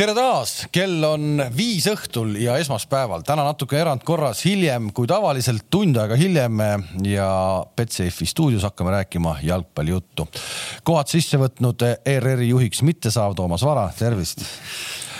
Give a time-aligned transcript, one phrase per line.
[0.00, 5.98] tere taas, kell on viis õhtul ja esmaspäeval, täna natuke erandkorras, hiljem kui tavaliselt, tund
[6.00, 6.62] aega hiljem
[7.04, 7.26] ja
[7.76, 10.24] Betsafe'i stuudios hakkame rääkima jalgpallijuttu.
[10.88, 14.40] kohad sisse võtnud ERR-i juhiks mitte saav Toomas Vara, tervist.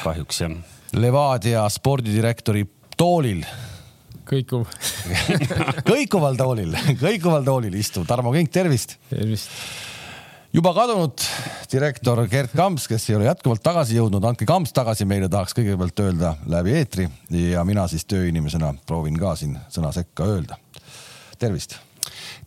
[0.01, 0.57] kahjuks jah.
[0.97, 2.65] Levadia spordidirektori
[2.97, 3.45] toolil
[4.33, 4.65] kõikuv
[5.93, 6.73] kõikuval toolil,
[7.05, 8.97] kõikuval toolil istuv Tarmo Kink, tervist.
[9.12, 9.53] tervist
[10.53, 11.23] juba kadunud
[11.71, 16.02] direktor Gerd Kamps, kes ei ole jätkuvalt tagasi jõudnud, andke Kamps tagasi meile, tahaks kõigepealt
[16.02, 17.06] öelda läbi eetri
[17.52, 20.59] ja mina siis tööinimesena proovin ka siin sõna sekka öelda.
[21.39, 21.78] tervist.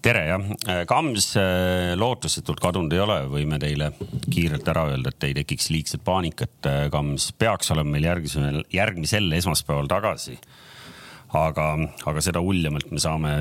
[0.02, 0.44] tere jah,
[0.88, 3.94] Kams äh, lootusetult kadunud ei ole, võime teile
[4.30, 6.67] kiirelt ära öelda, et ei tekiks liigset paanikat.
[6.92, 10.38] Kams peaks olema meil järgmisel, järgmisel esmaspäeval tagasi
[11.34, 11.68] aga,
[12.10, 13.32] aga seda uljemalt me saame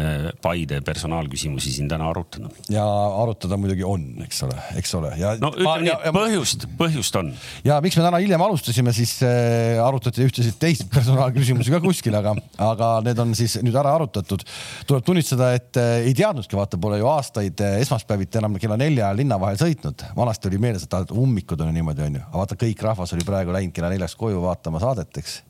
[0.43, 2.49] Paide personaalküsimusi siin täna arutada.
[2.73, 2.85] ja
[3.23, 5.13] arutada muidugi on, eks ole, eks ole.
[5.43, 7.33] no ütleme nii, põhjust, põhjust on.
[7.67, 12.35] ja miks me täna hiljem alustasime, siis äh, arutati ühtesid teisi personaalküsimusi ka kuskil, aga,
[12.63, 14.45] aga need on siis nüüd ära arutatud.
[14.89, 19.13] tuleb tunnistada, et äh, ei teadnudki, vaata, pole ju aastaid äh, esmaspäeviti enam kella nelja
[19.17, 20.07] linna vahel sõitnud.
[20.17, 22.25] vanasti oli meeles, et ummikud on niimoodi, onju.
[22.29, 25.43] aga vaata, kõik rahvas oli praegu läinud kella neljaks koju vaatama saadet, eks.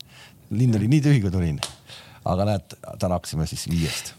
[0.53, 1.61] linn oli nii tühi, kui tulin
[2.25, 4.13] aga näed, täna hakkasime siis viiest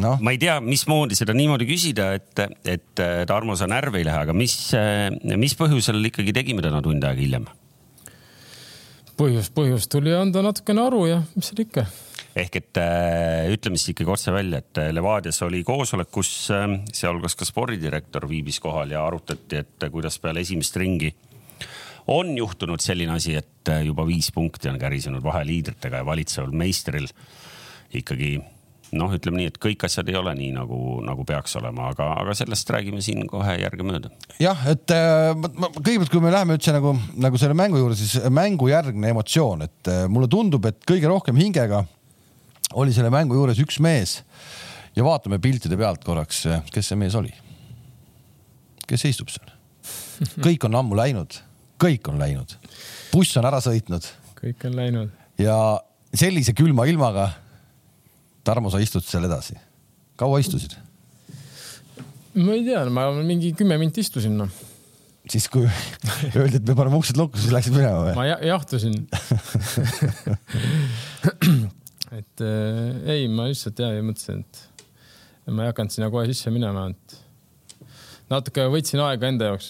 [0.00, 0.16] no..
[0.20, 4.36] ma ei tea, mismoodi seda niimoodi küsida, et, et Tarmo, sa närvi ei lähe, aga
[4.36, 4.56] mis,
[5.36, 7.48] mis põhjusel ikkagi tegime täna tund aega hiljem?
[9.16, 11.86] põhjus, põhjus tuli anda natukene aru ja mis seal ikka.
[12.36, 17.38] ehk et äh, ütleme siis ikkagi otse välja, et Levadias oli koosolek, kus äh, sealhulgas
[17.38, 21.14] ka spordidirektor viibis kohal ja arutati, et kuidas peale esimest ringi
[22.06, 27.08] on juhtunud selline asi, et äh, juba viis punkti on kärisenud vaheliidritega ja valitseval meistril
[27.94, 28.36] ikkagi
[28.94, 32.34] noh, ütleme nii, et kõik asjad ei ole nii nagu, nagu peaks olema, aga, aga
[32.38, 34.12] sellest räägime siin kohe järgemööda.
[34.42, 36.94] jah, et äh, ma, kõigepealt, kui me läheme üldse nagu,
[37.26, 41.82] nagu selle mängu juurde, siis mängujärgne emotsioon, et äh, mulle tundub, et kõige rohkem hingega
[42.78, 44.20] oli selle mängu juures üks mees
[44.96, 47.34] ja vaatame piltide pealt korraks, kes see mees oli.
[48.86, 49.52] kes istub seal?
[50.40, 51.34] kõik on ammu läinud
[51.80, 52.56] kõik on läinud,
[53.12, 54.04] buss on ära sõitnud.
[54.38, 55.08] kõik on läinud.
[55.38, 55.56] ja
[56.16, 57.30] sellise külma ilmaga.
[58.46, 59.56] Tarmo, sa istud seal edasi.
[60.16, 60.76] kaua istusid?
[62.36, 64.50] ma ei tea, ma mingi kümme minti istusin noh.
[65.30, 65.64] siis kui
[66.36, 68.14] öeldi, et me paneme uksed lukku, siis läksid minema või?
[68.18, 68.94] ma jahtusin
[72.20, 74.54] et äh, ei, ma lihtsalt ja mõtlesin, et
[75.50, 77.06] ma ei hakanud sinna kohe sisse minema, et
[78.30, 79.68] natuke võtsin aega enda jaoks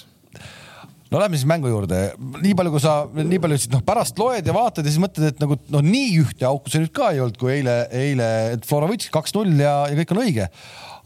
[1.11, 2.01] no lähme siis mängu juurde,
[2.43, 5.31] nii palju, kui sa, nii palju siis noh, pärast loed ja vaatad ja siis mõtled,
[5.31, 8.67] et nagu noh, nii ühte auku see nüüd ka ei olnud, kui eile, eile, et
[8.67, 10.49] Flora võitis kaks-null ja, ja kõik on õige.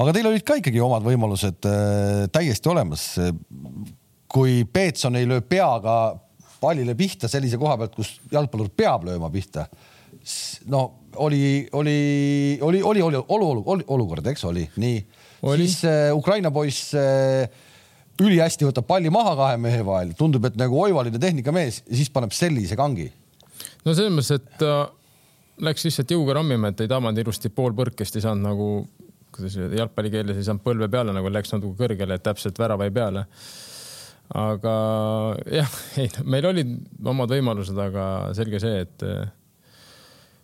[0.00, 3.06] aga teil olid ka ikkagi omad võimalused äh, täiesti olemas.
[4.31, 6.15] kui Peetson ei löö peaga
[6.60, 9.66] pallile pihta sellise koha pealt, kus jalgpallur peab lööma pihta,
[10.71, 10.83] no
[11.16, 15.00] oli, oli, oli, oli, oli, oli, oli olukord, eks oli, nii.
[15.56, 17.49] siis äh, Ukraina poiss äh,
[18.21, 22.79] ülihästi võtab palli maha kahe mehe vahel, tundub, et nagu oivaline tehnikamees siis paneb sellise
[22.79, 23.11] kangi.
[23.85, 24.91] no selles mõttes, et ta
[25.65, 28.69] läks lihtsalt jõuga rammima, et ei tabanud ilusti poolpõrkest, ei saanud nagu,
[29.35, 33.27] kuidas jalgpallikeeles ei saanud põlve peale, nagu läks natuke kõrgele, et täpselt värava peale.
[34.41, 34.75] aga
[35.51, 38.07] jah, ei, meil olid omad võimalused, aga
[38.37, 39.07] selge see, et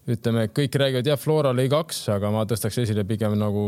[0.07, 3.63] ütleme, kõik räägivad jah, Flora lõi kaks, aga ma tõstaks esile pigem nagu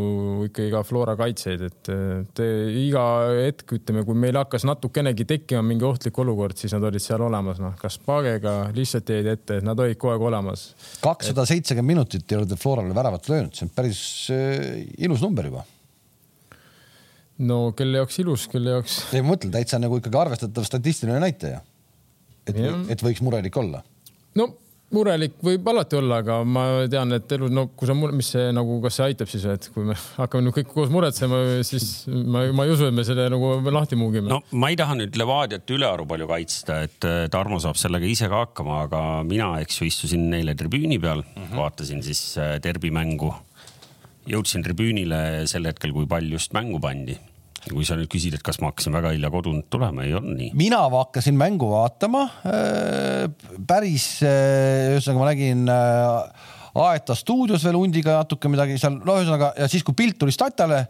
[0.47, 1.91] ikkagi ka Flora kaitseid, et
[2.38, 2.47] te,
[2.78, 3.03] iga
[3.41, 7.59] hetk ütleme, kui meil hakkas natukenegi tekkima mingi ohtlik olukord, siis nad olid seal olemas,
[7.62, 10.69] noh, kas paagega lihtsalt jäid ette, nad olid kogu aeg olemas.
[11.03, 14.04] kakssada seitsekümmend minutit ei ole te Florale väravat löönud, see on päris
[14.34, 15.66] äh, ilus number juba.
[17.50, 19.00] no kelle jaoks ilus, kelle jaoks.
[19.10, 21.60] ei, ma mõtlen täitsa nagu ikkagi arvestatav statistiline näitaja.
[22.47, 23.82] et, et võiks murelik olla.
[24.38, 24.53] no
[24.94, 28.78] murelik võib alati olla, aga ma tean, et elus, no kui sa, mis see nagu,
[28.84, 32.66] kas see aitab siis, et kui me hakkame nüüd kõik koos muretsema, siis ma, ma
[32.66, 34.31] ei usu, et me selle nagu lahti muugime.
[34.32, 38.30] no ma ei taha nüüd Levadiat ülearu palju kaitsta, et äh, Tarmo saab sellega ise
[38.30, 41.60] ka hakkama, aga mina, eks ju, istusin neile tribüüni peal mm, -hmm.
[41.60, 42.22] vaatasin siis
[42.65, 43.33] derbimängu.
[43.34, 43.45] Äh,
[44.28, 47.16] jõudsin tribüünile sel hetkel, kui pall just mängu pandi
[47.66, 50.53] kui sa nüüd küsid, et kas ma hakkasin väga hilja kodunt tulema, ei olnud nii.
[50.59, 53.25] mina hakkasin mängu vaatama äh,
[53.69, 59.51] päris, äh, ühesõnaga ma nägin äh, Aeta stuudios veel hundiga natuke midagi seal, no ühesõnaga
[59.59, 60.84] ja siis, kui pilt tuli statale,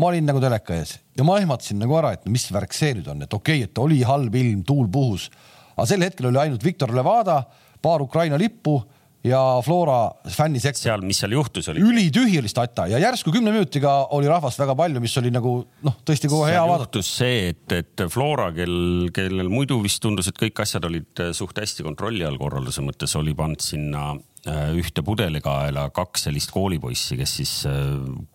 [0.00, 3.08] ma olin nagu teleka ees ja ma ehmatasin nagu ära, et mis värk see nüüd
[3.12, 5.30] on, et okei okay,, et oli halb ilm, tuul puhus,
[5.76, 7.40] aga sel hetkel oli ainult Viktor Levada,
[7.80, 8.78] paar Ukraina lippu
[9.24, 13.92] ja Flora fännisektor seal, mis seal juhtus, oli ülitühi oli stata ja järsku kümne minutiga
[14.16, 15.52] oli rahvast väga palju, mis oli nagu
[15.84, 16.88] noh, tõesti kohe hea vaadata.
[16.88, 21.34] juhtus see, et, et Flora, kel, kellel muidu vist tundus, et kõik asjad olid äh,
[21.36, 24.06] suht hästi kontrolli all korralduse mõttes, oli pannud sinna
[24.48, 27.82] äh, ühte pudelikaela kaks sellist koolipoissi, kes siis äh,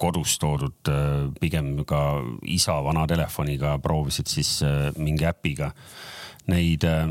[0.01, 0.93] kodust toodud
[1.41, 2.03] pigem ka
[2.45, 4.59] isa vana telefoniga proovisid siis
[5.01, 5.73] mingi äpiga
[6.51, 7.09] neid äh,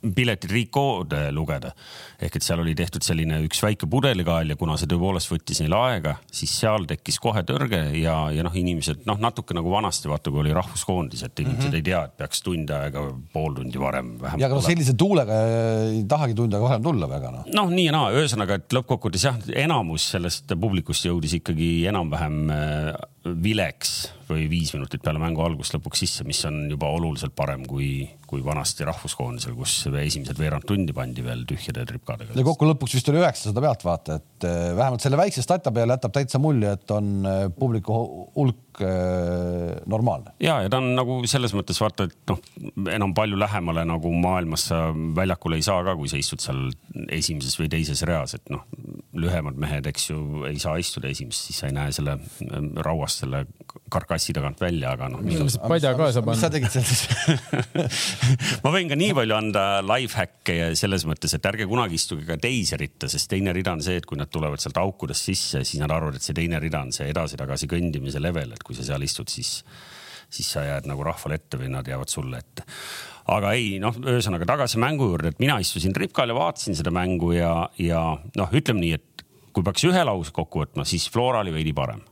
[0.00, 1.72] tri- pileti triikoode lugeda.
[2.20, 5.74] ehk et seal oli tehtud selline üks väike pudelikael ja kuna see tõepoolest võttis neil
[5.76, 10.30] aega, siis seal tekkis kohe tõrge ja, ja noh, inimesed noh, natuke nagu vanasti vaata,
[10.30, 11.76] kui oli rahvuskoondis, et inimesed mm -hmm.
[11.76, 14.68] ei tea, et peaks tund aega, pool tundi varem ja aga noh, vähemalt.
[14.68, 15.40] sellise tuulega
[15.88, 17.44] ei tahagi tund aega varem tulla väga noh.
[17.54, 22.94] noh, nii ja naa, ühesõnaga, et lõppkokkuvõttes jah, enamus sellest publikust jõudis ikkagi enam-vähem äh,
[23.24, 28.04] vileks või viis minutit peale mängu algust lõpuks sisse, mis on juba oluliselt parem kui,
[28.30, 32.46] kui vanasti rahvuskoondisel, kus esimesed veerand tundi pandi veel tühjade tripkadega ja.
[32.46, 34.48] kokku lõpuks vist oli üheksasada pealtvaatajat,
[34.78, 37.98] vähemalt selle väikse stata peale jätab täitsa mulje, et on äh, publiku
[38.36, 40.34] hulk äh, normaalne.
[40.42, 42.40] ja, ja ta on nagu selles mõttes vaata, et noh,
[42.92, 44.82] enam palju lähemale nagu maailmas sa
[45.16, 46.68] väljakule ei saa ka, kui sa istud seal
[47.10, 48.66] esimeses või teises reas, et noh,
[49.20, 52.16] lühemad mehed, eks ju, ei saa istuda esimeses, siis sa ei näe selle
[52.84, 53.44] rauast selle
[53.90, 55.22] karkassi tagant välja, aga noh.
[55.24, 57.02] lihtsalt padja kaasa mis sa tegid seal siis?
[58.64, 62.36] ma võin ka nii palju anda life ja selles mõttes, et ärge kunagi istuge ka
[62.40, 65.80] teise ritta, sest teine rida on see, et kui nad tulevad sealt aukudest sisse, siis
[65.82, 69.06] nad arvavad, et see teine rida on see edasi-tagasi kõndimise level, et kui sa seal
[69.06, 69.60] istud, siis,
[70.30, 72.66] siis sa jääd nagu rahvale ette või nad jäävad sulle ette.
[73.30, 77.32] aga ei noh, ühesõnaga tagasi mängu juurde, et mina istusin tripkal ja vaatasin seda mängu
[77.36, 78.04] ja, ja
[78.36, 82.02] noh, ütleme nii, et kui peaks ühe lause kokku võtma, siis Flora oli veidi parem.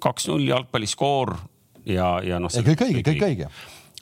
[0.00, 1.36] Kaks-null jalgpalliskoor
[1.84, 2.52] ja, ja noh.
[2.52, 3.48] Kõik õige, kõik õige.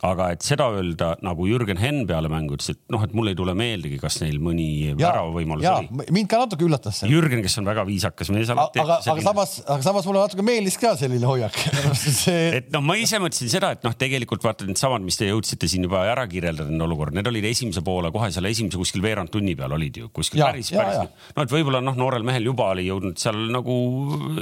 [0.07, 3.37] Aga et seda öelda nagu Jürgen Henn peale mängu ütles, et noh, et mul ei
[3.39, 4.69] tule meeldigi, kas neil mõni
[4.99, 6.07] väravavõimalus oli.
[6.17, 7.11] mind ka natuke üllatas see.
[7.13, 10.79] Jürgen, kes on väga viisakas mees aga, aga, aga samas, aga samas mulle natuke meeldis
[10.81, 11.57] ka selline hoiak.
[12.01, 15.69] see, et noh, ma ise mõtlesin seda, et noh, tegelikult vaata needsamad, mis te jõudsite
[15.71, 19.33] siin juba ära kirjeldada, need olukorrad, need olid esimese poole kohe seal esimese kuskil veerand
[19.33, 22.71] tunni peal olid ju kuskil Ja, päris, päris no et võib-olla noh, noorel mehel juba
[22.75, 23.77] oli jõudnud seal nagu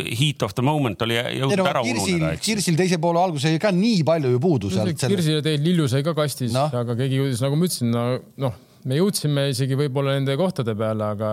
[0.06, 2.42] heat of the moment oli ei jõudnud no ära Kirsil ununeda.
[2.44, 4.94] Kirsil teise poole alguses jäi ka nii palju ju puudu sealt.
[5.08, 8.06] Kirsil teil Lillu sai ka kastis no., aga keegi jõudis, nagu ma ütlesin, no
[8.44, 8.58] noh,
[8.88, 11.30] me jõudsime isegi võib-olla nende kohtade peale, aga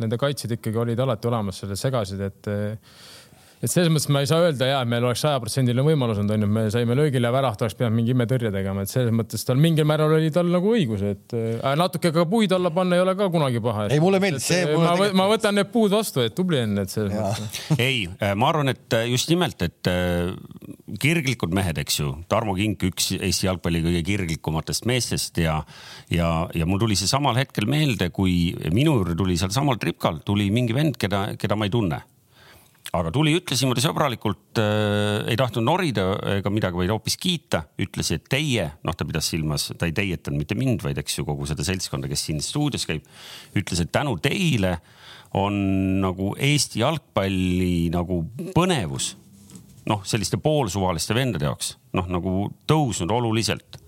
[0.00, 2.50] nende kaitsjad ikkagi olid alati olemas, selle segasid, et
[3.64, 6.64] et selles mõttes ma ei saa öelda ja meil oleks sajaprotsendiline võimalus olnud, onju, me
[6.72, 10.30] saime löögile väraht, oleks pidanud mingi imetõrje tegema, et selles mõttes tal mingil määral oli
[10.34, 13.88] tal nagu õigus, et äh, natuke ka puid alla panna ei ole ka kunagi paha.
[13.94, 16.76] Ei, mulle meeldis see, mulle ma, tegelikult- ma võtan need puud vastu, et tubli on,
[16.84, 17.32] et selles Jaa.
[17.32, 17.66] mõttes.
[17.88, 18.04] ei,
[18.36, 20.32] ma arvan, et just nimelt, et äh,
[21.00, 25.60] kirglikud mehed, eks ju, Tarmo Kink, üks Eesti jalgpalli kõige kirglikumatest meestest ja,
[26.12, 30.50] ja, ja mul tuli see samal hetkel meelde, kui minu juurde tuli sealsamal tripkal tuli
[30.54, 32.04] mingi vend, keda, keda ma ei tunne
[32.94, 36.06] aga tuli, ütles niimoodi sõbralikult äh,, ei tahtnud norida
[36.36, 40.40] ega midagi, vaid hoopis kiita, ütles, et teie, noh, ta pidas silmas, ta ei teietanud
[40.40, 43.06] mitte mind, vaid eks ju kogu seda seltskonda, kes siin stuudios käib,
[43.58, 44.78] ütles, et tänu teile
[45.34, 45.54] on
[46.04, 48.20] nagu Eesti jalgpalli nagu
[48.54, 49.14] põnevus
[49.90, 53.80] noh, selliste poolsuvaliste vendade jaoks noh, nagu tõusnud oluliselt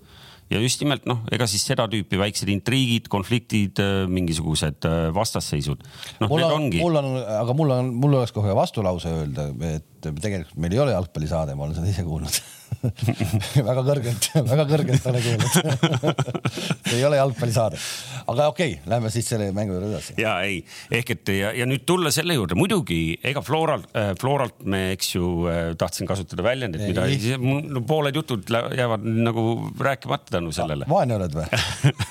[0.51, 5.83] ja just nimelt noh, ega siis seda tüüpi väiksed intriigid, konfliktid, mingisugused äh, vastasseisud,
[6.21, 6.83] noh, need on, ongi.
[6.83, 7.09] mul on,
[7.39, 11.67] aga mul on, mul oleks kohe vastulause öelda, et tegelikult meil ei ole jalgpallisaade, ma
[11.67, 12.41] olen seda ise kuulnud
[13.69, 17.79] väga kõrgelt, väga kõrgelt olen kuulnud ei ole jalgpallisaade,
[18.25, 20.15] aga okei okay,, lähme siis selle mängu juurde edasi.
[20.21, 20.59] ja ei,
[20.93, 25.13] ehk et ja, ja nüüd tulla selle juurde, muidugi ega Floralt äh,, Floralt me, eks
[25.15, 27.19] ju äh,, tahtsin kasutada väljendit, mida Ei.
[27.19, 29.47] ei, no, pooled jutud jäävad nagu
[29.79, 30.87] rääkimata tänu sellele.
[30.89, 31.47] vaene oled või?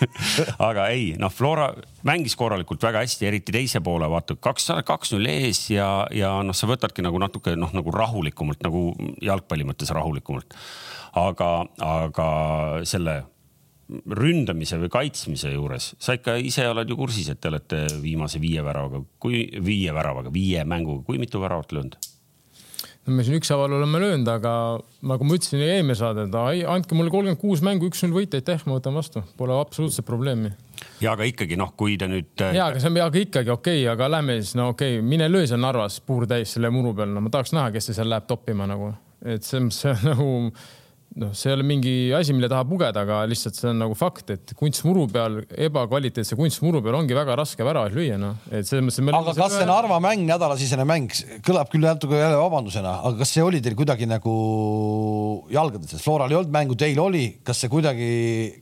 [0.70, 1.70] aga ei, noh, Flora
[2.06, 6.68] mängis korralikult väga hästi, eriti teise poole, vaata kaks, kaks-null ees ja, ja noh, sa
[6.70, 8.88] võtadki nagu natuke noh, nagu rahulikumalt nagu
[9.22, 10.56] jalgpalli mõttes rahulikumalt.
[11.16, 11.50] aga,
[11.82, 12.28] aga
[12.84, 13.22] selle
[13.88, 18.64] ründamise või kaitsmise juures sa ikka ise oled ju kursis, et te olete viimase viie
[18.66, 21.98] väravaga, kui viie väravaga, viie mänguga, kui mitu väravat löönud?
[23.06, 24.52] No me siin ükshaaval oleme löönud, aga
[25.06, 28.64] nagu ma ütlesin eelmine saade, et ai, andke mulle kolmkümmend kuus mängu, üks-null võita, aitäh,
[28.66, 30.52] ma võtan vastu, pole absoluutselt probleemi.
[31.00, 32.32] ja aga ikkagi noh, kui te nüüd.
[32.42, 35.30] ja, aga see on, aga ikkagi okei okay,, aga lähme siis, no okei okay,, mine
[35.30, 38.10] löö seal Narvas puur täis selle muru peal, no ma tahaks näha, kes see seal
[38.10, 38.90] läheb toppima nagu,
[39.24, 40.28] et see, see on nagu
[41.20, 44.32] noh, see ei ole mingi asi, mille taha pugeda, aga lihtsalt see on nagu fakt,
[44.34, 48.36] et kunstmuru peal, ebakvaliteetse kunstmuru peal ongi väga raske väravaid lüüa, noh.
[48.50, 49.16] et selles mõttes.
[49.16, 51.12] aga kas see Narva mäng, nädalasisene mäng,
[51.46, 54.34] kõlab küll natuke jälle vabandusena, aga kas see oli teil kuidagi nagu
[55.52, 58.10] jalgades, Floral ei olnud mängu, teil oli, kas see kuidagi,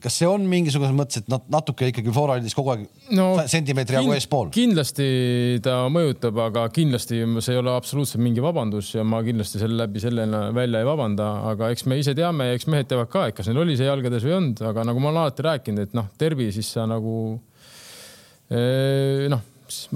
[0.03, 2.87] kas see on mingisuguses mõttes, et natuke ikkagi Flora andis kogu aeg
[3.19, 4.53] no, sentimeetri jagu eespool?
[4.55, 9.83] kindlasti ta mõjutab, aga kindlasti see ei ole absoluutselt mingi vabandus ja ma kindlasti selle
[9.83, 13.27] läbi sellena välja ei vabanda, aga eks me ise teame ja eks mehed teavad ka,
[13.29, 15.89] et kas neil oli see jalgades või ei olnud, aga nagu ma olen alati rääkinud,
[15.89, 17.17] et noh, tervi siis sa nagu
[18.51, 19.43] eh, noh,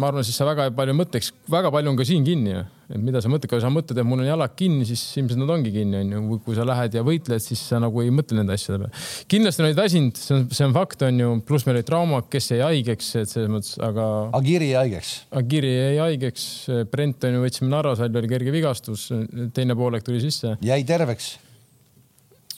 [0.01, 2.57] ma arvan, siis sa väga palju mõtleks, väga palju on ka siin kinni
[2.89, 5.51] et mida sa mõtled, kui sa mõtled, et mul on jalad kinni, siis ilmselt nad
[5.53, 6.39] ongi kinni, onju.
[6.45, 9.03] kui sa lähed ja võitled, siis sa nagu ei mõtle nende asjade peale.
[9.29, 12.53] kindlasti on neid väsinud, see on, see on fakt, onju, pluss meil olid traumad, kes
[12.55, 14.07] jäi haigeks, et selles mõttes, aga.
[14.39, 15.11] Agiri jäi haigeks.
[15.43, 16.47] Agiri jäi haigeks,
[16.93, 19.11] Brent onju, võtsime Narvas välja, oli kerge vigastus,
[19.57, 20.57] teine poolek tuli sisse.
[20.65, 21.35] jäi terveks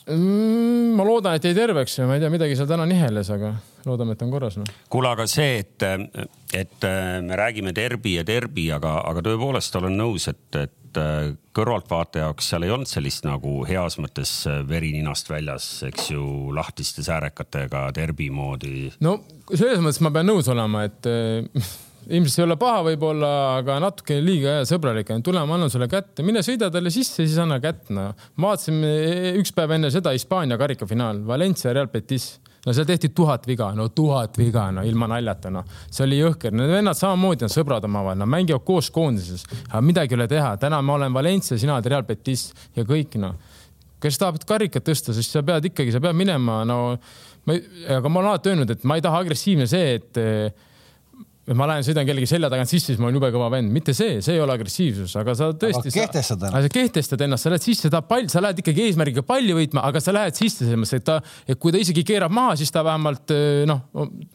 [0.07, 0.95] mm,?
[0.97, 3.53] ma loodan, et jäi terveks ja ma ei tea, midagi seal täna niheles, aga
[3.87, 4.67] loodame, et on korras no..
[4.91, 5.87] kuule, aga see, et,
[6.57, 6.87] et
[7.25, 10.77] me räägime derbi ja derbi, aga, aga tõepoolest olen nõus, et, et
[11.55, 14.33] kõrvaltvaataja jaoks seal ei olnud sellist nagu heas mõttes
[14.67, 18.89] veri ninast väljas, eks ju, lahtiste säärekatega derbi moodi.
[18.99, 19.21] no
[19.53, 21.07] selles mõttes ma pean nõus olema, et
[22.11, 25.23] ilmselt ei ole paha võib-olla, aga natuke liiga sõbralik on.
[25.25, 28.13] tule, ma annan sulle kätte, mine sõida talle sisse, siis anna kätt, noh.
[28.35, 28.83] ma vaatasin
[29.41, 32.33] üks päev enne seda Hispaania karikafinaal, Valencia Real Betis
[32.65, 35.65] no seal tehti tuhat viga, no tuhat viga, no ilma naljata, noh.
[35.89, 40.15] see oli jõhker, need vennad samamoodi on sõbrad omavahel, nad mängivad koos koondises, aga midagi
[40.15, 43.37] ei ole teha, täna ma olen Valencia, sina oled Real Betis ja kõik, noh.
[44.01, 46.81] kes tahab karikat tõsta, siis sa pead ikkagi, sa pead minema, no
[47.47, 47.57] ma,
[47.97, 50.21] aga ma olen alati öelnud, et ma ei taha agressiivne see, et
[51.41, 53.95] et ma lähen, sõidan kellegi selja tagant sisse, siis ma olen jube kõva vend, mitte
[53.97, 55.89] see, see ei ole agressiivsus, aga sa tõesti.
[55.95, 56.67] kehtestad ennast.
[56.67, 60.03] sa kehtestad ennast, sa lähed sisse, tahad pall, sa lähed ikkagi eesmärgiga palli võitma, aga
[60.03, 61.17] sa lähed sisse selles mõttes, et ta,
[61.49, 63.33] et kui ta isegi keerab maha, siis ta vähemalt
[63.71, 63.81] noh,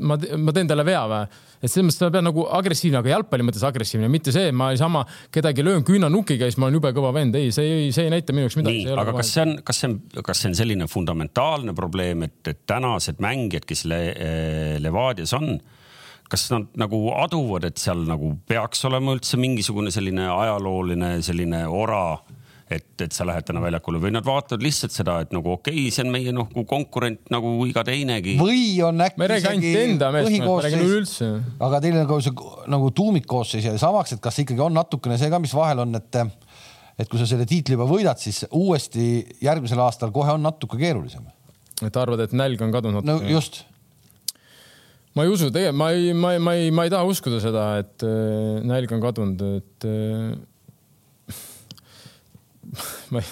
[0.02, 1.38] ma, ma teen talle vea või.
[1.60, 4.72] et selles mõttes ta peab nagu agressiivne, aga jalgpalli mõttes agressiivne, mitte see, et ma
[4.74, 7.38] niisama kedagi löön küünarnukiga ja siis ma olen jube kõva vend.
[7.38, 8.82] ei, see ei, see ei näita minu jaoks midagi.
[8.82, 9.96] nii, aga kas see on, kas see on,
[10.26, 14.02] kas see on selline fundamentaalne probleem, et, et tänased mängijad, kes Le,
[14.82, 15.54] Levadias on
[16.30, 22.18] kas nad nagu aduvad, et seal nagu peaks olema üldse mingisugune selline ajalooline selline ora,
[22.66, 25.92] et, et sa lähed täna väljakule või nad vaatavad lihtsalt seda, et nagu okei okay,,
[25.94, 28.34] see on meie noh, konkurent nagu iga teinegi.
[28.40, 31.30] või on äkki ma ei räägi ainult enda meest, ma räägin üleüldse.
[31.68, 35.30] aga teil on nagu see nagu tuumikkoosseis ja samaks, et kas ikkagi on natukene see
[35.30, 36.22] ka, mis vahel on, et
[36.96, 41.28] et kui sa selle tiitli juba võidad, siis uuesti järgmisel aastal kohe on natuke keerulisem.
[41.84, 43.06] et arvad, et nälg on kadunud?
[43.06, 43.62] no just
[45.16, 47.64] ma ei usu, tegelikult ma ei, ma ei, ma ei, ma ei taha uskuda seda,
[47.80, 50.36] et äh, nälg on kadunud, et äh,
[53.14, 53.30] ma ei,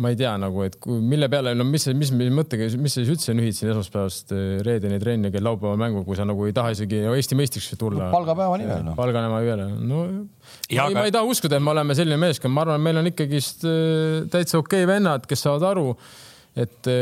[0.00, 3.02] ma ei tea nagu, et kui, mille peale, no mis, mis, mis mõttega, mis sa
[3.02, 6.56] siis üldse nühitsid esmaspäevast äh, reedeni trenni ja kell laupäeva mängu, kui sa nagu ei
[6.56, 8.12] taha isegi Eesti meistriks tulla no,.
[8.14, 8.94] palgapäevani veel no..
[8.96, 10.06] palgapäevani veel, no.
[10.70, 10.96] Ja, ma, aga...
[10.96, 13.68] ma ei taha uskuda, et me oleme selline meeskond, ma arvan, et meil on ikkagist
[14.32, 15.92] täitsa okei okay vennad, kes saavad aru,
[16.64, 16.92] et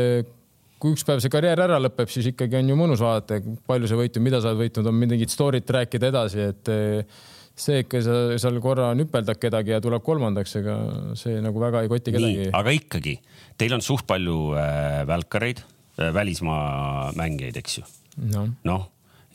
[0.79, 3.99] kui üks päev see karjäär ära lõpeb, siis ikkagi on ju mõnus vaadata, palju sa
[3.99, 7.17] võitnud, mida sa oled võitnud, on mingit story't rääkida edasi, et eh,
[7.59, 10.77] see ikka sa seal korra nüpeldad kedagi ja tuleb kolmandaks, ega
[11.19, 12.47] see nagu väga ei koti kedagi.
[12.55, 13.17] aga ikkagi,
[13.59, 17.89] teil on suht palju äh, välkareid äh,, välismaa mängijaid, eks ju?
[18.29, 18.79] noh no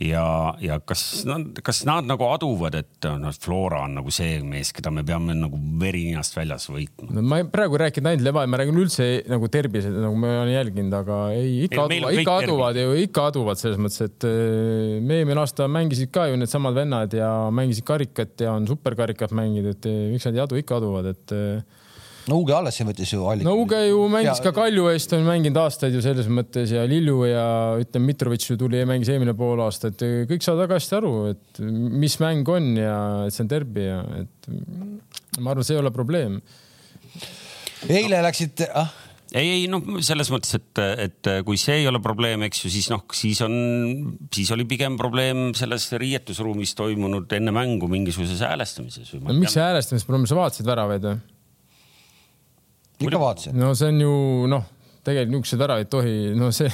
[0.03, 4.73] ja, ja kas nad, kas nad nagu aduvad, et noh, Flora on nagu see mees,
[4.75, 7.13] keda me peame nagu veri ninast väljas võitma?
[7.15, 10.99] no ma praegu rääkinud ainult Leva, ma räägin üldse nagu tervise, nagu ma olen jälginud,
[10.99, 15.21] aga ei ikka ei, aduvad, ikka aduvad ju, ikka aduvad selles mõttes, et eh, me
[15.21, 19.91] eelmine aasta mängisid ka ju needsamad vennad ja mängisid karikat ja on superkarikat mänginud, et
[19.91, 21.83] eh, miks nad ei adu, ikka aduvad, et eh,
[22.31, 23.49] no Uge alles siin võttis ju alliku.
[23.49, 24.47] no Uge ju mängis ja...
[24.47, 27.47] ka Kalju eest, on mänginud aastaid ju selles mõttes ja Lilju ja
[27.81, 30.01] ütleme, Mitrovic ju tuli ja mängis eelmine pool aastat,
[30.31, 31.63] kõik saavad väga hästi aru, et
[32.05, 34.53] mis mäng on ja et see on derbi ja et
[35.41, 36.39] ma arvan, see ei ole probleem.
[37.89, 38.95] eile läksid ah?
[39.35, 42.89] ei, ei noh, selles mõttes, et, et kui see ei ole probleem, eks ju, siis
[42.93, 43.55] noh, siis on,
[44.33, 49.17] siis oli pigem probleem selles riietusruumis toimunud enne mängu mingisuguses häälestamises.
[49.21, 51.23] no miks see häälestamisprobleem, sa vaatasid väravaid või?
[53.01, 53.59] Ikka vaatasin.
[53.59, 54.15] no see on ju
[54.51, 54.65] noh,
[55.05, 56.71] tegelikult niisuguseid väravaid ei tohi, no see,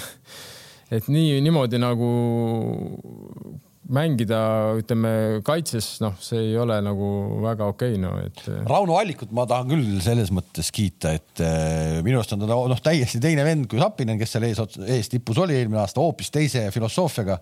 [0.96, 2.10] et nii niimoodi nagu
[3.90, 4.40] mängida,
[4.78, 7.08] ütleme kaitses, noh, see ei ole nagu
[7.42, 8.42] väga okei okay,, no et.
[8.68, 12.84] Rauno Allikut ma tahan küll selles mõttes kiita, et äh, minu arust on ta noh,
[12.84, 16.68] täiesti teine vend kui Sapinen, kes seal ees, ees tipus oli eelmine aasta hoopis teise
[16.74, 17.40] filosoofiaga.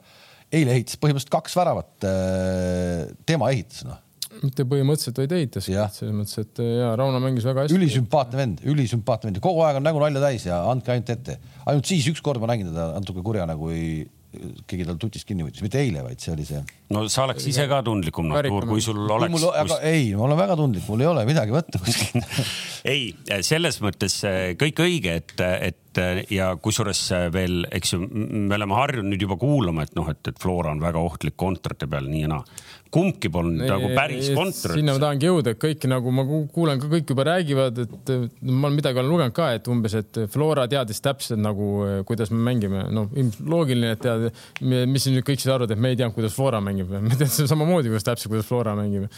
[0.49, 1.95] eile ehitas põhimõtteliselt kaks väravat.
[2.09, 4.01] Äh, tema ehitas noh
[4.43, 5.69] mitte põhimõtteliselt, vaid eitas.
[5.69, 7.79] selles mõttes, et ja Rauno mängis väga hästi.
[7.79, 11.39] ülisümpaatne vend, ülisümpaatne vend ja kogu aeg on nägu nalja täis ja andke ainult ette.
[11.67, 14.07] ainult siis ükskord ma nägin teda natuke kurjana, kui
[14.69, 16.61] keegi tal tutist kinni võttis, mitte eile, vaid see oli see.
[16.93, 19.33] no sa oleks ise ka tundlikum natuur, kui sul oleks.
[19.33, 19.77] Kus...
[19.89, 22.29] ei, ma olen väga tundlik, mul ei ole midagi võtta kuskilt
[22.93, 23.15] ei,
[23.47, 27.01] selles mõttes eh, kõik õige, et, et ja kusjuures
[27.35, 30.85] veel, eks ju, me oleme harjunud nüüd juba kuulama, et noh, et, et Flora on
[30.85, 32.45] väga ohtlik kontrate peal nii ja naa
[32.95, 34.75] kumbki polnud nagu päris kontor.
[34.77, 38.13] sinna ma tahangi jõuda, et kõik nagu ma kuulen ka kõik juba räägivad, et
[38.49, 41.69] ma midagi olen lugenud ka, et umbes, et Flora teadis täpselt nagu,
[42.09, 42.87] kuidas me mängime.
[42.89, 44.29] ilmselt loogiline, et tead,
[44.63, 46.91] mis nüüd kõik siis arvavad, et me ei teadnud, kuidas Flora mängib.
[47.11, 49.09] me teadsime samamoodi, kuidas täpselt, kuidas Flora mängib.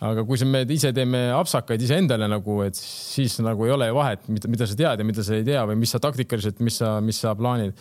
[0.00, 4.48] aga kui me ise teeme apsakaid iseendale nagu, et siis nagu ei ole vahet, mida,
[4.50, 7.18] mida sa tead ja mida sa ei tea või mis sa taktikaliselt, mis sa, mis
[7.24, 7.74] sa plaanid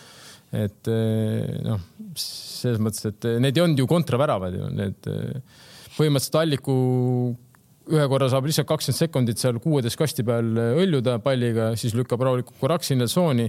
[0.55, 1.81] et eh, noh,
[2.17, 5.59] selles mõttes, et need ei olnud ju kontraväravad ju, need eh,
[5.97, 6.77] põhimõtteliselt Alliku
[7.87, 10.49] ühe korra saab lihtsalt kakskümmend sekundit seal kuueteist kasti peal
[10.83, 13.47] õljuda palliga, siis lükkab rahulikult korraks sinna tsooni.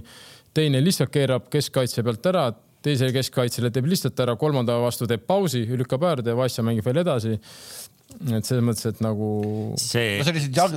[0.55, 2.49] teine lihtsalt keerab keskkaitse pealt ära,
[2.83, 7.39] teisele keskkaitsele teeb lihtsalt ära, kolmanda vastu teeb pausi, lükkab äärde, Vassja mängib veel edasi
[8.09, 9.29] et selles mõttes, et nagu.
[9.81, 10.77] see no, jalg...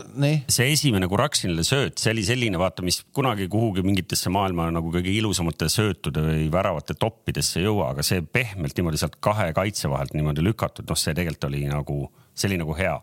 [0.52, 5.14] see esimene Kuraksinile sööt, see oli selline, vaata, mis kunagi kuhugi mingitesse maailma nagu kõige
[5.16, 10.16] ilusamate söötude või väravate toppidesse ei jõua, aga see pehmelt niimoodi sealt kahe kaitse vahelt
[10.18, 12.02] niimoodi lükatud, noh, see tegelikult oli nagu,
[12.36, 12.98] see oli nagu hea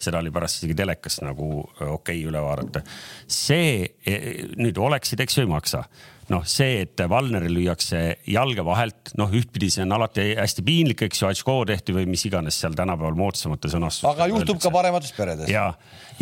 [0.00, 2.80] seda oli pärast isegi telekas nagu okei okay, üle vaadata.
[3.28, 4.14] see e,
[4.56, 5.84] nüüd oleksid, eks ju, ei maksa
[6.30, 11.22] noh, see, et Valneril lüüakse jalge vahelt, noh, ühtpidi see on alati hästi piinlik, eks
[11.22, 14.06] ju, Atško tehti või mis iganes seal tänapäeval moodsamate sõnastus.
[14.10, 14.68] aga juhtub öeldakse.
[14.68, 15.50] ka paremates peredes.
[15.50, 15.72] ja,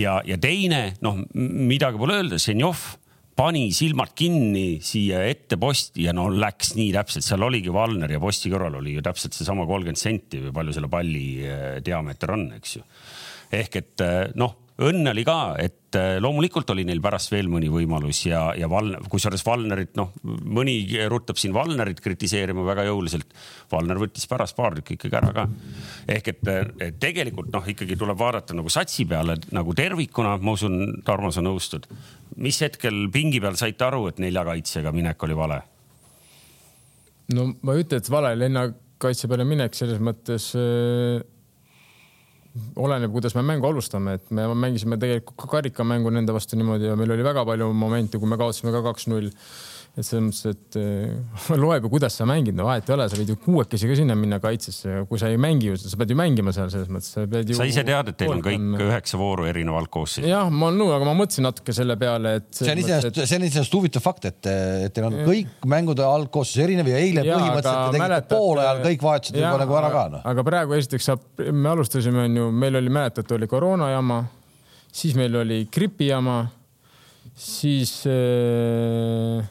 [0.00, 2.87] ja, ja teine, noh, midagi pole öelda, Ženjov
[3.38, 8.21] pani silmad kinni siia ette posti ja no läks nii täpselt, seal oligi Valner ja
[8.23, 12.49] posti kõrval oli ju täpselt seesama kolmkümmend senti või palju selle palli eh, diameeter on,
[12.59, 12.83] eks ju.
[13.61, 17.71] ehk et eh, noh õnne oli ka, et äh, loomulikult oli neil pärast veel mõni
[17.73, 20.77] võimalus ja, ja Val-, kusjuures Valnerit, noh, mõni
[21.11, 23.33] ruttab siin Valnerit kritiseerima väga jõuliselt.
[23.73, 25.47] Valner võttis pärast paar tükki ikkagi ära ka.
[26.15, 26.53] ehk et,
[26.87, 31.43] et tegelikult noh, ikkagi tuleb vaadata nagu satsi peale nagu tervikuna, ma usun, Tarmo, sa
[31.43, 31.89] nõustud.
[32.37, 35.63] mis hetkel pingi peal saite aru, et neljakaitsega minek oli vale?
[37.35, 41.19] no ma ei ütle, et vale lennakaitse peale minek selles mõttes äh
[42.76, 46.97] oleneb, kuidas me mängu alustame, et me mängisime tegelikult ka karikamängu nende vastu niimoodi ja
[46.99, 49.31] meil oli väga palju momente, kui me kaotasime ka kaks-null
[49.99, 53.19] et selles mõttes, et äh, loeb ju, kuidas sa mängid, no vahet ei ole, sa
[53.19, 56.55] võid ju kuuekesi ka sinna minna kaitsesse, kui sa ei mängi, sa pead ju mängima
[56.55, 57.57] seal selles mõttes, sa pead ju.
[57.59, 58.77] sa ise tead, et teil on kõik on...
[58.87, 60.29] üheksa vooru erinevalt koosseisu.
[60.31, 62.49] jah, ma olen nõus, aga ma mõtlesin natuke selle peale, et.
[62.55, 64.51] see on iseenesest, see on iseenesest huvitav fakt, et,
[64.87, 68.83] et teil on kõik mängude algkoosseis erinev ja eile ja, põhimõtteliselt te tegite poole ajal
[68.87, 70.25] kõik vahetused juba nagu ära ka noh.
[70.33, 74.23] aga praegu esiteks saab, me alustasime, on ju, meil oli, mäletate, oli koroona jama,
[74.94, 76.40] siis meil oli gripi jama,
[77.38, 79.46] siis äh,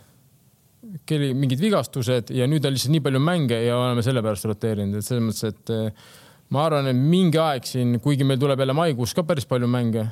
[1.08, 5.08] keli mingid vigastused ja nüüd on lihtsalt nii palju mänge ja oleme sellepärast roteerinud, et
[5.08, 6.14] selles mõttes, et eh,
[6.56, 10.06] ma arvan, et mingi aeg siin, kuigi meil tuleb jälle maikuus ka päris palju mänge,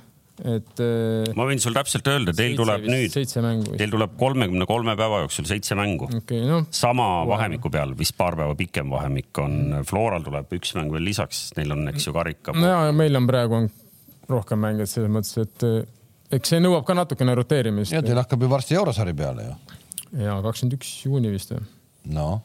[0.43, 0.73] et.
[0.83, 5.47] Eh, ma võin sul täpselt öelda, teil tuleb nüüd, teil tuleb kolmekümne kolme päeva jooksul
[5.49, 6.43] seitse mängu okay,.
[6.49, 7.31] No, sama wow.
[7.35, 11.75] vahemiku peal, vist paar päeva pikem vahemik on, Floral tuleb üks mäng veel lisaks, neil
[11.77, 12.55] on, eks ju, karika.
[12.57, 13.71] no ja meil on praegu on
[14.29, 15.81] rohkem mänge, selles mõttes, et eh,
[16.35, 17.95] eks see nõuab ka natukene roteerimist.
[17.95, 21.63] ja teil hakkab ju varsti eurosari peale ju ja kakskümmend üks juuni vist või?
[22.17, 22.37] noh.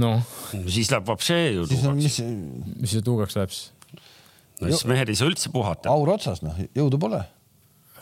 [0.00, 0.22] noh.
[0.68, 1.98] siis läheb vapšee ju tuugaks.
[1.98, 2.20] mis,
[2.84, 3.72] mis see tuugaks läheb siis?
[4.60, 5.92] no siis mehed ei saa üldse puhata.
[5.92, 7.22] aur otsas, noh, jõudu pole.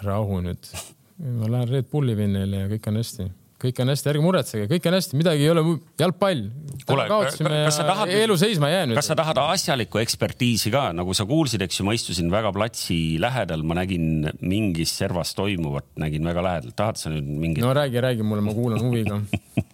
[0.05, 0.73] rahu nüüd.
[1.19, 4.85] ma lähen Red Bulli vinnile ja kõik on hästi kõik on hästi, ärge muretsege, kõik
[4.87, 5.63] on hästi, midagi ei ole,
[5.99, 6.45] jalgpall.
[6.87, 8.99] kaotasime ja elu seisma ei jäänud.
[8.99, 13.19] kas sa tahad asjalikku ekspertiisi ka, nagu sa kuulsid, eks ju, ma istusin väga platsi
[13.23, 17.65] lähedal, ma nägin mingis servas toimuvat, nägin väga lähedalt, tahad sa nüüd mingit?
[17.65, 19.19] no räägi, räägi mulle, ma kuulan huviga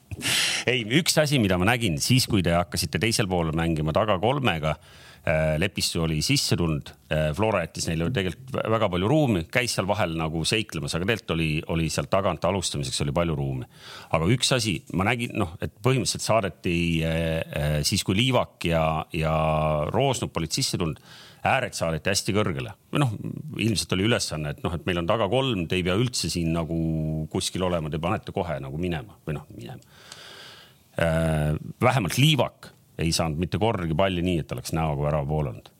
[0.72, 4.78] ei, üks asi, mida ma nägin siis, kui te hakkasite teisel pool mängima taga kolmega
[5.24, 9.86] Äh, Lepistu oli sisse tulnud, äh, Flora jättis neile tegelikult väga palju ruumi, käis seal
[9.88, 13.64] vahel nagu seiklemas, aga tegelikult oli, oli sealt tagant alustamiseks oli palju ruumi.
[14.18, 16.74] aga üks asi, ma nägin, noh, et põhimõtteliselt saadeti
[17.08, 18.82] äh, siis, kui Liivak ja,
[19.16, 19.32] ja
[19.88, 21.00] Roosnup olid sisse tulnud
[21.48, 23.16] ääred saadeti hästi kõrgele või noh,
[23.64, 26.52] ilmselt oli ülesanne, et noh, et meil on taga kolm, te ei pea üldse siin
[26.52, 26.76] nagu
[27.32, 29.80] kuskil olema, te panete kohe nagu minema või noh, minema.
[31.80, 35.73] vähemalt Liivak ei saanud mitte kordagi palli nii, et oleks näoga värava poole olnud.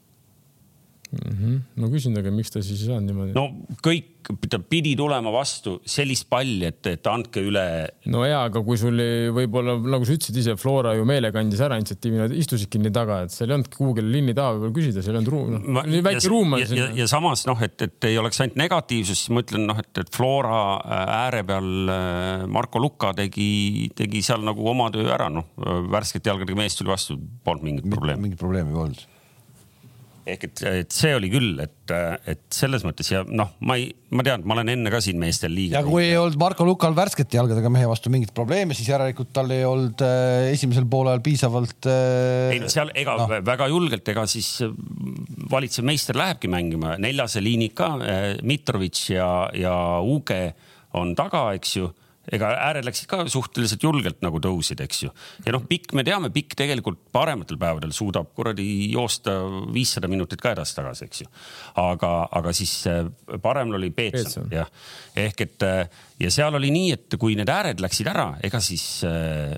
[1.14, 1.36] Mm.
[1.38, 1.60] -hmm.
[1.80, 3.34] ma küsin taga, miks ta siis ei saanud niimoodi?
[3.36, 3.44] no
[3.84, 4.10] kõik,
[4.48, 7.64] ta pidi tulema vastu sellist palli, et, et andke üle.
[8.12, 9.00] no ja, aga kui sul
[9.36, 13.22] võib-olla nagu sa ütlesid ise, Flora ju meelega andis ära initsiatiivi, nad istusidki nii taga,
[13.26, 16.04] et seal ei olnud kuhugi linni taha võib-olla küsida, seal ei olnud ruumi no,, nii
[16.08, 16.64] väike ja, ruum on.
[16.64, 19.92] Ja, ja samas noh, et, et ei oleks ainult negatiivsus, siis ma ütlen noh, et,
[20.00, 25.30] et Flora äh, ääre peal äh, Marko Luka tegi, tegi seal nagu oma töö ära,
[25.32, 25.52] noh
[25.90, 28.28] värskete jalgadega mees tuli vastu, polnud mingit probleemi.
[28.28, 29.10] mingit probleemi ei olnud
[30.24, 31.92] ehk et, et see oli küll, et,
[32.30, 35.52] et selles mõttes ja noh, ma ei, ma tean, ma olen enne ka siin meestel
[35.52, 35.78] liiga.
[35.78, 39.52] ja kui ei olnud Marko Lukal värskete jalgadega mehe vastu mingit probleemi, siis järelikult tal
[39.54, 42.54] ei olnud äh, esimesel poolel piisavalt äh,.
[42.56, 43.28] ei no seal ega no.
[43.44, 44.72] väga julgelt, ega siis äh,
[45.52, 50.46] valitsev meister lähebki mängima, neljase liinika äh,, Mitrovic ja, ja Uge
[50.96, 51.90] on taga, eks ju
[52.32, 55.12] ega ääred läksid ka suhteliselt julgelt nagu tõusid, eks ju.
[55.44, 59.36] ja noh, Pikk, me teame, Pikk tegelikult parematel päevadel suudab kuradi joosta
[59.74, 61.30] viissada minutit ka edasi-tagasi, eks ju.
[61.82, 63.04] aga, aga siis äh,
[63.42, 64.70] parem oli Peetson, jah.
[65.26, 68.86] ehk et äh, ja seal oli nii, et kui need ääred läksid ära, ega siis
[69.08, 69.54] äh,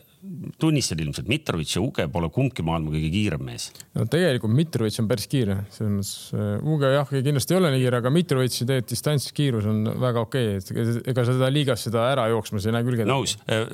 [0.60, 3.68] tunnistad ilmselt, Mitrovic ja Uge pole kumbki maailma kõige kiirem mees.
[3.96, 7.82] no tegelikult Mitrovic on päris kiire, selles mõttes äh, Uge jah, kindlasti ei ole nii
[7.84, 12.26] kiire, aga Mitrovici tegelikult distantskiirus on väga okei okay., et ega seda liigas seda ära
[12.32, 13.12] jooksmas ei näe küll kedagi.
[13.12, 13.64] nõus, äh,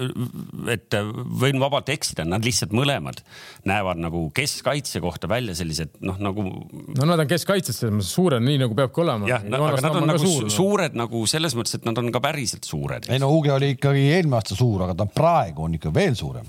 [0.74, 1.12] et äh,
[1.42, 3.22] võin vabalt eksida, nad lihtsalt mõlemad
[3.68, 6.46] näevad nagu keskkaitse kohta välja sellised noh, nagu.
[6.98, 9.30] no nad on keskkaitses selles mõttes suured, nii nagu peabki olema.
[9.30, 12.66] jah, aga nad on nagu suur, suured nagu selles mõttes, et nad on ka päriselt
[12.68, 13.10] suured.
[13.12, 16.41] ei no Uge oli ikkagi eelmine aasta suur, aga ta praegu on ikka veel suurem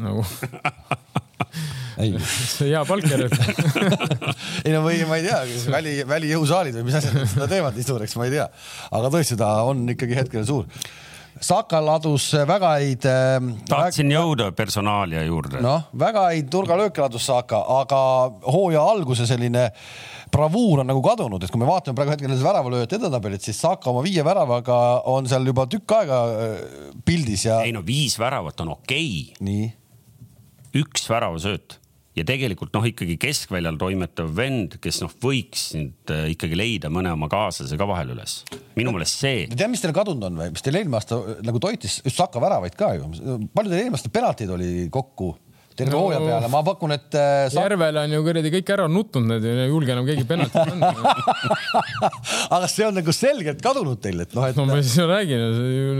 [0.00, 0.24] nagu
[2.02, 2.12] ei.
[2.24, 3.38] see hea palk järjest
[4.66, 5.40] ei no või ma ei tea,
[5.72, 8.46] väli, välijõusaalid või mis asjad seda teevad nii suureks, ma ei tea.
[8.98, 10.68] aga tõesti, ta on ikkagi hetkel suur.
[11.44, 13.46] Saka ladus väga häid äh,.
[13.68, 15.62] tahtsin väga, jõuda personaalia juurde.
[15.64, 18.00] noh, väga häid nurgalööke ladus Saka, aga
[18.46, 19.70] hooaja alguse selline
[20.34, 23.92] bravuur on nagu kadunud, et kui me vaatame praegu hetkel nende väravalööjate edetabelit, siis Saka
[23.92, 24.80] oma viie väravaga
[25.12, 26.58] on seal juba tükk aega äh,
[27.06, 27.62] pildis ja.
[27.64, 29.46] ei no viis väravat on okei okay..
[29.46, 29.72] nii
[30.74, 31.78] üks väravasööt
[32.14, 37.12] ja tegelikult noh, ikkagi keskväljal toimetav vend, kes noh, võiks nüüd äh, ikkagi leida mõne
[37.14, 38.40] oma kaaslase ka vahel üles.
[38.78, 39.46] minu meelest see.
[39.50, 42.42] tead, mis teil kadunud on või, mis teil eelmine aasta äh, nagu toitis just Saka
[42.42, 43.10] väravaid ka ju.
[43.54, 45.34] palju teil eelmine aasta penaltid oli kokku?
[45.74, 47.64] Terve no, hooaja peale, ma pakun, et äh, sa....
[47.64, 50.92] Järvel on ju kuradi kõik ära nutnud, need ei julge enam keegi penaltit anda
[52.56, 54.60] aga see on nagu selgelt kadunud teil, et noh, et.
[54.60, 55.42] no ma siis räägin,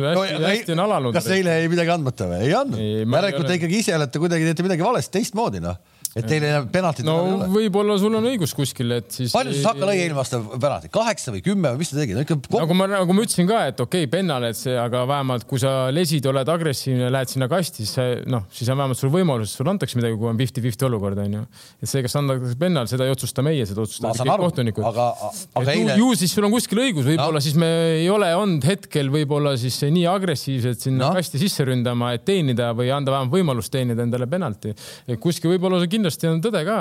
[0.05, 1.17] hästi no,, hästi on alanud.
[1.17, 2.45] kas eile jäi midagi andmata või?
[2.47, 2.87] ei andnud.
[3.03, 5.83] järelikult te ikkagi ise olete kuidagi teete midagi valesti, teistmoodi noh
[6.15, 7.17] et teil enam penaltit no
[7.51, 9.33] võib-olla sul on õigus kuskil, et siis.
[9.35, 12.23] palju siis Saka lõi eelmine aasta penaltit, kaheksa või kümme või mis ta tegi no,?
[12.23, 12.37] Ikka...
[12.55, 15.61] nagu ma, nagu ma ütlesin ka, et okei okay,, pennal, et see, aga vähemalt kui
[15.63, 19.75] sa lesid, oled agressiivne, lähed sinna kasti, siis noh, siis on vähemalt sul võimalus, sulle
[19.75, 21.43] antakse midagi, kui on fifty-fifty olukord onju.
[21.83, 24.87] et see, kas antakse pennal, seda ei otsusta meie, seda otsustavad kõik kohtunikud.
[24.93, 25.09] aga,
[25.63, 25.99] aga eile.
[25.99, 27.45] ju siis sul on kuskil õigus, võib-olla no.
[27.45, 31.13] siis me ei ole olnud hetkel võib-olla siis nii agressiivsed sinna no.
[31.19, 34.75] kasti sisse ründama, et teenida või anda vähemalt võimalust teenida endale penalti.
[35.21, 36.79] kuskil võib-olla see kindlasti on tõde ka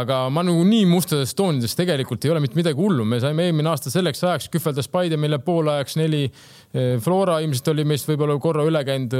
[0.00, 3.70] aga ma nagu nii mustades toonides tegelikult ei ole mitte midagi hullu, me saime eelmine
[3.70, 6.24] aasta selleks ajaks kühveldas Paide meile poolajaks neli.
[6.74, 9.16] Eh, Flora ilmselt oli meist võib-olla korra üle käinud.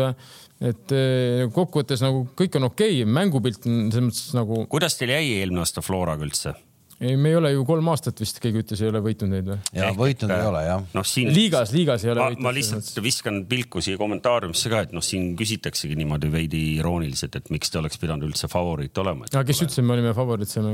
[0.56, 4.64] et eh, kokkuvõttes nagu kõik on okei okay., mängupilt on selles mõttes nagu.
[4.72, 6.54] kuidas teil jäi eelmine aasta Floraga üldse?
[7.00, 9.58] Ei, me ei ole ju kolm aastat vist, keegi ütles, ei ole võitnud neid või?
[9.76, 10.84] ja võitnud ei ole jah.
[10.96, 11.28] noh, siin.
[11.34, 12.46] liigas, liigas ei ole ma, võitnud.
[12.46, 17.52] ma lihtsalt viskan pilku siia kommentaariumisse ka, et noh, siin küsitaksegi niimoodi veidi irooniliselt, et
[17.52, 19.28] miks te oleks pidanud üldse favoriit olema.
[19.28, 20.70] aga kes ütles, et me olime favoriit seal?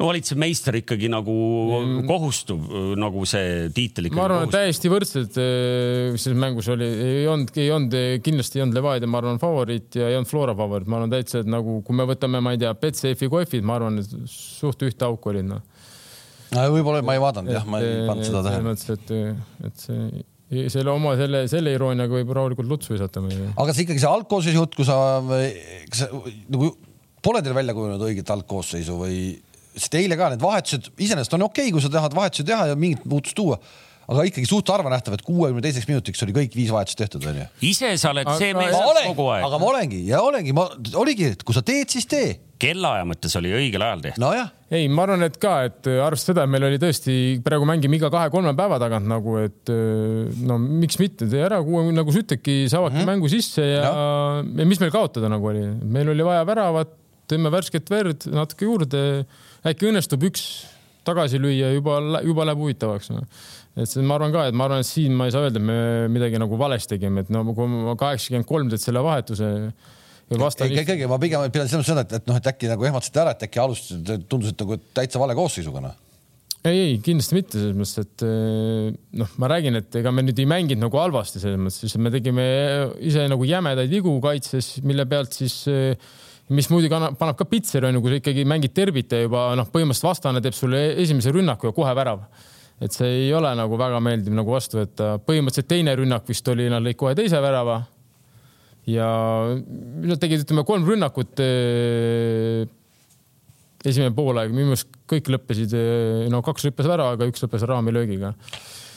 [0.00, 1.34] No valitsev meister ikkagi nagu
[1.78, 2.06] mm.
[2.08, 2.64] kohustub
[2.98, 4.18] nagu see tiitel ikkagi.
[4.18, 8.66] ma arvan, et täiesti võrdsed äh, selles mängus oli, ei olnud, ei olnud, kindlasti ei
[8.66, 11.78] olnud Levadia, ma arvan, favoriit ja ei olnud Flora favoriit, ma arvan täitsa, et nagu
[11.86, 15.48] kui me võtame, ma ei tea, Betsafe'i kohvid, ma arvan, et suht ühte auku olid
[15.52, 15.62] noh
[16.54, 18.74] võib-olla ma ei vaadanud jah, ma ei pannud seda tähele.
[18.78, 23.74] selles mõttes, et, et see selle oma selle, selle irooniaga võib rahulikult lutsu visata aga
[23.74, 24.98] see ikkagi see algkoosseisu jutt, kui sa,
[25.90, 26.04] kas
[26.52, 26.70] nagu
[27.24, 29.18] pole teil välja kujunenud õiget algkoosseisu või,
[29.76, 32.78] sest eile ka need vahetused iseenesest on okei okay,, kui sa tahad vahetusi teha ja
[32.78, 33.60] mingit muutust tuua
[34.10, 37.46] aga ikkagi suht harva nähtav, et kuuekümne teiseks minutiks oli kõik viis vahetust tehtud, onju.
[37.64, 39.46] ise sa oled see mees kogu aeg.
[39.48, 40.66] aga ma olengi ja olengi, ma
[41.00, 42.34] oligi, et kui sa teed, siis tee.
[42.60, 44.24] kellaaja mõttes oli õigel ajal tehtud.
[44.24, 44.50] nojah.
[44.74, 48.10] ei, ma arvan, et ka, et arvestades seda, et meil oli tõesti, praegu mängime iga
[48.12, 49.72] kahe-kolme päeva tagant nagu, et
[50.44, 53.14] no miks mitte, tee ära kuue, nagu sa ütledki, saavadki mm -hmm.
[53.14, 53.94] mängu sisse ja,
[54.44, 56.92] ja mis meil kaotada nagu oli, meil oli vaja väravat,
[57.30, 59.24] tõime värsket verd natuke juurde,
[59.66, 60.46] äkki õnnestub üks
[61.04, 63.24] tagasi lüüa, juba, juba läheb huvitavaks no
[63.74, 65.66] et see, ma arvan ka, et ma arvan, et siin ma ei saa öelda, et
[65.66, 65.78] me
[66.14, 69.50] midagi nagu valesti tegime, et no kui ma kaheksakümmend kolm teed selle vahetuse
[70.30, 73.34] ei, ikkagi ma pigem selles mõttes seda, et, et noh, et äkki nagu ehmatasite ära,
[73.34, 76.00] et äkki alustasite, tundus, et nagu täitsa vale koosseisuga noh.
[76.64, 80.38] Ei, ei kindlasti mitte selles mõttes, et eh, noh, ma räägin, et ega me nüüd
[80.40, 82.46] ei mänginud nagu halvasti selles mõttes, siis me tegime
[83.04, 86.08] ise nagu jämedaid vigu kaitses, mille pealt siis eh,
[86.52, 89.68] mis muidugi annab, paneb ka pitseri onju, kui sa ikkagi mängid terbit ja juba noh,
[89.72, 92.26] põhimõtteliselt vastane teeb sulle esimese rünnaku ja kohe värav.
[92.82, 95.16] et see ei ole nagu väga meeldiv nagu vastu võtta.
[95.24, 97.82] põhimõtteliselt teine rünnak vist oli, nad lõid kohe teise värava.
[98.86, 99.08] ja
[100.04, 102.66] nad tegid, ütleme kolm rünnakut eh,
[103.84, 105.74] esimene poolaeg, minu meelest kõik lõppesid,
[106.32, 108.34] no kaks lõppes väravaga, üks lõppes raamilöögiga.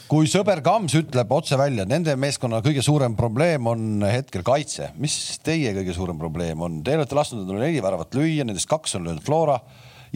[0.08, 5.36] Kui sõber Kams ütleb otse välja, nende meeskonna kõige suurem probleem on hetkel kaitse, mis
[5.44, 6.80] teie kõige suurem probleem on?
[6.84, 9.58] Te olete lasknud endale neli väravat lüüa, nendest kaks on löönud Flora,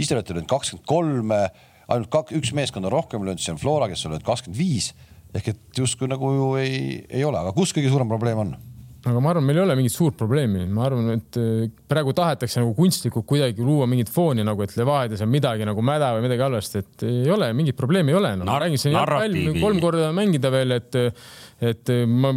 [0.00, 3.90] ise olete löönud kakskümmend kolm, ainult kaks, üks meeskond on rohkem löönud, see on Flora,
[3.92, 4.92] kes on löönud kakskümmend viis
[5.32, 8.56] ehk et justkui nagu ju ei, ei ole, aga kus kõige suurem probleem on?
[9.02, 12.60] Aga ma arvan, meil ei ole mingit suurt probleemi, ma arvan, et äh, praegu tahetakse
[12.62, 16.44] nagu kunstlikult kuidagi luua mingit fooni nagu, et Levadias on midagi nagu mäda või midagi
[16.46, 18.46] halvasti, et ei ole mingit probleemi ei ole no..
[18.46, 21.00] ma räägin siin jalgpall kolm korda mängida veel, et,
[21.72, 22.30] et ma,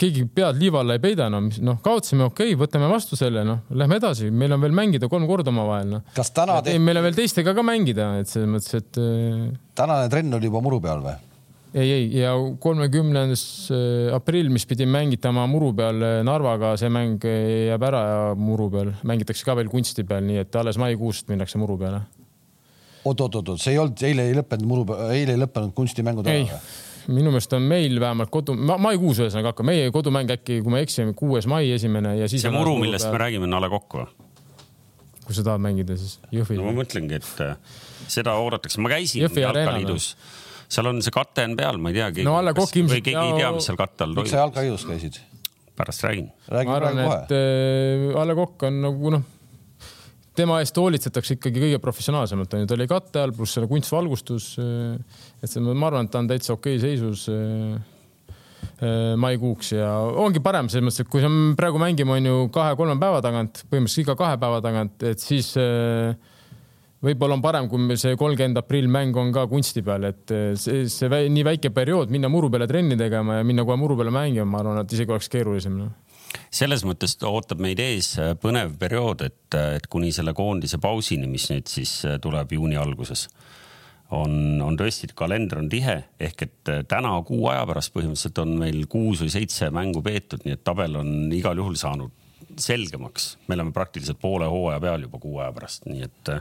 [0.00, 3.62] keegi pead liiva alla ei peida, no noh, kaotasime, okei okay,, võtame vastu selle, noh,
[3.78, 6.04] lähme edasi, meil on veel mängida kolm korda omavahel, noh.
[6.18, 6.74] kas täna te...
[6.82, 8.98] meil on veel teistega ka mängida, et selles mõttes, et.
[8.98, 11.14] Äh, tänane trenn oli juba muru peal või?
[11.76, 13.42] Ei, ei ja kolmekümnes
[13.74, 18.18] äh, aprill, mis pidi mängitama muru peal äh, Narvaga, see mäng äh, jääb ära ja
[18.38, 22.02] muru peal mängitakse ka veel kunsti peal, nii et alles maikuust minnakse muru peale.
[23.06, 26.60] oot-oot-oot, see ei olnud, eile ei lõppenud muru peal, eile ei lõppenud kunstimängud ära või?
[27.06, 30.80] minu meelest on meil vähemalt kodu ma,, maikuus ühesõnaga hakkab, meie kodumäng äkki, kui ma
[30.80, 32.42] ei eksi, kuues mai esimene ja siis.
[32.42, 33.18] see muru, millest peal.
[33.18, 34.08] me räägime, on A Le Coq või?
[35.26, 36.66] kui sa tahad mängida, siis Jõhvis no,.
[36.70, 40.12] ma mõtlengi, et seda oodatakse, ma käisin Jalkaliidus
[40.68, 42.26] seal on see kate on peal, ma ei tea.
[42.26, 42.92] no A Le Coq ilmselt.
[42.96, 44.26] või keegi ei tea, mis seal katte all toimub.
[44.26, 45.22] miks sa jalkaliidus käisid?
[45.76, 46.28] pärast räägin.
[46.50, 49.26] ma arvan, et äh, A Le Coq on nagu noh,
[50.36, 54.54] tema eest hoolitsetakse ikkagi kõige professionaalsemalt onju, ta oli katte all, pluss selle kunstvalgustus.
[54.62, 54.96] Äh,
[55.42, 57.76] et see, ma arvan, et ta on täitsa okei seisus äh,
[59.16, 63.22] maikuuks ja ongi parem selles mõttes, et kui me praegu mängime, on ju kahe-kolme päeva
[63.24, 66.16] tagant, põhimõtteliselt iga kahe päeva tagant, et siis äh,
[67.04, 70.86] võib-olla on parem, kui see kolmkümmend aprill mäng on ka kunsti peal, et eh, see,
[70.92, 74.48] see nii väike periood minna muru peale trenni tegema ja minna kohe muru peale mängima,
[74.48, 75.92] ma arvan, et isegi oleks keerulisem no
[76.52, 81.28] selles mõttes ootab meid ees äh, põnev periood, et, äh, et kuni selle koondise pausini,
[81.30, 83.26] mis nüüd siis tuleb juuni alguses,
[84.14, 88.84] on, on tõesti, kalender on tihe ehk et täna kuu aja pärast põhimõtteliselt on meil
[88.90, 92.25] kuus või seitse mängu peetud, nii et tabel on igal juhul saanud
[92.58, 93.36] selgemaks.
[93.48, 96.32] me oleme praktiliselt poole hooaja peal juba kuu aja pärast, nii et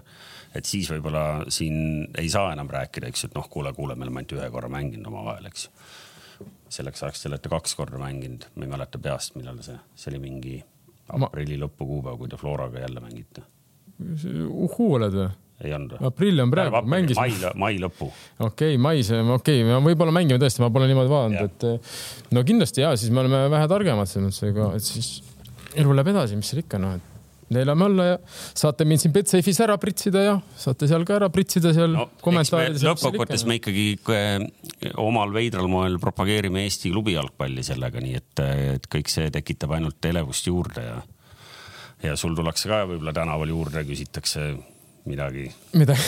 [0.56, 4.08] et siis võib-olla siin ei saa enam rääkida, eks ju, et noh, kuule, kuule, me
[4.08, 5.74] oleme ainult ühe korra mänginud omavahel, eks ju.
[6.78, 10.22] selleks ajaks te olete kaks korda mänginud, ma ei mäleta peast, millal see, see oli
[10.24, 10.60] mingi
[11.16, 13.44] aprilli lõpu kuupäev, kui te Floraga jälle mängite.
[14.50, 15.30] uhhuu oled või?
[15.64, 16.08] ei olnud või?
[16.10, 17.28] aprill on praegu, mängisime.
[17.28, 18.10] mai, mai lõpu.
[18.40, 22.84] okei okay,, mais, okei okay,, võib-olla mängime tõesti, ma pole niimoodi vaadanud, et no kindlasti
[22.84, 25.35] ja siis me oleme vähe targemad selles mõttes, ega, et siis
[25.76, 27.16] elu läheb edasi, mis seal ikka noh, et
[27.54, 28.18] neelame alla ja
[28.58, 32.86] saate mind siin Betsafe'is ära pritsida ja saate seal ka ära pritsida seal no, kommentaarides.
[32.88, 34.46] lõppkokkuvõttes me ikkagi eh,
[35.02, 38.46] omal veidral moel propageerime Eesti klubi jalgpalli sellega, nii et,
[38.78, 40.96] et kõik see tekitab ainult elevust juurde ja,
[42.10, 44.50] ja sul tullakse ka võib-olla tänaval juurde, küsitakse
[45.06, 45.46] midagi.
[45.78, 46.02] midagi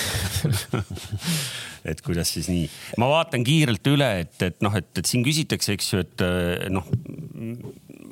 [1.91, 2.65] et kuidas siis nii,
[2.97, 6.25] ma vaatan kiirelt üle, et, et noh, et, et siin küsitakse, eks ju, et
[6.73, 6.89] noh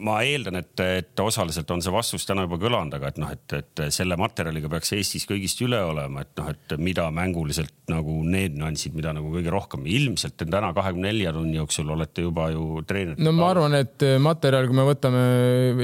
[0.04, 3.56] ma eeldan, et, et osaliselt on see vastus täna juba kõlanud, aga et noh, et,
[3.58, 8.58] et selle materjaliga peaks Eestis kõigist üle olema, et noh, et mida mänguliselt nagu need
[8.60, 13.22] nüansid, mida nagu kõige rohkem ilmselt täna kahekümne nelja tunni jooksul olete juba ju treeninud.
[13.24, 15.26] no ma arvan, et materjal, kui me võtame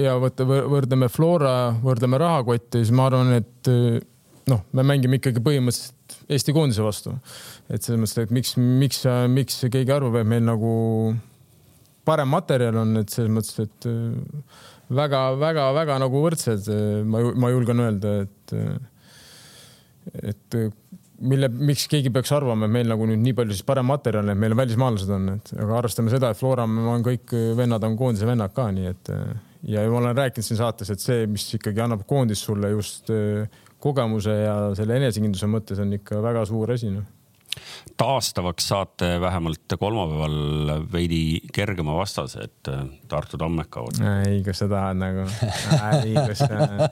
[0.02, 3.74] ja võtta, võrdleme Flora, võrdleme rahakotti, siis ma arvan, et
[4.52, 5.98] noh, me mängime ikkagi põhimõtteliselt
[6.32, 7.14] Eesti koondise vastu.
[7.72, 10.72] et selles mõttes, et miks, miks, miks keegi arvab, et meil nagu
[12.08, 13.90] parem materjal on, et selles mõttes, et
[14.92, 20.58] väga-väga-väga äh, nagu võrdsed, äh, ma, ma julgen öelda, et, äh, et
[21.22, 24.42] mille, miks keegi peaks arvama, et meil nagu nüüd nii palju siis parem materjal, et
[24.42, 28.54] meil välismaalased on, et aga arvestame seda, et Flora on kõik vennad on koondise vennad
[28.58, 29.14] ka, nii et
[29.72, 33.14] ja ma olen rääkinud siin saates, et see, mis ikkagi annab koondis sulle just
[33.82, 37.06] kogemuse ja selle enesekindluse mõttes on ikka väga suur asi noh
[37.98, 44.14] taastavaks saate vähemalt kolmapäeval veidi kergema vastase, et äh, Tartu Tammeka otsa.
[44.28, 45.26] ei, kas sa tahad nagu,
[46.02, 46.90] ei, kas sa,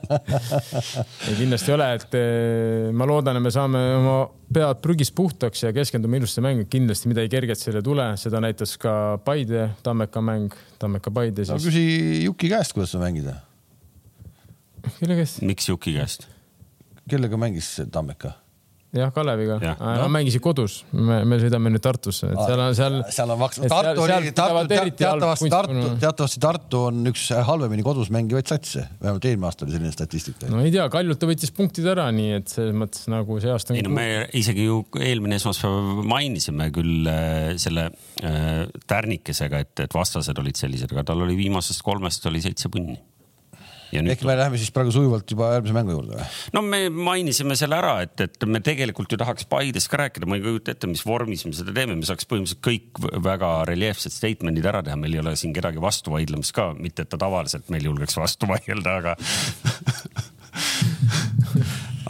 [1.28, 4.16] ei kindlasti ei ole, et äh, ma loodan, et me saame oma
[4.50, 8.76] pead prügist puhtaks ja keskendume ilusti mängu, kindlasti midagi kerget seal ei tule, seda näitas
[8.80, 8.92] ka
[9.24, 11.54] Paide Tammeka mäng, Tammeka-Paide siis.
[11.54, 13.30] no küsi Juki käest, kuidas sa mängid.
[14.98, 15.42] kelle käest?
[15.46, 16.28] miks Juki käest?
[17.10, 18.36] kellega mängis Tammeka?
[18.96, 19.78] jah, Kaleviga Jah..
[19.80, 22.96] Nad mängisid kodus, me, me sõidame nüüd Tartusse, et seal on seal.
[23.14, 28.10] seal on maks-, et Tartu oli, Tartu teatavasti Tartu, teatavasti Tartu on üks halvemini kodus
[28.14, 30.50] mängivaid satse, vähemalt eelmine aasta oli selline statistika.
[30.50, 33.76] no ei tea, Kaljult ta võttis punktid ära, nii et selles mõttes nagu see aasta.
[33.76, 34.08] ei no me
[34.40, 37.90] isegi ju eelmine esmaspäev mainisime küll äh, selle
[38.24, 42.98] äh, tärnikesega, et, et vastased olid sellised, aga tal oli viimasest kolmest oli seitse punni.
[43.94, 46.28] Ehk me läheme siis praegu sujuvalt juba järgmise mängu juurde või?
[46.56, 50.38] no me mainisime selle ära, et, et me tegelikult ju tahaks Paidest ka rääkida, ma
[50.38, 54.68] ei kujuta ette, mis vormis me seda teeme, me saaks põhimõtteliselt kõik väga reljeefsed statement'id
[54.70, 57.90] ära teha, meil ei ole siin kedagi vastu vaidlemas ka, mitte et ta tavaliselt meil
[57.90, 59.16] julgeks vastu vaielda, aga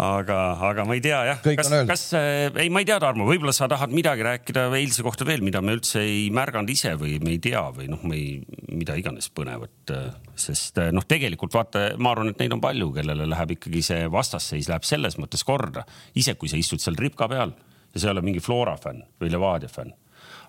[0.00, 0.38] aga,
[0.70, 3.68] aga ma ei tea jah, kas kas äh, ei, ma ei tea, Tarmo, võib-olla sa
[3.70, 7.40] tahad midagi rääkida eilse kohta veel, mida me üldse ei märganud ise või me ei
[7.42, 9.94] tea või noh, me ei, mida iganes põnevat,
[10.40, 14.06] sest äh, noh, tegelikult vaata, ma arvan, et neid on palju, kellele läheb ikkagi see
[14.12, 15.86] vastasseis läheb selles mõttes korda,
[16.18, 17.54] ise kui sa istud seal tripka peal
[17.90, 19.94] ja sa ei ole mingi Flora fänn või Levadia fänn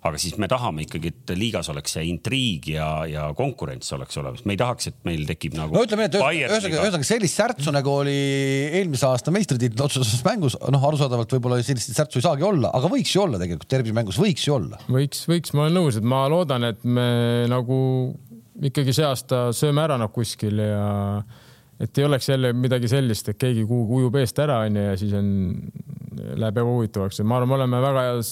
[0.01, 4.41] aga siis me tahame ikkagi, et liigas oleks see intriig ja, ja konkurents oleks olemas,
[4.49, 5.75] me ei tahaks, et meil tekib nagu.
[5.77, 8.15] no ütleme nii, et ühesõnaga, ühesõnaga sellist särtsu nagu oli
[8.79, 13.13] eelmise aasta meistritiitli otsuses mängus, noh, arusaadavalt võib-olla sellist särtsu ei saagi olla, aga võiks
[13.13, 14.81] ju olla tegelikult tervisemängus, võiks ju olla.
[14.89, 17.07] võiks, võiks, ma olen nõus, et ma loodan, et me
[17.51, 17.79] nagu
[18.61, 20.89] ikkagi see aasta sööme ära nagu kuskil ja
[21.81, 25.13] et ei oleks jälle midagi sellist, et keegi kuhugi ujub eest ära onju ja siis
[25.17, 25.29] on,
[26.41, 28.23] läheb ebahuvitavaks ja ma arvan, me oleme väga hea,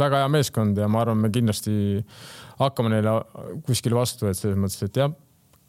[0.00, 1.74] väga hea meeskond ja ma arvan, me kindlasti
[2.60, 3.18] hakkame neile
[3.66, 5.12] kuskil vastu, et selles mõttes, et jah,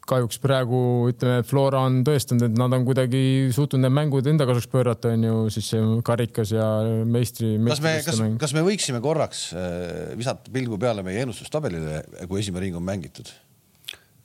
[0.08, 3.22] kahjuks praegu ütleme, Flora on tõestanud, et nad on kuidagi
[3.56, 6.66] suutnud need mängud enda kasuks pöörata, onju, siis see karikas ja
[7.08, 7.54] meistri.
[7.70, 12.66] kas me, kas, kas me võiksime korraks äh, visata pilgu peale meie ennustustabelile, kui esimene
[12.66, 13.32] ring on mängitud?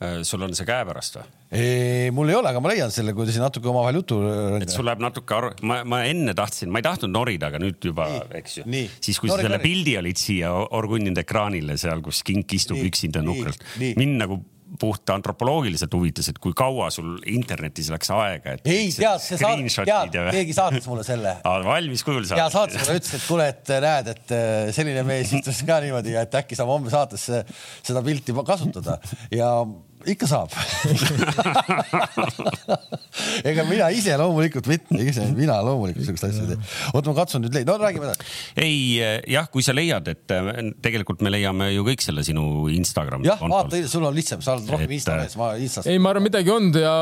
[0.00, 1.26] Äh, sul on see käepärast või?
[2.16, 4.20] mul ei ole, aga ma leian selle, kui te siin natuke omavahel jutu.
[4.56, 7.84] et sul läheb natuke aru, ma, ma enne tahtsin, ma ei tahtnud norida, aga nüüd
[7.84, 8.06] juba
[8.38, 8.64] eks ju
[8.96, 13.60] siis, kui sa selle pildi olid siia orgunninud ekraanile seal, kus kink istub üksinda nukralt
[13.76, 14.40] mind nagu
[14.78, 18.68] puht antropoloogiliselt huvitas, et kui kaua sul internetis läks aega, et.
[18.70, 21.34] ei tead, see saatis, tead, keegi saatis mulle selle.
[21.72, 22.54] valmis kujul ja saad.
[22.54, 26.24] saatis mulle, ütles, et kuule, et näed, et äh, selline mees istus ka niimoodi ja
[26.26, 29.00] et äkki saab homme saates äh, seda pilti kasutada
[29.34, 29.50] ja
[30.08, 30.54] ikka saab.
[33.50, 36.70] ega mina ise loomulikult mitte, ise mina loomulikult siukest asja ei tee.
[36.94, 38.26] oota, ma katsun nüüd leida, no räägime edasi.
[38.60, 38.78] ei
[39.34, 40.50] jah, kui sa leiad, et äh,
[40.84, 44.70] tegelikult me leiame ju kõik selle sinu Instagrami jah, vaata, sul on lihtsam, sa oled
[44.72, 45.90] rohkem Et, Insta mees, ma Instast.
[45.90, 46.94] ei, ma arvan, midagi on ja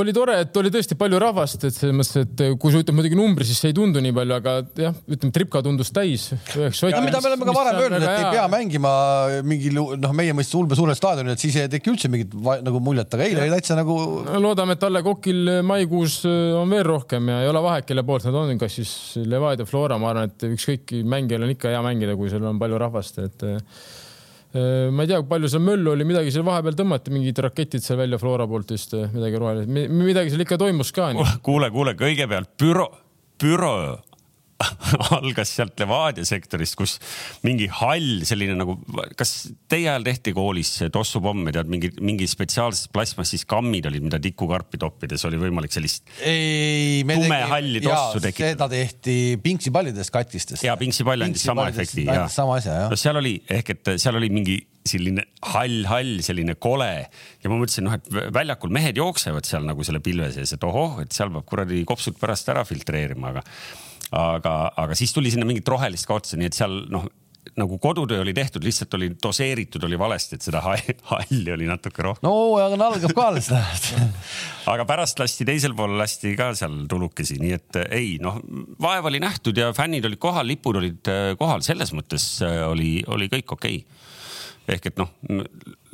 [0.00, 3.18] oli tore, et oli tõesti palju rahvast, et selles mõttes, et kui sa ütled muidugi
[3.18, 6.28] numbri, siis see ei tundu nii palju, aga jah, ütleme, tripka tundus täis.
[6.56, 8.92] ja mida me oleme ka varem öelnud, et ei pea mängima
[9.46, 12.34] mingil noh, meie mõistes ulme suurel staadionil, et siis ei teki üldse mingit
[12.66, 13.96] nagu muljet, aga eile oli täitsa nagu
[14.42, 18.26] loodame, et Alle Kokil maikuus äh, on veel rohkem ja ei ole vahet, kelle poolt
[18.28, 18.94] nad on, kas siis
[19.26, 22.80] Levadia, Flora, ma arvan, et ükskõik mängijal on ikka hea mängida, kui seal on palju
[22.82, 23.60] rahvast, et äh,
[24.90, 28.00] ma ei tea, kui palju seal möllu oli, midagi seal vahepeal tõmmati, mingid raketid seal
[28.00, 31.12] välja Flora poolt vist, midagi rohelist, midagi seal ikka toimus ka.
[31.46, 32.90] kuule, kuule, kõigepealt büroo,
[33.42, 33.96] büroo
[35.18, 36.96] algas sealt Levadia sektorist, kus
[37.44, 38.78] mingi hall selline nagu,
[39.18, 44.20] kas teie ajal tehti koolis see tossupomm, tead mingi, mingi spetsiaalsed plastmassist kammid olid, mida
[44.22, 48.54] tikukarpi toppides oli võimalik sellist ei, me Tume halli tossu tekitada.
[48.54, 50.64] seda tehti pinksipallidest katkistest.
[50.66, 53.00] ja pingsipall andis sama efekti ja sama asja jah no.
[53.00, 57.96] seal oli ehk et seal oli mingi selline hall-hall, selline kole ja ma mõtlesin, noh,
[57.98, 61.82] et väljakul mehed jooksevad seal nagu selle pilve sees, et ohoh, et seal peab kuradi
[61.88, 63.44] kopsud pärast ära filtreerima, aga
[64.14, 67.06] aga, aga siis tuli sinna mingit rohelist ka otsa, nii et seal noh,
[67.56, 72.26] nagu kodutöö oli tehtud, lihtsalt oli doseeritud oli valesti, et seda halli, oli natuke rohkem.
[72.26, 73.50] no hooaeg on algab ka alles
[74.72, 78.40] aga pärast lasti teisel pool lasti ka seal tulukesi, nii et eh, ei noh,
[78.82, 82.98] vaev oli nähtud ja fännid olid kohal, lipud olid eh, kohal, selles mõttes eh, oli,
[83.06, 84.74] oli kõik okei okay..
[84.76, 85.12] ehk et noh,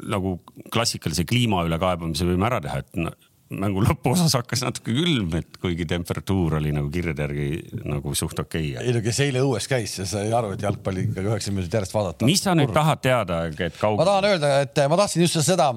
[0.02, 0.38] nagu
[0.72, 3.12] klassikalise kliima üle kaebamise võime ära teha, et no,
[3.60, 7.48] mängu lõpuosas hakkas natuke külm, et kuigi temperatuur oli nagu kirjade järgi
[7.88, 8.86] nagu suht okei okay..
[8.86, 11.96] ei no kes eile õues käis, see sai aru, et jalgpalli ikkagi üheksa minutit järjest
[11.96, 12.28] vaadata.
[12.28, 14.08] mis sa nüüd tahad teada, et ma kaugel?
[14.08, 15.68] tahan öelda, et ma tahtsin just seda,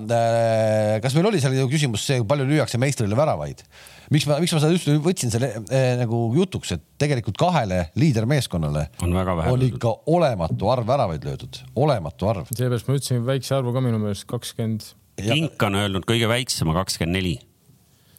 [1.03, 3.63] kas meil oli seal ju küsimus see, palju lüüakse meistrile väravaid.
[4.13, 8.89] miks ma, miks ma seda just võtsin selle eh, nagu jutuks, et tegelikult kahele liidermeeskonnale
[9.05, 9.65] on väga vähe on.
[9.69, 12.53] ikka olematu arv väravaid löödud, olematu arv.
[12.53, 14.93] seepärast ma ütlesin väikse arvu ka minu meelest kakskümmend.
[15.15, 17.37] Kink on öelnud kõige väiksema kakskümmend neli,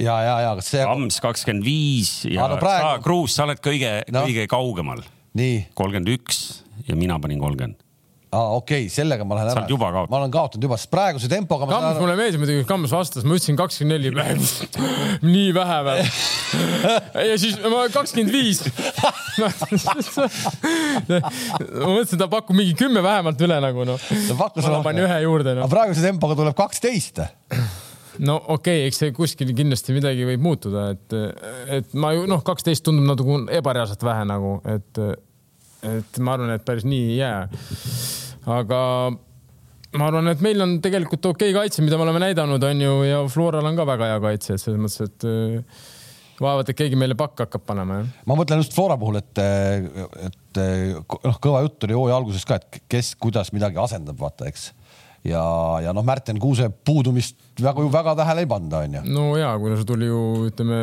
[0.02, 3.46] ja, ja, ja kas see, Kams kakskümmend viis ja Aga no praegu- sa, Kruus, sa
[3.48, 4.20] oled kõige No.
[4.20, 5.02] no., kõige kaugemal,
[5.38, 6.44] nii, kolmkümmend üks
[6.88, 7.78] ja mina panin kolmkümmend.
[8.36, 10.10] aa okei okay,, sellega ma lähen Sa ära oled juba kaotanud.
[10.12, 13.36] ma olen kaotanud juba, sest praeguse tempoga ma Kams mulle meeldis muidugi, Kams vastas, ma
[13.38, 14.10] ütlesin kakskümmend neli
[15.34, 16.04] nii vähe või?
[17.30, 18.60] ja siis ma kakskümmend viis.
[19.40, 19.48] ma
[21.94, 24.00] mõtlesin, ta pakub mingi kümme vähemalt üle nagu noh.
[24.28, 25.72] Ta pakkus ma panin ühe juurde aga noh.
[25.72, 27.22] praeguse tempoga tuleb kaksteist.
[28.24, 31.16] No okei okay,, eks see kuskil kindlasti midagi võib muutuda, et,
[31.78, 35.02] et ma ju noh, kaksteist tundub natuke ebareaalselt vähe nagu, et,
[35.90, 37.42] et ma arvan, et päris nii ei jää.
[38.56, 38.80] aga
[39.96, 42.96] ma arvan, et meil on tegelikult okei okay kaitse, mida me oleme näidanud, on ju,
[43.08, 45.84] ja Floral on ka väga hea kaitse, et selles mõttes, et äh,
[46.40, 48.24] vaevalt, et keegi meile pakka hakkab panema, jah.
[48.28, 49.42] ma mõtlen just Flora puhul, et,
[50.28, 54.70] et noh, kõva jutt oli hooaja alguses ka, et kes kuidas midagi asendab, vaata, eks.
[55.28, 55.44] ja,
[55.84, 59.02] ja noh, Märten Kuuse puudumist väga, väga tähele ei panda, onju.
[59.10, 60.20] no ja, kuna see tuli ju
[60.50, 60.78] ütleme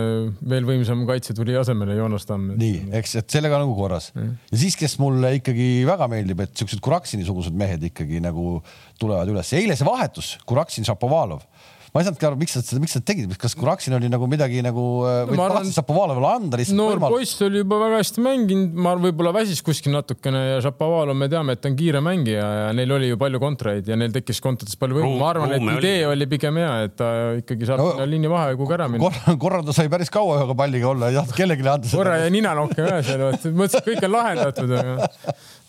[0.53, 2.55] veel võimsam kaitse tuli asemele Joonas Tamm.
[2.59, 4.11] nii, eks, et sellega nagu korras.
[4.15, 8.57] ja siis, kes mulle ikkagi väga meeldib, et siuksed Kuraksini-sugused mehed ikkagi nagu
[9.01, 9.53] tulevad üles.
[9.57, 11.45] eile see vahetus, Kuraksin, Šapovalov.
[11.93, 14.63] Ma ei saanudki aru, miks nad seda, miks nad tegid, kas Kuraksin oli nagu midagi
[14.65, 17.13] nagu äh, võid ma arvan- Šapovalovile anda lihtsalt noor võimalust.
[17.19, 21.27] poiss oli juba väga hästi mänginud, ma arvan, võib-olla väsis kuskil natukene ja Šapovalov, me
[21.29, 24.41] teame, et ta on kiire mängija ja neil oli ju palju kontraid ja neil tekkis
[24.41, 25.11] kontrates palju võimu.
[25.21, 26.15] Ma arvan, et idee oli.
[26.15, 27.11] oli pigem hea, et ta
[27.43, 29.05] ikkagi saab No- no, liini vahekuga ära minna.
[29.05, 32.25] korra, korra ta sai päris kaua ühe palliga olla, ei tahtnud kellelegi anda korra seda.
[32.25, 33.23] jäi ninanokke ühe seal,
[33.53, 35.07] mõtlesin, et kõik on lahendatud, aga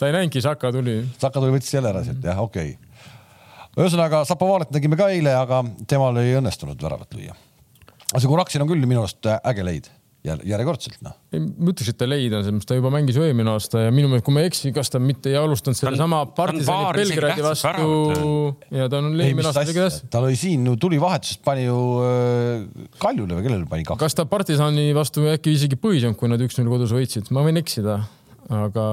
[0.01, 0.97] ta ei näinudki, Saka tuli.
[1.21, 2.94] Saka tuli, võttis jälle ära sealt, jah, okei okay..
[3.79, 7.35] ühesõnaga, Šapovalet nägime ka eile, aga temal ei õnnestunud väravat lüüa.
[8.11, 9.91] aga see Kuraksin on küll minu arust äge leid,
[10.25, 11.17] järjekordselt noh.
[11.37, 14.09] ma ütleks, et ta leid on, sellepärast ta juba mängis ju eelmine aasta ja minu
[14.09, 17.89] meelest, kui ma ei eksi, kas ta mitte ei alustanud on partisani Belgradi vastu
[18.73, 20.09] ja ta on eelmine aasta tegi tähtsat.
[20.15, 24.01] ta lõi siin, tuli vahetusest, pani ju äh, Kaljule või kellele pani kaks.
[24.01, 28.01] kas ta partisani vastu äkki isegi põhiseadus, kui nad üks-null kodus võitsid, ma võin eksida,
[28.49, 28.87] aga,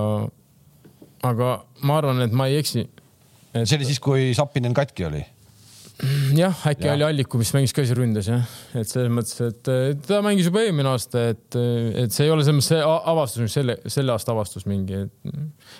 [1.31, 1.53] aga
[1.87, 2.89] ma arvan, et ma ei eksi.
[3.53, 5.21] See oli siis, kui Sapinen katki oli.
[6.33, 6.95] jah, äkki ja.
[6.95, 10.47] oli Alliku, mis mängis ka siin ründes jah, et selles mõttes, et eh, ta mängis
[10.49, 11.57] juba eelmine aasta, et,
[12.01, 12.81] et see ei ole selles mõttes see
[13.13, 15.03] avastus, mis selle, selle aasta avastus mingi.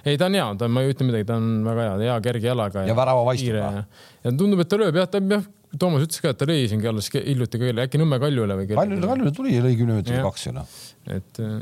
[0.05, 2.51] ei, ta on hea, ta, ma ei ütle midagi, ta on väga hea, hea kerge
[2.51, 2.85] jalaga.
[2.85, 4.05] Ja värava vaistub ja, ka.
[4.27, 5.49] ja tundub, et ta lööb jah, ta jah,
[5.79, 9.07] Toomas ütles ka, et ta lõi siingi alles hiljuti ka, äkki Nõmme Kaljule või Kaljule,
[9.07, 10.25] Kaljule tuli ja lõi kümne Jah.
[10.25, 10.67] kaks ju noh.
[11.15, 11.53] et eh,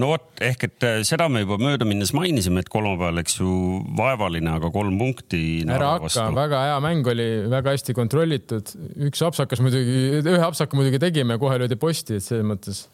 [0.00, 3.50] no vot, ehk et äh, seda me juba mööda minnes mainisime, et kolmapäeval, eks ju,
[3.98, 5.42] vaevaline, aga kolm punkti.
[5.70, 8.74] ära hakka, väga hea mäng oli, väga hästi kontrollitud,
[9.08, 12.84] üks apsakas muidugi, ühe apsaka muidugi tegime, kohe löödi posti, et selles mõttes,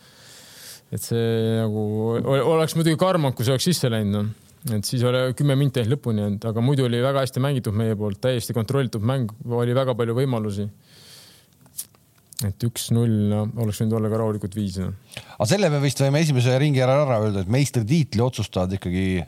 [0.92, 1.24] et see
[1.62, 1.86] nagu
[2.20, 4.76] ol- oleks muidugi karm kui see oleks sisse läinud, noh.
[4.76, 7.96] et siis oli kümme minti ainult lõpuni jäänud, aga muidu oli väga hästi mängitud meie
[7.96, 10.68] poolt, täiesti kontrollitud mäng, oli väga palju võimalusi.
[12.48, 14.92] Et üks-null no, oleks võinud olla ka rahulikult viis no..
[15.36, 19.22] aga selle me vist võime esimese ringi järel ära öelda, et meistritiitli otsustavad ikkagi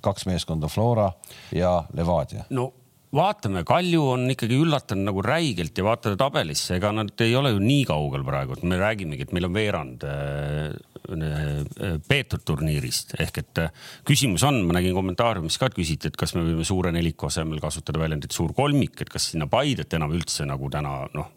[0.00, 1.10] kaks meeskonda, Flora
[1.54, 2.46] ja Levadia.
[2.56, 2.70] no
[3.16, 7.62] vaatame, Kalju on ikkagi üllatanud nagu räigelt ja vaatame tabelisse, ega nad ei ole ju
[7.62, 10.70] nii kaugel praegu, et me räägimegi, et meil on veerand äh,
[11.16, 16.20] äh, peetud turniirist ehk et äh, küsimus on, ma nägin kommentaariumis ka, et küsiti, et
[16.20, 20.14] kas me võime suure neliku asemel kasutada väljendit suur kolmik, et kas sinna Paidet enam
[20.14, 21.34] üldse nagu täna noh,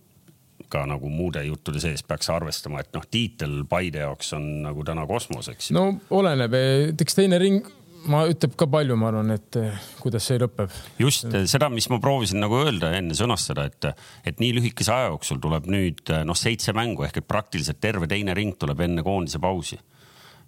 [0.73, 5.05] ka nagu muude juttude sees peaks arvestama, et noh, tiitel Paide jaoks on nagu täna
[5.09, 5.77] kosmos, eks ju.
[5.77, 6.57] no oleneb,
[6.99, 7.67] eks teine ring,
[8.11, 11.87] ma ütleb ka palju, ma arvan, et eh, kuidas see lõpeb just eh, seda, mis
[11.91, 13.89] ma proovisin nagu öelda enne sõnastada, et,
[14.27, 18.35] et nii lühikese aja jooksul tuleb nüüd noh, seitse mängu ehk et praktiliselt terve teine
[18.37, 19.79] ring tuleb enne koondise pausi.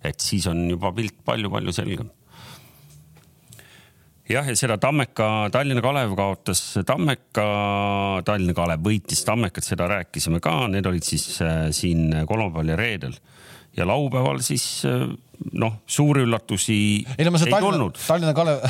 [0.05, 2.11] et siis on juba pilt palju-palju selgem.
[4.29, 6.61] jah, ja seda Tammeka, Tallinna Kalev kaotas.
[6.85, 7.47] Tammeka,
[8.25, 13.17] Tallinna Kalev võitis Tammekat, seda rääkisime ka, need olid siis äh, siin kolmapäeval ja reedel.
[13.75, 15.07] Ja laupäeval siis äh,
[15.55, 16.77] noh, suuri üllatusi
[17.17, 17.99] ei no ei Tallinna tulnud,.
[18.05, 18.63] Tallinna Kalev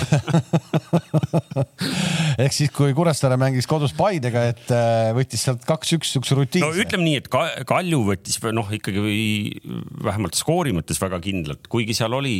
[2.45, 6.83] ehk siis, kui Kuressaare mängis kodus Paidega, et äh, võttis sealt kaks-üks siukse no rutiinse.
[6.83, 9.23] ütleme nii, et Ka- Kalju võttis noh, ikkagi või
[10.05, 12.35] vähemalt skoori mõttes väga kindlalt, kuigi seal oli,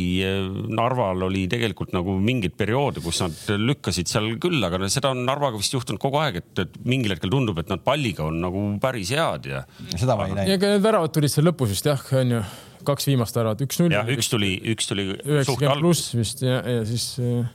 [0.76, 5.24] Narval oli tegelikult nagu mingeid perioode, kus nad lükkasid seal küll, aga no seda on
[5.26, 8.66] Narvaga vist juhtunud kogu aeg, et, et mingil hetkel tundub, et nad palliga on nagu
[8.82, 9.64] päris head ja
[9.96, 10.54] seda ma ei ja näinud.
[10.56, 12.42] ega need väravad tulid seal lõpus vist jah, onju,
[12.86, 13.94] kaks viimast väravat, üks-null.
[13.94, 15.82] jah, üks tuli, üks tuli suht alguses.
[15.82, 17.46] pluss vist ja, ja siis äh,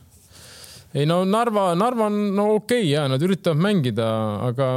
[0.94, 4.08] ei no Narva, Narva on no okei okay, ja nad üritavad mängida,
[4.50, 4.68] aga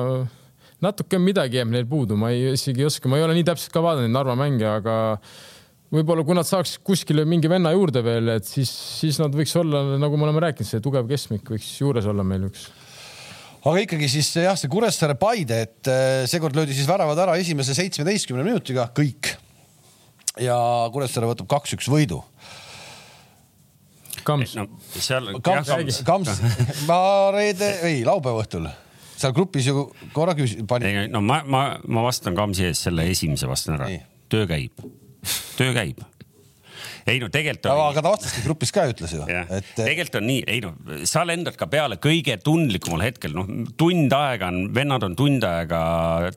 [0.84, 3.74] natuke midagi jääb neil puudu, ma ei isegi ei oska, ma ei ole nii täpselt
[3.74, 4.96] ka vaadanud neid Narva mänge, aga
[5.94, 9.84] võib-olla kui nad saaks kuskile mingi venna juurde veel, et siis, siis nad võiks olla,
[10.00, 12.66] nagu me oleme rääkinud, see tugev keskmik võiks juures olla meil üks.
[13.64, 17.76] aga ikkagi siis jah, see Kuressaare Paide, et äh, seekord löödi siis väravad ära esimese
[17.76, 19.34] seitsmeteistkümne minutiga kõik.
[20.40, 20.56] Ja
[20.92, 22.22] Kuressaare võtab kaks-üks võidu.
[24.24, 24.54] Kams.
[24.56, 25.34] no seal.
[25.44, 26.40] Kams, Kams,
[26.88, 26.98] ma
[27.34, 28.70] reede, ei laupäeva õhtul
[29.14, 30.88] seal grupis ju korra küsin, panin.
[31.04, 33.90] ei no ma, ma, ma vastan Kamsi ees selle esimese vastan ära
[34.32, 34.82] töö käib,
[35.58, 36.00] töö käib.
[37.06, 40.44] Ei no tegelikult aga oli, ta vastaski grupis ka ütles ju, et tegelikult on nii,
[40.50, 40.72] ei no
[41.08, 43.50] sa lendad ka peale kõige tundlikumal hetkel, noh
[43.80, 45.80] tund aega on, vennad on tund aega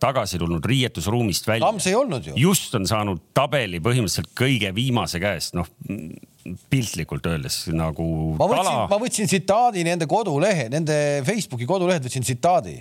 [0.02, 1.68] tagasi tulnud riietusruumist välja.
[1.68, 2.36] Kams ei olnud ju.
[2.40, 5.70] just on saanud tabeli põhimõtteliselt kõige viimase käest, noh
[6.72, 8.06] piltlikult öeldes nagu
[8.40, 10.98] ma võtsin ma võtsin tsitaadi nende kodulehe, nende
[11.28, 12.78] Facebooki kodulehelt võtsin tsitaadi.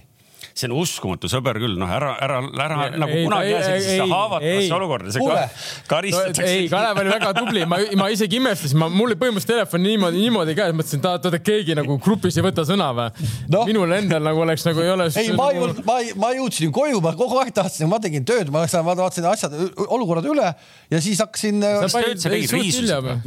[0.57, 3.65] See on uskumatu sõber küll, noh ära, ära, ära Ei, nagu ei, kunagi ei, jää
[3.67, 4.71] sellisesse ei, haavatavasse ei.
[4.77, 5.43] olukorda, see ka-
[5.91, 6.47] karistatakse.
[6.49, 10.23] ei, Kalev oli väga tubli, ma, ma isegi imestasin, ma, mul oli põhimõtteliselt telefon niimoodi,
[10.25, 13.67] niimoodi käes, mõtlesin, et oota, keegi nagu grupis ei võta sõna või no.?
[13.69, 15.11] minul endal nagu oleks nagu ei ole.
[15.13, 18.25] ei, ma ei olnud, ma ei, ma jõudsin koju, ma kogu aeg tahtsin, ma tegin
[18.29, 20.49] tööd, ma vaatasin asjad, olukorrad üle
[20.91, 21.61] ja siis hakkasin.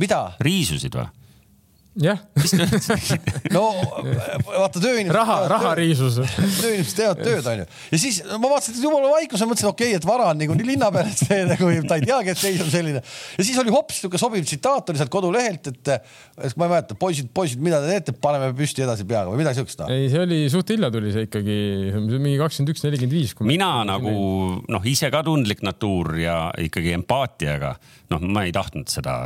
[0.02, 0.26] Mida?
[0.42, 1.10] riisusid või?
[1.98, 2.20] Jah,
[3.56, 3.64] no
[4.46, 5.16] vaata tööinimesed.
[5.16, 5.72] raha, raha.
[5.80, 6.20] riisus.
[6.20, 7.66] tööinimesed teevad tööd, onju.
[7.66, 10.68] ja siis ma vaatasin, et jumala vaikus, ma mõtlesin, okei okay,, et vara on niikuinii
[10.68, 13.02] linna peal, et see nagu ta ei teagi, et seis on selline.
[13.02, 15.94] ja siis oli hops siuke sobiv tsitaat oli sealt kodulehelt, et,
[16.46, 19.64] et ma ei mäleta, poisid, poisid, mida te teete, paneme püsti edasi peaga või midagi
[19.64, 19.82] siukest.
[19.90, 21.58] ei, see oli suht hilja tuli see ikkagi
[21.98, 23.34] mingi kakskümmend üks, nelikümmend viis.
[23.50, 24.14] mina nagu
[24.62, 27.74] noh, ise ka tundlik natuur ja ikkagi empaatiaga,
[28.14, 29.24] noh, ma ei tahtnud seda,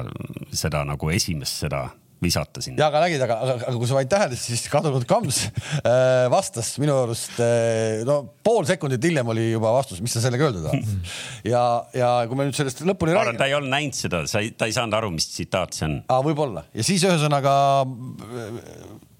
[0.55, 1.89] seda nagu esimest seda
[2.24, 2.80] visata sinna.
[2.82, 6.74] ja aga nägid, aga, aga, aga kui sa panid tähele, siis kadunud Kams äh, vastas
[6.82, 11.14] minu arust äh, no pool sekundit hiljem oli juba vastus, mis sa sellega öelda tahad.
[11.54, 11.64] ja,
[11.98, 14.70] ja kui me nüüd sellest lõpuni räägime ta ei olnud näinud seda, sa ei, ta
[14.70, 16.00] ei saanud aru, mis tsitaat see on.
[16.08, 16.24] ah,.
[16.26, 17.54] võib-olla ja siis ühesõnaga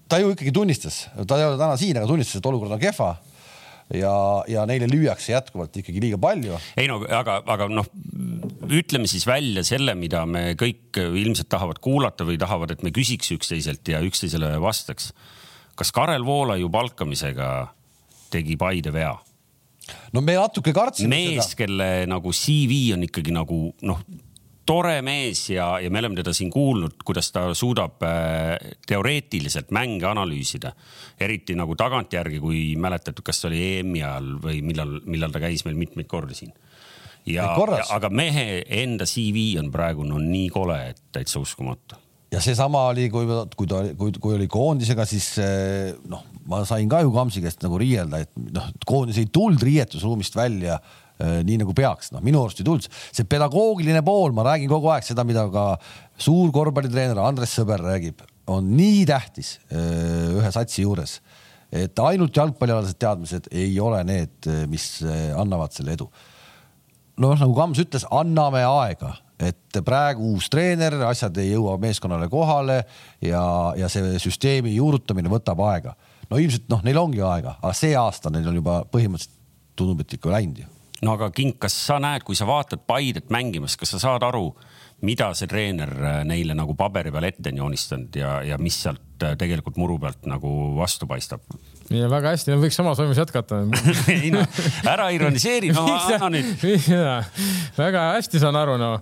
[0.08, 3.14] ta ju ikkagi tunnistas, ta ei ole täna siin, aga tunnistas, et olukord on kehva
[3.98, 4.14] ja,
[4.50, 6.58] ja neile lüüakse jätkuvalt ikkagi liiga palju.
[6.80, 7.88] ei no aga, aga noh,
[8.70, 13.32] ütleme siis välja selle, mida me kõik ilmselt tahavad kuulata või tahavad, et me küsiks
[13.36, 15.12] üksteiselt ja üksteisele vastaks.
[15.74, 17.50] kas Karel Voolaiu palkamisega
[18.34, 19.14] tegi Paide vea?
[20.14, 24.00] no me natuke kartsime mees, kelle nagu CV on ikkagi nagu noh,
[24.66, 28.56] tore mees ja, ja me oleme teda siin kuulnud, kuidas ta suudab äh,
[28.86, 30.72] teoreetiliselt mänge analüüsida.
[31.20, 35.64] eriti nagu tagantjärgi, kui mäletad, kas see oli EM-i ajal või millal, millal ta käis
[35.64, 36.54] meil mitmeid kordi siin.
[37.26, 42.00] ja, ja, aga mehe enda CV on praegu no nii kole, et täitsa uskumatu.
[42.32, 46.88] ja seesama oli, kui, kui ta, kui, kui oli koondisega, siis eh, noh, ma sain
[46.88, 50.80] ka ju Kamsi käest nagu riielda, et noh, koondis ei tulnud riietusruumist välja
[51.20, 52.88] nii nagu peaks, noh, minu arust ei tulnud.
[52.90, 55.76] see pedagoogiline pool, ma räägin kogu aeg seda, mida ka
[56.18, 61.20] suur korvpallitreener Andres Sõber räägib, on nii tähtis eh, ühe satsi juures,
[61.74, 66.10] et ainult jalgpallialased teadmised ei ole need, mis eh, annavad selle edu
[67.20, 72.80] noh, nagu Kams ütles, anname aega, et praegu uus treener, asjad ei jõua meeskonnale kohale
[73.24, 73.44] ja,
[73.78, 75.94] ja see süsteemi juurutamine võtab aega.
[76.30, 79.40] no ilmselt noh, neil ongi aega, aga see aasta neil on juba põhimõtteliselt
[79.74, 80.70] tundub, et ikka läinud ju.
[81.04, 84.48] No aga King, kas sa näed, kui sa vaatad Paidet mängimas, kas sa saad aru,
[85.04, 89.24] mida see treener äh, neile nagu paberi peal ette on joonistanud ja, ja mis sealt
[89.24, 91.44] äh, tegelikult muru pealt nagu vastu paistab?
[91.92, 93.62] ja väga hästi, võiks samas vaimus jätkata
[94.14, 94.44] ei no
[94.88, 96.66] ära ironiseeri, no anna nüüd.
[97.76, 98.96] väga hästi saan aru, no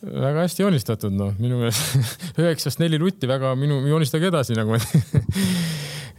[0.00, 4.78] väga hästi joonistatud, noh, minu meelest üheksast neli lutti, väga minu, joonistage edasi nagu.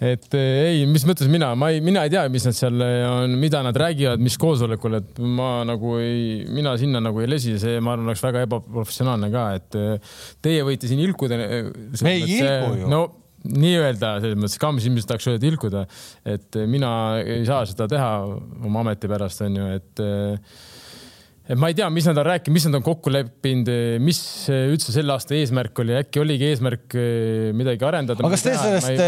[0.02, 3.36] et eh, ei, mis mõttes mina, ma ei, mina ei tea, mis nad seal on,
[3.41, 7.78] mida nad räägivad, mis koosolekul, et ma nagu ei, mina sinna nagu ei lesi, see,
[7.84, 11.38] ma arvan, oleks väga ebaprofessionaalne ka, et eh, teie võite siin ilkuda.
[11.38, 12.89] Me ei ilku ju.
[12.89, 13.04] no
[13.41, 15.86] nii-öelda selles mõttes, Kams ilmselt tahaks öelda ilkuda,
[16.30, 16.91] et mina
[17.22, 18.12] ei saa seda teha
[18.66, 20.04] oma ameti pärast onju, et
[21.50, 23.70] et ma ei tea, mis nad on rääkinud, mis nad on kokku leppinud,
[24.04, 24.20] mis
[24.52, 28.22] üldse selle aasta eesmärk oli, äkki oligi eesmärk eh, midagi arendada.
[28.22, 29.02] aga kas te sellest,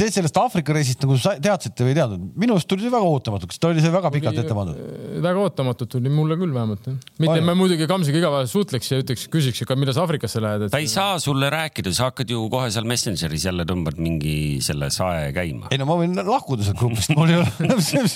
[0.00, 2.24] te sellest Aafrika reisist nagu sa- teadsite või ei teadnud?
[2.42, 4.80] minu arust tuli see väga ootamatu, kas ta oli see väga pikalt ette pandud?
[5.24, 6.90] väga ootamatult tuli mulle küll vähemalt.
[7.22, 10.66] mitte ma muidugi Kamsiga iga päev suhtleks ja ütleks, küsiks, et millal sa Aafrikasse lähed,
[10.66, 14.58] et ta ei saa sulle rääkida, sa hakkad ju kohe seal Messengeris jälle tõmbad mingi
[14.66, 15.70] selle sae käima.
[15.70, 17.48] ei no ma võin lahkuda sealt grupist, mul ei ole,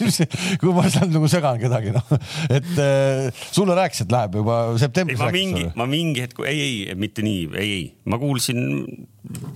[0.60, 2.14] kui ma seal nagu segan kedagi, noh,
[2.50, 6.94] et äh, sulle rääkis, et läheb juba septembris ma mingi ma mingi hetk, ei, ei,
[6.98, 8.62] mitte nii, ei, ei, ma kuulsin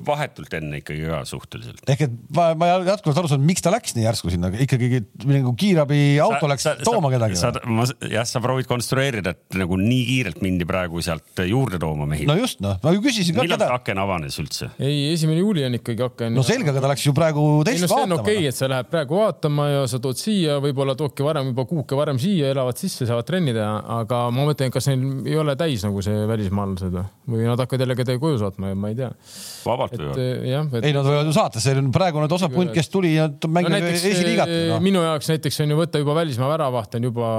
[0.06, 1.80] vahetult enne ikkagi ka suhteliselt.
[1.90, 5.52] ehk et ma, ma jätkuvalt aru saan, miks ta läks nii järsku sinna, ikkagi nagu
[5.58, 7.50] kiirabiauto läks tooma kedagi sa,.
[7.66, 12.28] ma, jah, sa proovid konstrueerida, et nagu nii kiirelt mindi praegu sealt juurde tooma mehi
[12.28, 12.36] no.
[12.38, 14.70] just noh, ma ju küsisin ka millal see aken avanes üldse?
[14.78, 16.38] ei, esimene juuli on ikkagi aken.
[16.38, 18.52] no selge, aga ta läks ju praegu ei teist no see on vaatama okei okay,,
[18.52, 22.22] et sa lähed praegu vaatama ja sa tood siia, võib-olla toodki varem juba kuuke varem
[22.22, 26.06] siia, elavad sisse, saavad trenni teha, aga ma mõtlen, kas neil ei ole täis nagu
[26.06, 29.10] see välismaalased või nad hakkavad jälle kedagi koju saatma ja ma ei tea.
[29.64, 30.22] Vabalt et võivad.
[30.22, 32.92] eh, jah, et ei, nad võivad ju saata, see on praegu need osad punt, kes
[32.92, 34.80] tuli ja no mängib no, esiliigat eh, no..
[34.84, 37.34] minu jaoks näiteks on ju võtta juba välismaa väravaht on juba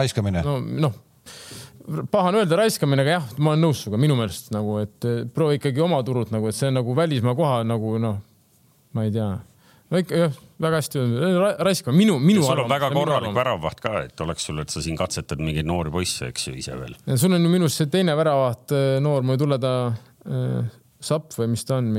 [0.00, 0.58] raiskamine no..
[0.60, 0.98] no noh,
[2.10, 5.22] paha on öelda raiskamine, aga jah, ma olen nõus sinuga minu meelest nagu, et eh,
[5.34, 8.20] proovi ikkagi oma turult nagu, et see on nagu välismaa koha nagu noh,
[8.96, 9.30] ma ei tea.
[9.90, 13.38] no ikka jah, väga hästi öeldud, raiskama minu, minu sul on väga korralik arvamus.
[13.38, 16.76] väravvaht ka, et oleks sul, et sa siin katsetad mingeid noori poisse, eks ju, ise
[16.78, 16.94] veel.
[17.08, 20.76] Ja sul on ju minu arust see teine väravaht, noor, ma ei tule ta äh,
[21.00, 21.92] Sapp või mis ta on,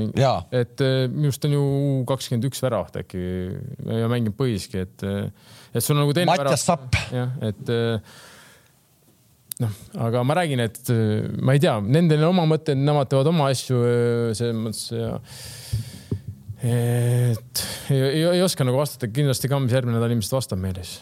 [0.54, 1.62] et äh, minu arust on ju
[2.06, 3.22] kakskümmend üks väravaht äkki
[3.98, 5.06] ja mängib põhiski, et,
[5.72, 6.98] et sul on nagu teine Mattias Sapp.
[7.10, 8.20] jah, et äh,
[9.64, 13.32] noh, aga ma räägin, et äh, ma ei tea, nendel on oma mõtted, nemad teevad
[13.32, 15.16] oma asju äh, selles mõttes ja
[16.62, 21.00] et ei, ei, ei oska nagu vastata, kindlasti Kams järgmine nädal ilmselt vastab meile siis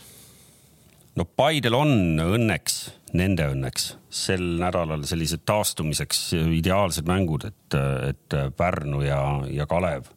[1.18, 1.92] no Paidel on
[2.22, 2.80] õnneks,
[3.16, 3.94] nende õnneks.
[4.10, 7.78] Sel nädalal sellised taastumiseks ideaalsed mängud, et,
[8.10, 10.10] et Pärnu ja, ja Kalev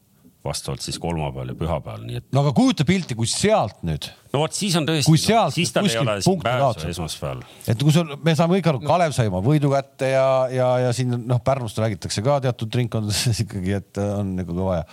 [0.44, 4.42] vastavalt siis kolmapäeval ja pühapäeval, nii et no aga kujuta pilti, kui sealt nüüd, no
[4.42, 7.44] vot siis on tõesti Kui, sealt ei kuskilt punkti esmaspäeval.
[7.72, 10.92] et kui sul, me saame kõik aru, Kalev sai oma võidu kätte ja, ja, ja
[10.96, 14.86] siin noh, Pärnust räägitakse ka teatud ringkondades ikkagi, et on nagu kõva ja,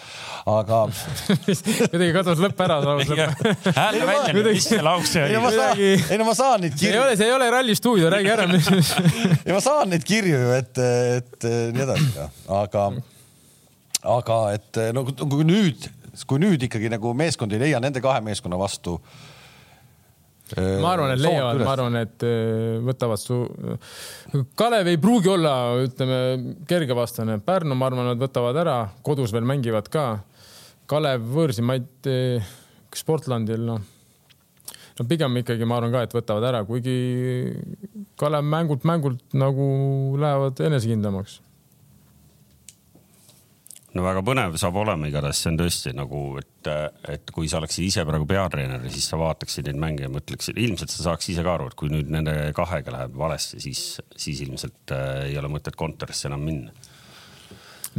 [0.54, 0.80] aga
[1.90, 2.80] kuidagi kadus lõpp ära.
[2.84, 5.92] häälda välja nüüd, mis see lause ei no ma oli.
[5.98, 8.36] ei no ma saan neid see ei kirju, ole, see ei ole Ralli stuudio, räägi
[8.36, 8.46] ära.
[9.46, 10.84] ei ma saan neid kirju ju, et,
[11.18, 12.92] et nii edasi, aga,
[14.02, 15.88] aga et no kui- nüüd,
[16.26, 18.98] kui nüüd ikkagi nagu meeskond ei leia nende kahe meeskonna vastu.
[20.56, 23.36] ma arvan, et leiavad, ma arvan, et äh, võtavad su.
[24.58, 25.52] Kalev ei pruugi olla,
[25.84, 27.36] ütleme, kerge vastane.
[27.38, 30.08] Pärnu, ma arvan, nad võtavad ära, kodus veel mängivad ka.
[30.90, 32.40] Kalev võõrsi, ma ei tea,
[32.98, 33.84] Sportlandil, noh.
[34.98, 36.96] no pigem ikkagi ma arvan ka, et võtavad ära, kuigi
[38.18, 39.68] Kalev mängult mängult nagu
[40.18, 41.38] lähevad enesekindlamaks
[43.96, 46.70] no väga põnev saab olema igatahes, see on tõesti nagu, et,
[47.10, 50.94] et kui sa oleksid ise praegu peatreener, siis sa vaataksid neid mänge ja mõtleksid, ilmselt
[50.94, 53.84] sa saaks ise ka aru, et kui nüüd nende kahega läheb valesti, siis,
[54.14, 56.88] siis ilmselt äh, ei ole mõtet kontorisse enam minna.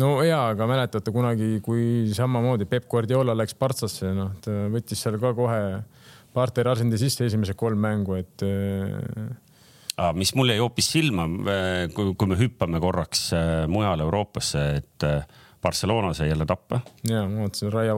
[0.02, 5.20] no ja, aga mäletate kunagi, kui samamoodi Peep Guardiola läks Partsasse, noh, ta võttis seal
[5.22, 5.62] ka kohe
[6.32, 9.32] Parteri asendi sisse esimesed kolm mängu, et äh,
[10.02, 11.28] Ah, mis mul jäi hoopis silma,
[11.94, 17.24] kui, kui me hüppame korraks äh, mujale Euroopasse, et äh, Barcelona sai jälle tappa ja
[17.30, 17.96] ma vaatasin Raia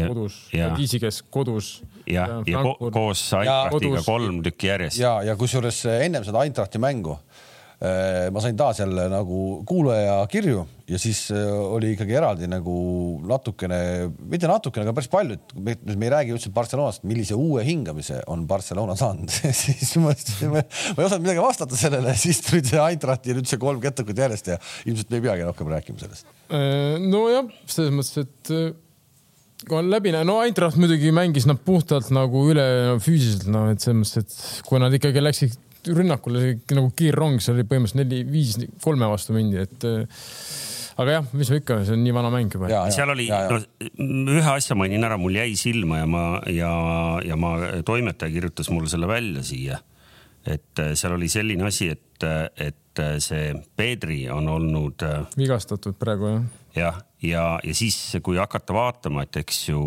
[0.00, 1.84] Ja- kodus ja-, Kiisi, kes kodus.
[2.06, 4.98] ja, ja ko koos Eintrachtiga kolm tükki järjest.
[4.98, 7.18] ja, ja kusjuures ennem seda Eintrachti mängu
[7.76, 12.74] ma sain taas jälle nagu kuulaja kirju ja siis äh, oli ikkagi eraldi nagu
[13.26, 13.78] natukene,
[14.30, 18.20] mitte natukene, aga päris palju, et me, me ei räägi üldse Barcelonast, millise uue hingamise
[18.30, 20.14] on Barcelona saanud siis ma,
[20.52, 23.82] ma, ma ei osanud midagi vastata sellele, siis tuli see Eintracht ja nüüd see kolm
[23.82, 26.34] ketukut järjest ja ilmselt me ei peagi rohkem rääkima sellest.
[27.02, 28.70] nojah, selles mõttes, et äh,
[29.66, 33.82] kui on läbi, no Eintracht muidugi mängis nad puhtalt nagu üle no, füüsiliselt, noh, et
[33.82, 35.62] selles mõttes, et kui nad ikkagi läksid
[35.94, 40.26] rünnakule nagu kiirrong, see oli põhimõtteliselt neli-viis kolme vastu mindi, et äh,
[40.96, 42.70] aga jah, mis ma ikka, see on nii vana mäng juba.
[42.94, 46.72] seal oli, no ühe asja mainin ära, mul jäi silma ja ma ja,
[47.26, 47.56] ja ma,
[47.86, 49.80] toimetaja kirjutas mulle selle välja siia.
[50.46, 55.04] et äh, seal oli selline asi, et, et äh, see Pedri on olnud
[55.36, 56.46] vigastatud praegu jah.
[56.76, 59.82] jah, ja, ja siis, kui hakata vaatama, et eks ju,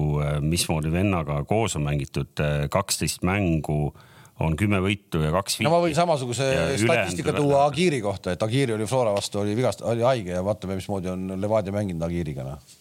[0.46, 3.90] mismoodi vennaga koos on mängitud, kaksteist mängu
[4.44, 8.76] on kümme võitu ja kaks no ma võin samasuguse statistika tuua Agiri kohta, et Agiri
[8.76, 12.76] oli Flora vastu, oli vigast-, oli haige ja vaatame, mismoodi on Levadia mänginud Agiriga, noh.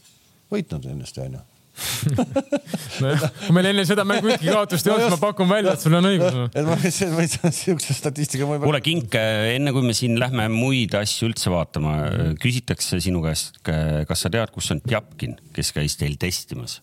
[0.53, 1.45] võitnud ennast, onju.
[3.03, 5.85] nojah, kui meil enne seda mängu ühtegi kaotust ei olnud, siis ma pakun välja, et
[5.85, 6.47] sul on õigus no..
[6.51, 8.49] et ma võin, võin siukse statistika.
[8.65, 9.15] kuule, Kink,
[9.55, 11.95] enne kui me siin lähme muid asju üldse vaatama,
[12.43, 16.81] küsitakse sinu käest, kas sa tead, kus on Tjapkin, kes käis teil testimas?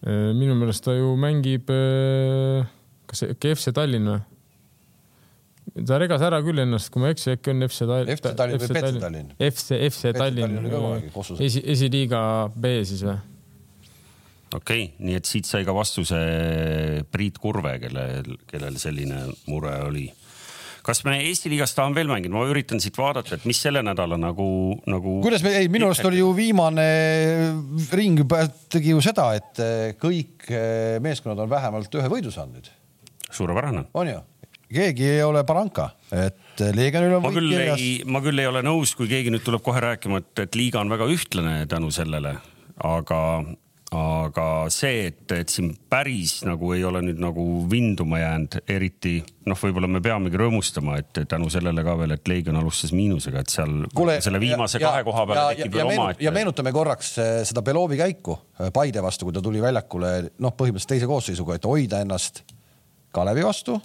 [0.00, 1.68] minu meelest ta ju mängib,
[3.10, 4.20] kas äkki FC Tallinn või?
[5.86, 8.14] ta regas ära küll ennast, kui ma ei eksi, äkki on FC Tallinn.
[8.16, 9.34] FC Tallinn või Petsi Tallinn?
[9.50, 12.22] FC, FC Tallinn Kossuses., esi, esiliiga
[12.54, 13.18] B siis või?
[14.50, 16.16] okei okay,, nii et siit sai ka vastuse
[17.10, 20.08] Priit Kurve, kellel, kellel selline mure oli.
[20.82, 24.18] kas me Eesti liigas tahame veel mängida, ma üritan siit vaadata, et mis selle nädala
[24.18, 24.48] nagu,
[24.90, 25.20] nagu.
[25.22, 26.88] kuidas me, ei minu arust oli ju viimane
[27.94, 28.42] ring juba
[28.72, 29.62] tegi ju seda, et
[30.02, 30.50] kõik
[31.04, 32.74] meeskonnad on vähemalt ühe võidu saanud
[33.30, 33.86] suurepärane.
[33.94, 34.20] on ju?
[34.74, 37.80] keegi ei ole Baranka, et Leegionil on ma küll kirjas.
[37.80, 40.82] ei, ma küll ei ole nõus, kui keegi nüüd tuleb kohe rääkima, et, et liiga
[40.82, 42.36] on väga ühtlane tänu sellele,
[42.86, 43.20] aga,
[43.96, 49.16] aga see, et, et siin päris nagu ei ole nüüd nagu vinduma jäänud, eriti
[49.50, 53.50] noh, võib-olla me peamegi rõõmustama, et tänu sellele ka veel, et Leegion alustas miinusega, et
[53.50, 56.12] seal Kule, selle viimase ja, kahe koha peale tekib veel oma.
[56.22, 60.54] ja meenutame korraks eh, seda Belovi käiku eh, Paide vastu, kui ta tuli väljakule noh,
[60.54, 62.44] põhimõtteliselt teise koosseisuga, et hoida ennast
[63.14, 63.80] Kalevi vastu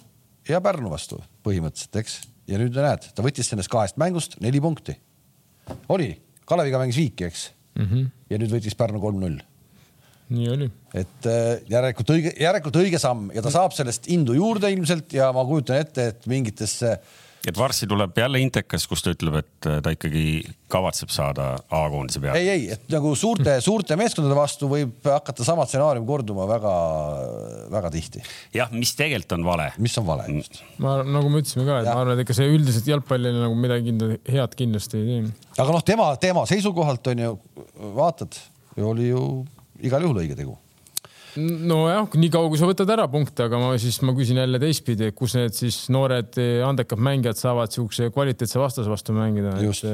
[0.48, 2.20] ja Pärnu vastu põhimõtteliselt, eks.
[2.50, 4.96] ja nüüd näed, ta võttis sellest kahest mängust neli punkti.
[5.88, 6.12] oli,
[6.46, 7.84] Kaleviga mängis viiki, eks mm.
[7.84, 8.08] -hmm.
[8.30, 9.42] ja nüüd võitis Pärnu kolm-null
[10.34, 10.66] nii oli.
[10.94, 15.30] et äh, järelikult õige, järelikult õige samm ja ta saab sellest indu juurde ilmselt ja
[15.34, 16.96] ma kujutan ette, et mingitesse.
[17.46, 20.24] Et varsti tuleb jälle Intekas, kus ta ütleb, et äh, ta ikkagi
[20.72, 22.40] kavatseb saada A-koondise peale.
[22.40, 28.24] ei, ei, et nagu suurte, suurte meeskondade vastu võib hakata sama stsenaarium korduma väga-väga tihti.
[28.56, 29.70] jah, mis tegelikult on vale.
[29.78, 30.60] mis on vale just.
[30.82, 31.94] ma nagu me ütlesime ka, et ja.
[31.94, 33.94] ma arvan, et ega see üldiselt jalgpallile nagu midagi
[34.32, 35.50] head kindlasti ei tee.
[35.56, 37.34] aga noh, tema, tema seisukohalt on ju,
[37.96, 38.38] vaatad,
[38.82, 39.26] oli ju
[39.86, 40.58] igal juhul õige tegu
[41.36, 45.36] nojah, niikaua kui sa võtad ära punkte, aga ma siis ma küsin jälle teistpidi, kus
[45.38, 49.56] need siis noored andekad mängijad saavad siukse kvaliteetse vastase vastu mängida.
[49.62, 49.86] just,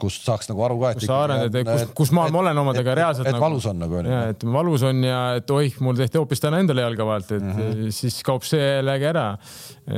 [0.00, 1.00] kust saaks nagu aru ka, et.
[1.00, 3.28] kus sa arened, kus, kus ma et, olen omadega et, reaalselt.
[3.28, 4.00] et nagu, valus on nagu.
[4.06, 7.44] ja, et valus on ja et oih, mul tehti hoopis täna endale jalga vahelt, et
[7.44, 7.92] mm -hmm.
[8.00, 9.28] siis kaob see jällegi ära.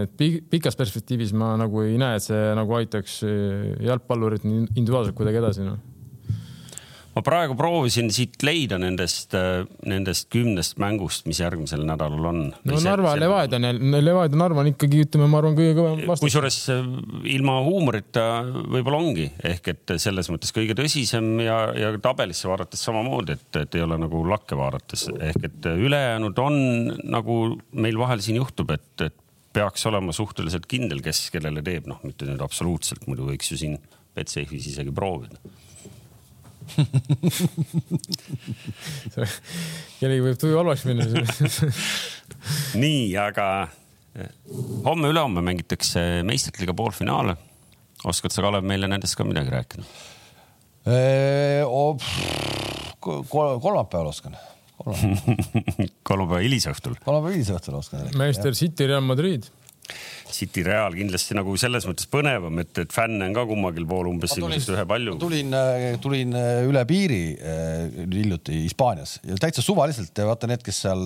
[0.02, 0.16] et
[0.50, 3.22] pikas perspektiivis ma nagu ei näe, et see nagu aitaks
[3.80, 5.91] jalgpallurit individuaalselt kuidagi edasi noh
[7.12, 12.40] ma praegu proovisin siit leida nendest, äh, nendest kümnest mängust, mis järgmisel nädalal on.
[12.68, 16.24] no Narva, Levadia on Levadia, Narva on ikkagi, ütleme, ma arvan, kõige kõvem vastus.
[16.26, 16.92] kusjuures äh,
[17.34, 18.26] ilma huumorita
[18.72, 23.80] võib-olla ongi ehk et selles mõttes kõige tõsisem ja, ja tabelisse vaadates samamoodi, et, et
[23.80, 26.60] ei ole nagu lakke vaadates ehk et ülejäänud on
[27.12, 27.40] nagu
[27.72, 29.18] meil vahel siin juhtub, et, et
[29.52, 33.76] peaks olema suhteliselt kindel, kes kellele teeb, noh, mitte nüüd absoluutselt, muidu võiks ju siin
[34.16, 35.40] Betsafe'is isegi proovida
[39.98, 41.04] kellelgi võib tuju halvaks minna
[42.82, 43.46] nii, aga
[44.16, 44.30] eh,
[44.86, 47.34] homme-ülehomme mängitakse meistrite liiga poolfinaale.
[48.04, 49.82] oskad sa, Kalev, meile nendest ka midagi rääkida?
[53.02, 54.34] kolmapäeval oskan.
[56.08, 56.94] kolmapäeva hilisõhtul.
[57.04, 58.00] kolmapäeva hilisõhtul oskan.
[58.18, 59.42] Manchester City, Real Madrid
[60.32, 64.34] City Real kindlasti nagu selles mõttes põnevam, et, et fänne on ka kummagil pool umbes
[64.38, 65.16] ilmselt ühe palju.
[65.20, 70.82] tulin, äh, tulin äh, üle piiri äh, hiljuti Hispaanias ja täitsa suvaliselt vaata need, kes
[70.86, 71.04] seal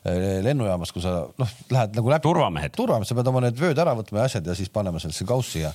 [0.00, 2.24] lennujaamas, kui sa noh, lähed nagu läbi.
[2.24, 2.72] turvamehed.
[2.72, 5.60] turvamehed, sa pead oma need vööd ära võtma ja asjad ja siis panema sellesse kaussi
[5.60, 5.74] ja,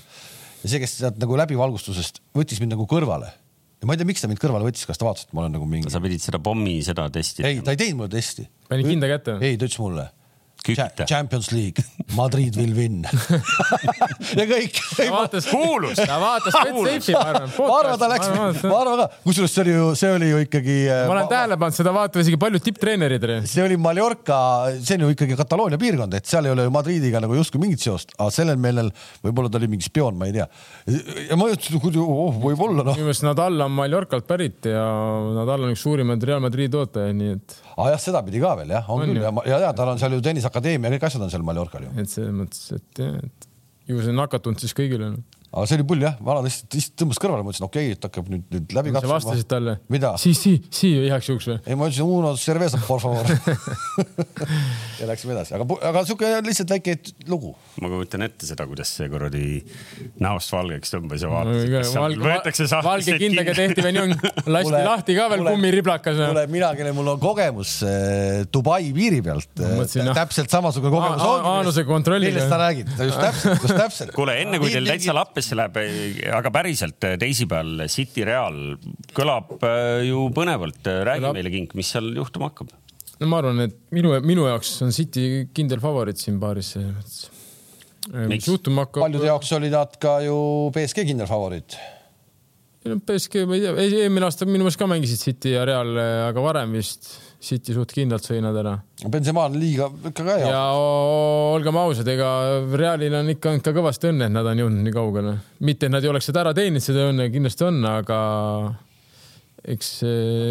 [0.64, 4.26] ja see, kes sealt nagu läbivalgustusest võttis mind nagu kõrvale ja ma ei tea, miks
[4.26, 5.94] ta mind kõrvale võttis, kas ta vaatas, et ma olen nagu mingi.
[5.94, 7.46] sa pidid seda pommi, seda testi.
[7.46, 8.48] ei, ta ei teinud mulle testi.
[8.72, 9.38] pani kinda kätte?
[9.46, 10.10] ei, ta ütles mulle
[10.66, 11.06] kütta.
[11.10, 11.84] Champions League,
[12.16, 13.04] Madrid will win
[14.40, 14.80] ja kõik.
[14.98, 17.54] ta vaatas kuulus, ta vaatas Betsafe'i, ma arvan.
[17.58, 18.32] ma arvan, ta läks,
[18.66, 20.78] ma arvan ka, kusjuures see oli ju, see oli ju ikkagi.
[20.92, 23.28] ma olen tähele pannud, seda vaatavad isegi paljud tipptreenerid.
[23.50, 24.40] see oli Mallorca,
[24.80, 27.84] see on ju ikkagi Kataloonia piirkond, et seal ei ole ju Madridiga nagu justkui mingit
[27.84, 28.92] seost, aga sellel meelel
[29.26, 30.48] võib-olla ta oli mingi spioon, ma ei tea.
[31.30, 32.96] ja ma ütlesin, oh, võib-olla noh.
[32.96, 34.86] minu meelest Nadal on Mallorcalt pärit ja
[35.36, 37.58] Nadal on üks suurimaid Real Madridi tootajaid, nii et.
[37.76, 40.02] aa ah, jah, sedapidi ka veel jah, on, on küll ja, ja, ja tal on
[40.02, 40.55] seal ju tennisakadeemia,
[40.96, 41.94] kõik asjad on seal Mallorcal ju.
[42.02, 43.50] et selles mõttes, et et
[43.90, 45.24] ju see nakatunud siis kõigile no
[45.56, 48.32] aga see oli pull jah, vana lihtsalt tõmbas kõrvale, ma ütlesin okei okay,, et hakkab
[48.32, 49.08] nüüd, nüüd läbi katsuma.
[49.08, 49.78] sa vastasid talle?
[49.94, 50.12] mida?
[50.20, 51.58] Sii, sii, sii igaks juhuks või?
[51.64, 53.30] ei, ma ütlesin uno cerveza por favor
[55.00, 56.98] ja läksime edasi, aga, aga sihuke lihtsalt väike
[57.32, 57.54] lugu.
[57.82, 59.46] ma kujutan ette seda, kuidas see kuradi
[60.24, 64.20] näost valgeks tõmbas ja vaatas no,, võetakse sahtlist valge kindlaga tehti nii,
[64.58, 66.20] lasti lahti ka veel kummiriblakas.
[66.20, 71.50] kuule, mina, kellel mul on kogemus äh, Dubai piiri pealt äh,, täpselt samasugune kogemus on.
[71.56, 72.34] Aanuse kontrolliga.
[72.34, 74.16] millest sa räägid, just täpselt, just täpselt.
[74.16, 78.56] kuule, enne kui teil täitsa lappesse Paris läheb, aga päriselt teisipäeval City Real
[79.16, 80.82] kõlab äh, ju põnevalt.
[80.86, 82.72] räägi meile, Kink, mis seal juhtuma hakkab?
[83.20, 87.20] no ma arvan, et minu, minu jaoks on City kindel favoriit siin paaris selles mõttes.
[88.12, 89.06] Äh, mis juhtuma hakkab?
[89.06, 90.40] paljude jaoks oli nad ka ju
[90.76, 91.78] BSG kindel favoriit
[92.86, 95.94] no BSG, ma ei tea, eelmine aasta minu meelest ka mängisid City ja Real,
[96.32, 97.12] aga varem vist
[97.44, 98.76] City suht kindlalt sõi nad ära.
[99.12, 100.50] Benzema on liiga ikka ka hea.
[100.50, 102.30] ja olgem ausad, ega
[102.72, 105.38] Realil on ikka olnud ka kõvasti õnne, et nad on jõudnud nii kaugele.
[105.60, 108.20] mitte, et nad ei oleks seda ära teeninud, seda õnne kindlasti on, aga
[109.76, 109.92] eks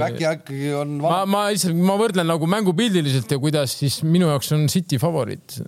[0.09, 0.99] äkki ikkagi on.
[1.03, 5.59] ma, ma lihtsalt, ma võrdlen nagu mängupildiliselt ja kuidas siis minu jaoks on City favoriit.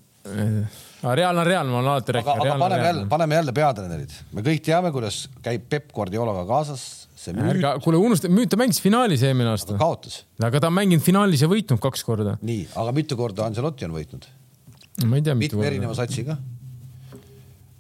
[1.15, 2.41] Real on Real, ma olen alati rääkinud.
[2.41, 7.07] aga, aga paneme jälle, paneme jälle peatreenerid, me kõik teame, kuidas käib Peep Guardiolaga kaasas
[7.27, 7.63] see müüt.
[7.85, 9.77] kuule, unusta, müüt, ta mängis finaalis eelmine aasta.
[9.81, 10.25] kaotas.
[10.43, 12.37] aga ta on mänginud finaalis ja võitnud kaks korda.
[12.43, 14.29] nii, aga mitu korda Ancelotti on võitnud?
[15.05, 15.71] ma ei tea, mitu korda.
[15.73, 16.39] erineva satsiga?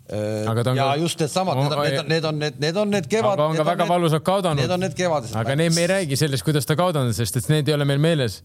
[0.06, 3.32] Ja ka- just needsamad, need on, need on, need on need, need on need kevad.
[3.34, 4.62] aga on ka väga valusalt kaotanud.
[4.62, 5.34] Need on need kevadised.
[5.34, 7.98] aga need me ei räägi sellest, kuidas ta kaotanud, sest et need ei ole meil
[7.98, 8.42] meeles.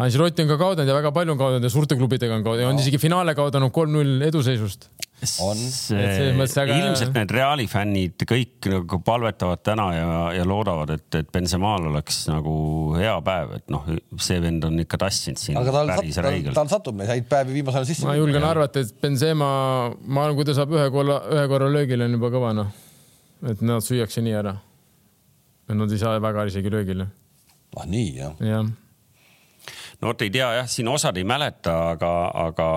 [0.00, 2.72] Ancelotti on ka kaotanud ja väga palju on kaotanud ja suurte klubidega on kaotanud ja
[2.72, 4.88] on isegi finaale kaotanud kolm-null eduseisust.
[5.44, 5.58] On.
[5.92, 10.06] ilmselt need Reali fännid kõik nagu palvetavad täna ja,
[10.38, 12.54] ja loodavad, et, et Benzemaal oleks nagu
[12.96, 13.84] hea päev, et noh,
[14.16, 16.56] see vend on ikka tassinud siin aga tal, päris tal, räigelt.
[16.56, 18.08] tal satub neid häid päevi viimasel ajal sisse.
[18.08, 19.52] ma julgen arvata, et Benzema,
[19.92, 22.72] ma arvan, kui ta saab ühe korra, ühe korra löögile, on juba kõva noh.
[23.52, 24.56] et nad süüakse nii ära.
[25.70, 27.12] Nad ei saa väga isegi löögile,
[27.76, 28.40] ah nii jah.
[28.40, 28.64] jah.
[30.00, 32.12] No vot ei tea jah, siin osad ei mäleta, aga,
[32.46, 32.68] aga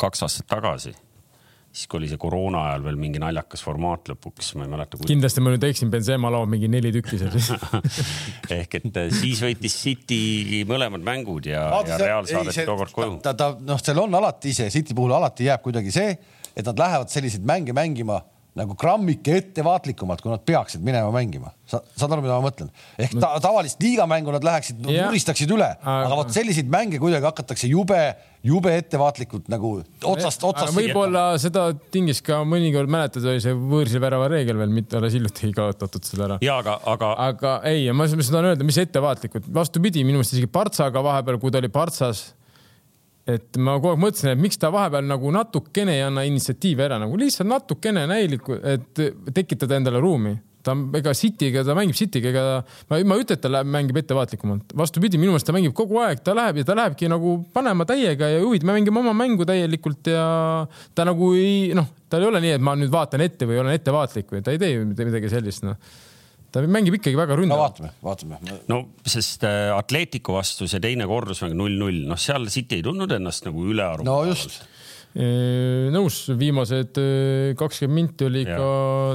[0.00, 0.92] kaks aastat tagasi,
[1.70, 5.00] siis kui oli see koroona ajal veel mingi naljakas formaat lõpuks, ma ei mäleta.
[5.06, 7.36] kindlasti ma nüüd eksin, Benzema laob mingi neli tükki seal
[8.58, 13.18] ehk et äh, siis võitis City mõlemad mängud ja, ja Real saadeti tookord koju.
[13.26, 16.16] ta, ta noh, seal on alati see City puhul alati jääb kuidagi see,
[16.56, 18.22] et nad lähevad selliseid mänge mängima
[18.56, 21.52] nagu grammike ettevaatlikumalt, kui nad peaksid minema mängima.
[21.66, 22.70] sa saad aru, mida ma mõtlen?
[23.02, 27.68] ehk ta, tavalist liigamängu nad läheksid vuristaksid üle, aga Aga- vot selliseid mänge kuidagi hakatakse
[27.68, 28.00] jube,
[28.46, 29.72] jube ettevaatlikult nagu
[30.12, 30.76] otsast, otsast.
[30.76, 35.50] võib-olla seda tingis ka mõnikord mäletad, oli see võõrsil värava reegel veel, mitte alles hiljuti
[35.50, 36.40] ei kaotatud seda ära.
[36.46, 40.48] ja aga, aga aga ei, ma ma tahan öelda, mis ettevaatlikult, vastupidi, minu meelest isegi
[40.50, 42.30] Partsaga vahepeal, kui ta oli Partsas.
[43.26, 47.00] Et ma kogu aeg mõtlesin, et miks ta vahepeal nagu natukene ei anna initsiatiivi ära,
[47.02, 49.02] nagu lihtsalt natukene näilikku, et
[49.34, 50.36] tekitada endale ruumi.
[50.66, 52.44] ta, ega City'ga, ta mängib City'ga, ega
[52.90, 54.72] ma, ma ei ütle, et ta läheb, mängib ettevaatlikumalt.
[54.78, 58.32] vastupidi, minu meelest ta mängib kogu aeg, ta läheb ja ta lähebki nagu panema täiega
[58.32, 60.26] ja juhid, me mängime oma mängu täielikult ja
[60.94, 63.78] ta nagu ei, noh, tal ei ole nii, et ma nüüd vaatan ette või olen
[63.78, 65.78] ettevaatlik või ta ei tee midagi sellist, noh
[66.56, 67.82] ta mängib ikkagi väga no ründavalt.
[68.02, 68.62] vaatame, vaatame.
[68.72, 73.46] no sest äh, Atletico vastu see teine kordusmäng null-null, noh, seal City ei tundnud ennast
[73.48, 74.06] nagu ülearu.
[74.08, 74.62] no just,
[75.16, 78.66] nõus, viimased öö, kakskümmend minti oli ikka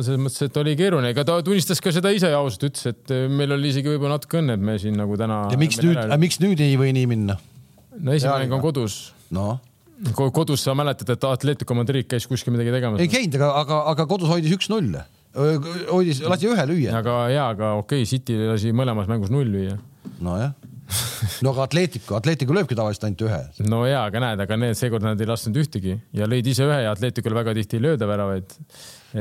[0.06, 3.54] selles mõttes, et oli keeruline, ega ta tunnistas ka seda ise ausalt, ütles, et meil
[3.54, 5.44] oli isegi võib-olla natuke õnne, et me siin nagu täna.
[5.54, 7.38] ja miks nüüd, miks nüüd ei või nii minna?
[8.00, 8.98] no esimene mäng on kodus.
[9.36, 9.60] noh,
[10.34, 13.12] kodus sa mäletad, et Atletico Madrid käis kuskil midagi tegemas ei.
[13.12, 14.96] käinud, aga, aga, aga kodus hoidis üks-null.
[15.36, 16.98] hoidis, lasi ühe lüüa.
[17.00, 19.78] aga jaa, aga okei okay,, City lasi mõlemas mängus null lüüa.
[20.24, 20.54] nojah.
[21.46, 23.68] no aga Atletico, Atletico lööbki tavaliselt ainult ühe.
[23.72, 26.82] no jaa, aga näed, aga need seekord nad ei lasknud ühtegi ja lõid ise ühe
[26.84, 28.58] ja Atleticul väga tihti ei lööda väravaid.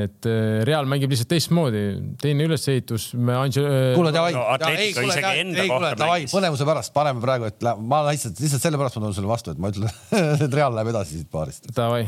[0.03, 0.27] et
[0.67, 1.85] Real mängib lihtsalt teistmoodi,
[2.21, 3.11] teine ülesehitus.
[3.15, 6.35] kuule, davai No Atletico isegi enda kohta davai, mängis.
[6.35, 9.63] põnevuse pärast paneme praegu, et lä- ma lihtsalt, lihtsalt sellepärast ma tulen sulle vastu, et
[9.63, 9.95] ma ütlen,
[10.47, 11.71] et Real läheb edasi siit paarist.
[11.75, 12.03] davai,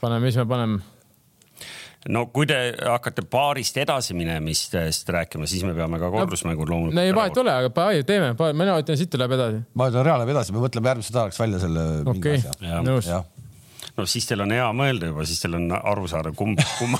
[0.00, 0.82] paneme, mis me paneme
[2.08, 6.96] no kui te hakkate paarist edasiminemistest rääkima, siis me peame ka kordusmängud loomulikult.
[6.96, 9.60] no ei, vahet ei ole, aga pa- teeme, mina ütlen, City läheb edasi.
[9.74, 13.10] ma ütlen, Real läheb edasi, me mõtleme järgmiseks nädalaks välja selle mingi okei nõus.
[13.96, 16.98] No siis teil on hea mõelda juba, siis teil on aru saada, kumb, kumb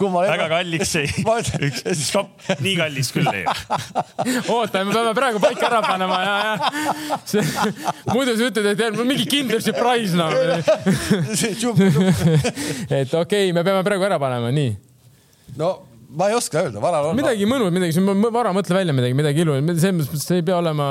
[0.00, 1.10] kumma väga kalliks ei
[1.68, 3.80] üks stopp, nii kallis küll ei ole.
[4.56, 7.44] oota, me peame praegu paika ära panema ja, ja see,
[8.12, 10.32] muidu sa ütled, et jah, mingi kindel surprise noh.
[12.88, 14.76] et okei okay,, me peame praegu ära panema, nii.
[15.60, 15.74] no
[16.12, 17.16] ma ei oska öelda, vara on.
[17.16, 18.02] midagi mõnus, midagi,
[18.32, 20.88] vara mõtle välja midagi, midagi ilu, selles mõttes, see ei pea olema.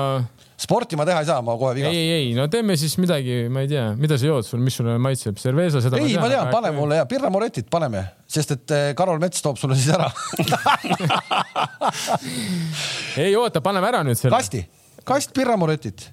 [0.61, 1.97] Sporti ma teha ei saa, ma kohe vigastan.
[1.97, 4.97] ei, ei, no teeme siis midagi, ma ei tea, mida sa jood sul, mis sulle
[5.01, 6.73] maitseb, Cerveza, seda ei, ma tean, pane.
[6.75, 10.09] mulle ja Pirra Moretit paneme, sest et eh, Karol Mets toob sulle siis ära
[13.25, 14.35] ei oota, paneme ära nüüd selle.
[14.35, 14.65] kasti,
[15.07, 16.09] kast Pirra Moretit.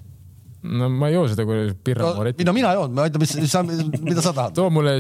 [0.62, 2.46] No ma ei joo seda, kui Pirra Moretti.
[2.46, 4.56] no mina joon, ma tea, mis, mis sa, mida sa tahad.
[4.56, 4.96] too mulle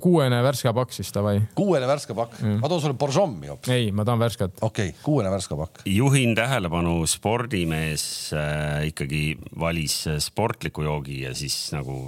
[0.00, 1.36] kuuene värske pakk siis davai.
[1.58, 3.72] kuuene värske pakk, ma toon sulle Boržomi hoopis.
[3.74, 4.58] ei, ma tahan värsket.
[4.60, 5.84] okei okay,, kuuene värske pakk.
[5.90, 9.24] juhin tähelepanu, spordimees äh, ikkagi
[9.60, 12.06] valis sportliku joogi ja siis nagu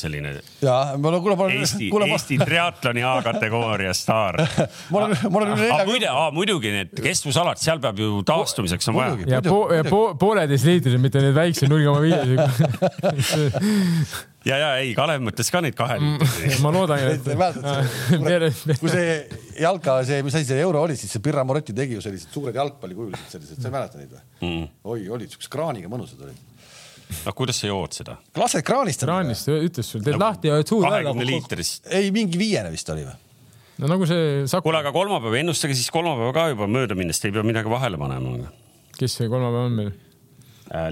[0.00, 0.32] selline
[0.64, 4.40] ja ma olen, kuule, ma olen, Eesti, ma Eesti triatloni A-kategooria staar.
[4.90, 5.90] mul on, mul on üle aga neljakümne.
[5.92, 6.08] muide,
[6.40, 9.16] muidugi need kestvusalad, seal peab ju taastumiseks on vaja.
[9.36, 12.40] Ja po, ja po, pooleteist liitrised, mitte need väiksed null koma viiesed.
[14.50, 16.16] ja, ja ei, Kalev mõtles ka neid kahe Mm.
[16.20, 16.60] liitri.
[16.64, 17.02] ma loodan,
[17.36, 18.76] mäletate seda?
[18.80, 19.16] kui see
[19.60, 22.56] jalka, see, mis asi see euro oli, siis see Pirra Moretti tegi ju sellised suured
[22.56, 24.68] jalgpallikujulised sellised, sa ei mäleta neid või mm.?
[24.94, 26.38] oi, olid siuksed kraaniga mõnusad olid.
[27.26, 28.16] No kuidas sa jood seda?
[28.38, 29.04] lased kraanist.
[29.06, 31.30] kraanist ütles sul, teed lahti ja hoiad suu kahekümne välja.
[31.32, 31.90] liitrist.
[31.90, 33.16] ei, mingi viiene vist oli või?
[33.80, 37.30] no nagu see Saku, kuule, aga kolmapäev, ennustage siis kolmapäeva ka juba mööda minnes, te
[37.30, 38.52] ei pea midagi vahele panema.
[38.98, 39.92] kes see kolmapäev on meil?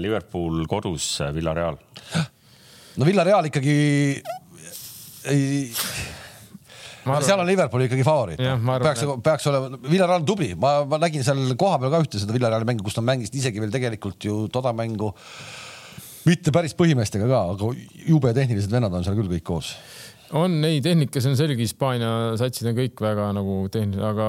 [0.03, 1.05] Liverpool kodus,
[1.35, 1.77] Villareal.
[2.99, 3.75] no Villareal ikkagi
[5.29, 5.69] ei,
[7.07, 8.41] ma seal on Liverpooli ikkagi favoriit
[8.83, 12.67] peaks, peaks olema, Villareal on tubli, ma, ma nägin seal kohapeal ka ühte seda Villareali
[12.67, 15.13] mängu, kus nad mängisid isegi veel tegelikult ju toda mängu
[16.27, 17.71] mitte päris põhimeestega ka, aga
[18.07, 19.73] jube tehnilised vennad on seal küll kõik koos.
[20.37, 24.27] On, ei tehnikas on selge, Hispaania satsid on kõik väga nagu tehnilised, aga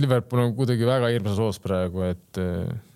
[0.00, 2.38] Liverpool on kuidagi väga hirmsas hoos praegu, et.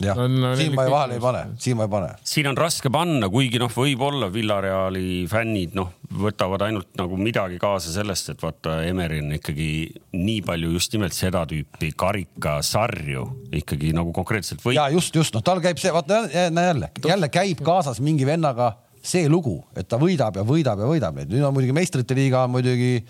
[0.02, 2.10] jah no, no, siin ma vahele ei pane, siin ma ei pane.
[2.26, 7.94] siin on raske panna, kuigi noh, võib-olla Villareali fännid noh, võtavad ainult nagu midagi kaasa
[7.94, 9.68] sellest, et vaata, Emeri on ikkagi
[10.14, 13.26] nii palju just nimelt seda tüüpi karikasarju
[13.62, 14.78] ikkagi nagu konkreetselt võit-.
[14.78, 18.74] ja just, just noh, tal käib see, vaata jälle, jälle käib kaasas mingi vennaga
[19.04, 21.32] see lugu, et ta võidab ja võidab ja võidab neid.
[21.32, 23.04] nüüd on muidugi meistrite liiga muidugi.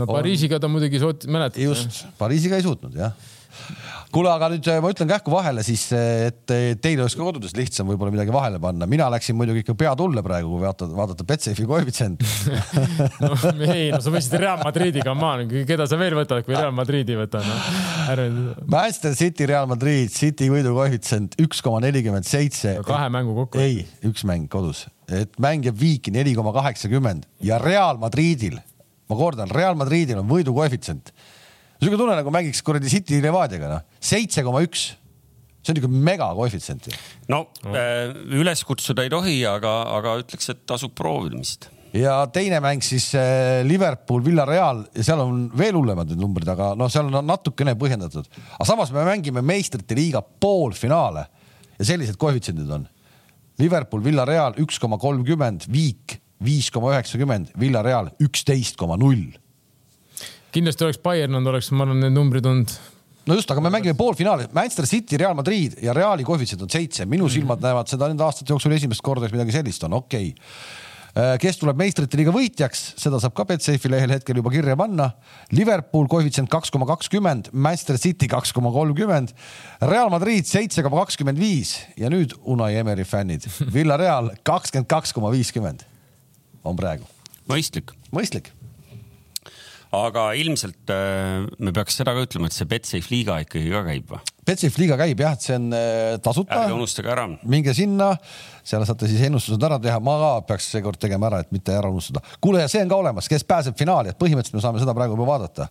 [0.00, 1.60] no Pariisiga ta muidugi suutis, mäletad?
[1.60, 3.12] just, Pariisiga ei suutnud jah
[4.14, 8.14] kuule, aga nüüd ma ütlen kähku vahele siis, et teil oleks ka kodudes lihtsam võib-olla
[8.14, 8.88] midagi vahele panna.
[8.88, 12.24] mina läksin muidugi ikka pea tulle praegu, kui vaatad, vaadata Betsafe'i koefitsient
[13.22, 13.32] no
[13.66, 17.46] ei, no sa võtsid Real Madridiga maha, keda sa veel võtad, kui Real Madridi võtad
[17.46, 17.58] no.?
[18.14, 18.56] Ärme...
[18.64, 22.78] Manchester City, Real Madrid, City võidu koefitsient üks koma nelikümmend seitse.
[22.86, 23.60] kahe mängu kokku.
[23.62, 28.60] ei, üks mäng kodus, et mäng jääb viiki neli koma kaheksakümmend ja Real Madridil,
[29.10, 31.12] ma kordan, Real Madridil on võidu koefitsient
[31.80, 34.90] niisugune tunne nagu mängiks kuradi City Levadiaga, noh, seitse koma üks
[35.66, 36.98] see on ikka mega koefitsient ju.
[37.32, 41.68] no äh, üles kutsuda ei tohi, aga, aga ütleks, et tasub proovimist.
[41.96, 46.74] ja teine mäng siis äh, Liverpool, Villareal ja seal on veel hullemad need numbrid, aga
[46.78, 48.28] noh, seal on natukene põhjendatud.
[48.52, 51.26] aga samas me mängime meistrite liiga poolfinaale
[51.76, 52.86] ja sellised koefitsiendid on.
[53.60, 59.32] Liverpool, Villareal üks koma kolmkümmend, Viik viis koma üheksakümmend, Villareal üksteist koma null
[60.56, 62.72] kindlasti oleks Bayern olnud, oleks, ma arvan, need numbrid olnud
[63.26, 67.06] no just, aga me mängime poolfinaali, Manchester City, Real Madrid ja Reali koefitsient on seitse,
[67.06, 67.66] minu silmad mm -hmm.
[67.66, 71.58] näevad seda nende aastate jooksul esimest korda, et midagi sellist on, okei okay äh, kes
[71.58, 75.10] tuleb meistrite liiga võitjaks, seda saab ka Betsafe'i lehel hetkel juba kirja panna.
[75.50, 79.32] Liverpool koefitsient kaks koma kakskümmend, Manchester City kaks koma kolmkümmend,
[79.80, 85.32] Real Madrid seitse koma kakskümmend viis ja nüüd Unai Emeri fännid, Villareal kakskümmend kaks koma
[85.32, 85.82] viiskümmend
[86.64, 87.04] on praegu.
[87.48, 87.92] mõistlik.
[88.12, 88.55] mõistlik
[90.06, 94.12] aga ilmselt äh, me peaks seda ka ütlema, et see Betsafe liiga ikkagi ka käib
[94.12, 94.22] või?
[94.46, 96.62] Betsafe liiga käib jah, et see on äh, tasuta.
[96.62, 97.26] ärge unustage ära.
[97.44, 98.12] minge sinna,
[98.66, 101.92] seal saate siis ennustused ära teha, ma ka peaks seekord tegema ära, et mitte ära
[101.92, 102.24] unustada.
[102.40, 105.18] kuule, ja see on ka olemas, kes pääseb finaali, et põhimõtteliselt me saame seda praegu
[105.18, 105.70] juba vaadata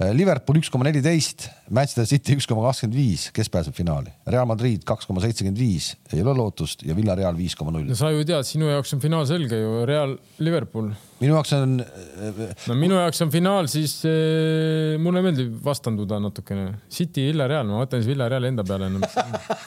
[0.00, 4.12] Liverpool üks koma neliteist, Manchester City üks koma kakskümmend viis, kes pääseb finaali?
[4.30, 7.90] Real Madrid kaks koma seitsekümmend viis, ei ole lootust ja Villareal viis koma null.
[7.90, 10.88] no sa ju tead, sinu jaoks on finaal selge ju, Real, Liverpool.
[11.20, 11.74] minu jaoks on.
[11.82, 12.40] Äh,
[12.70, 16.70] no minu jaoks on finaal, siis äh, mulle meeldib vastanduda natukene.
[16.92, 19.02] City, Villareal, ma mõtlen siis Villareali enda peale no,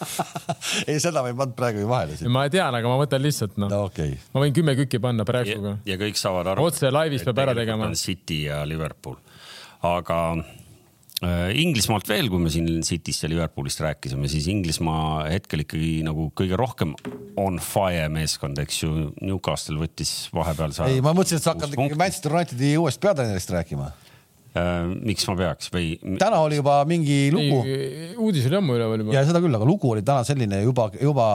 [0.89, 2.17] ei, seda ma ei pannud praegu ju vahele.
[2.33, 4.17] ma tean, aga ma mõtlen lihtsalt noh no, okay..
[4.33, 5.77] ma võin kümme kükki panna praegu.
[5.85, 6.67] ja kõik saavad aru.
[6.71, 7.93] otse laivis peab ära tegema.
[7.95, 9.21] City ja Liverpool
[9.83, 10.19] aga
[11.25, 16.29] äh, Inglismaalt veel, kui me siin Cityst ja Liverpoolist rääkisime, siis Inglismaa hetkel ikkagi nagu
[16.37, 16.95] kõige rohkem
[17.41, 19.11] on fire meeskond, eks ju.
[19.21, 20.75] Newcastle võttis vahepeal.
[20.87, 23.91] ei, ma mõtlesin, et sa hakkad ikkagi Manchester Unitedi uuest peatreenerist rääkima
[24.55, 25.97] Äh, miks ma peaks või?
[26.19, 27.57] täna oli juba mingi lugu.
[28.23, 29.15] uudis oli ammu üleval juba.
[29.17, 31.25] ja seda küll, aga lugu oli täna selline juba, juba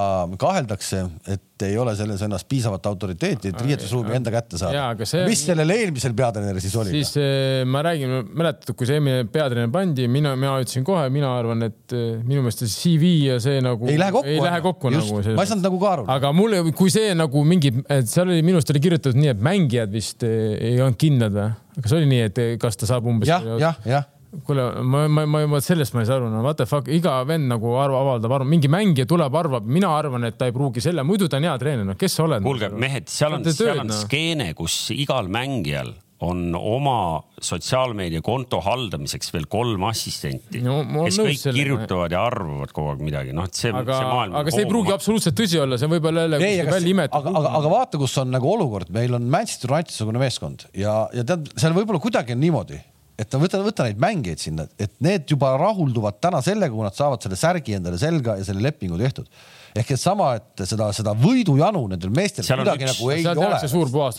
[0.41, 4.93] kaheldakse, et ei ole selles ennast piisavat autoriteeti, et riietusruumi enda kätte saada.
[5.09, 5.25] See...
[5.29, 6.93] mis sellel eelmisel peatreeneril siis oli?
[6.95, 11.33] siis eh, ma räägin, mäletad, kui see eelmine peatreener pandi, mina, mina ütlesin kohe, mina
[11.39, 14.63] arvan, et eh, minu meelest see CV ja see nagu ei lähe kokku, ei lähe
[14.67, 15.37] kokku just, nagu.
[15.39, 16.07] ma ei saanud nagu ka aru.
[16.17, 19.45] aga mulle, kui see nagu mingi, et seal oli minu arust oli kirjutatud nii, et
[19.51, 21.51] mängijad vist eh, ei olnud kindlad või?
[21.81, 23.31] kas oli nii, et kas ta saab umbes?
[23.31, 24.09] jah, jah, jah
[24.47, 27.17] kuule, ma, ma, ma, ma sellest ma ei saa aru, no what the fuck, iga
[27.29, 30.83] vend nagu arv, avaldab arvu, mingi mängija tuleb, arvab, mina arvan, et ta ei pruugi
[30.85, 32.47] selle, muidu ta on hea treener, no kes sa oled?
[32.47, 33.99] kuulge, mehed, seal on, seal on no.
[34.05, 41.57] skeene, kus igal mängijal on oma sotsiaalmeediakonto haldamiseks veel kolm assistenti no,, kes kõik selle,
[41.57, 44.37] kirjutavad ja arvavad kogu aeg midagi, noh, et see, aga, see maailm.
[44.43, 47.17] aga see ei pruugi absoluutselt tõsi olla, see võib olla jälle välja imetud.
[47.17, 50.97] aga, aga, aga vaata, kus on nagu olukord, meil on Manchester United sugune meeskond ja,
[51.17, 52.83] ja tead, seal võib-olla kuidagi on niimoodi,
[53.21, 57.23] et võta, võta neid mängijaid sinna, et need juba rahulduvad täna sellega, kui nad saavad
[57.25, 59.29] selle särgi endale selga ja selle lepingu tehtud
[59.77, 63.59] ehk et sama, et seda, seda võidujanu nendel meestel kuidagi üks, nagu ei ole.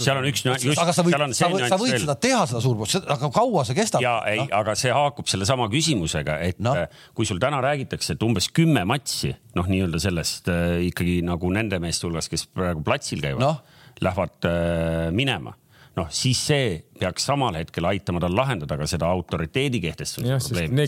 [0.06, 2.78] seal on üks just, aga sa võid, sa, võid, sa võid seda teha, seda suur
[2.80, 4.04] puhastust, aga kaua see kestab?
[4.06, 6.76] ja ei no?, aga see haakub sellesama küsimusega, et no.
[7.18, 11.82] Kui sul täna räägitakse, et umbes kümme matši, noh, nii-öelda sellest äh, ikkagi nagu nende
[11.84, 13.56] meeste hulgas, kes praegu platsil käivad no.,
[14.02, 15.56] lähevad äh, minema
[16.00, 16.68] noh, siis see
[17.02, 20.86] peaks samal hetkel aitama tal lahendada ka seda autoriteedi kehtestamise probleemi.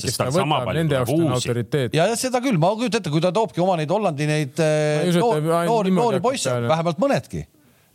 [1.98, 5.10] Ja, ja seda küll, ma kujutan ette, kui ta toobki oma neid Hollandi neid äh,
[5.18, 7.46] noori, noori, noori poisse, vähemalt mõnedki.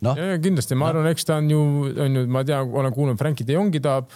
[0.05, 0.13] No..
[0.39, 1.61] kindlasti, ma arvan, eks ta on ju,
[1.99, 4.07] on ju, ma tean, olen kuulnud, Frankie de Jongi tahab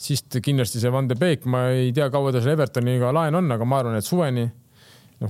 [0.00, 3.50] siis kindlasti see Van de Beek, ma ei tea, kaua ta seal Evertoniga laen on,
[3.52, 4.46] aga ma arvan, et suveni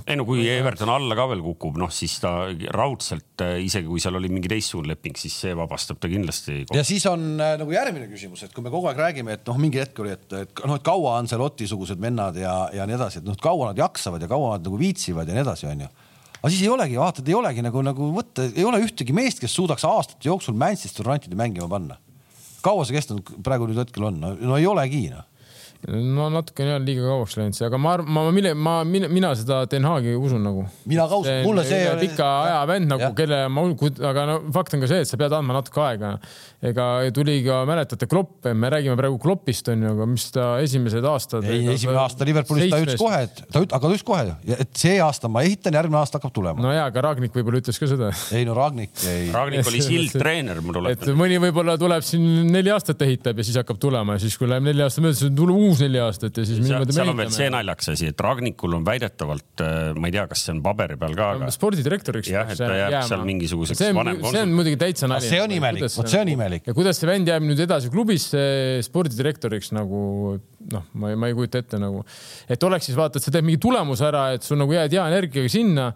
[0.03, 2.32] ei no kui Everton alla ka veel kukub, noh siis ta
[2.74, 6.62] raudselt äh, isegi kui seal oli mingi teistsugune leping, siis see vabastab ta kindlasti.
[6.74, 9.59] ja siis on äh, nagu järgmine küsimus, et kui me kogu aeg räägime, et noh,
[9.61, 12.99] mingi hetk oli, et, et noh, et kaua on seal Oti-sugused vennad ja, ja nii
[12.99, 15.90] edasi, et noh, kaua nad jaksavad ja kaua nad nagu viitsivad ja nii edasi, onju
[16.45, 19.55] aga siis ei olegi, vaatad, ei olegi nagu, nagu võtta, ei ole ühtegi meest, kes
[19.57, 21.97] suudaks aastate jooksul Manchester Unitedi mängima panna.
[22.64, 25.24] kaua see kestnud praegu nüüd hetkel on, no ei olegi noh
[25.91, 29.64] no natukene on liiga kauaks läinud see, aga ma, ma, mille, ma, mina, mina seda
[29.70, 30.64] Den Haagi usun nagu.
[30.89, 31.82] mina ka usun, mulle see.
[32.01, 33.66] pika aja vend nagu, kelle ma,
[34.11, 36.14] aga no fakt on ka see, et sa pead andma natuke aega.
[36.64, 41.45] ega tuli ka, mäletate, Klopp, me räägime praegu Kloppist onju, aga mis ta esimesed aastad.
[41.49, 44.24] ei, esimene aasta Liverpoolis ta ütles kohe, et ta üt-, aga ta ütles kohe,
[44.57, 46.64] et see aasta ma ehitan, järgmine aasta hakkab tulema.
[46.64, 48.12] no ja, aga Ragnik võib-olla ütles ka seda.
[48.32, 49.28] ei no Ragnik ei.
[49.35, 51.12] Ragnik oli sildtreener, ma tuletan.
[51.12, 54.49] et mõni võib-olla tuleb siin neli aastat ehitab ja siis hakkab tulema ja siis, kui
[54.49, 57.18] läheb neli aastat mööda, siis tuleb uus neli aastat ja siis siis seal, seal on
[57.18, 60.62] veel see naljakas asi, et Ragnikul on väidetavalt, äh, ma ei tea, kas see on
[60.64, 61.51] paberi peal ka, aga.
[61.55, 62.31] spordidirektoriks.
[62.33, 63.11] jah, et ta jääb jääma.
[63.11, 65.29] seal mingisuguseks see on, see on muidugi täitsa nali.
[65.29, 66.66] see on imelik, vot see on imelik.
[66.70, 68.45] ja kuidas see vend jääb nüüd edasi klubisse
[68.87, 70.03] spordidirektoriks nagu
[70.75, 72.05] noh, ma ei, ma ei kujuta ette nagu,
[72.51, 75.09] et oleks siis vaata, et sa teed mingi tulemuse ära, et sul nagu jääd hea
[75.12, 75.91] energiaga sinna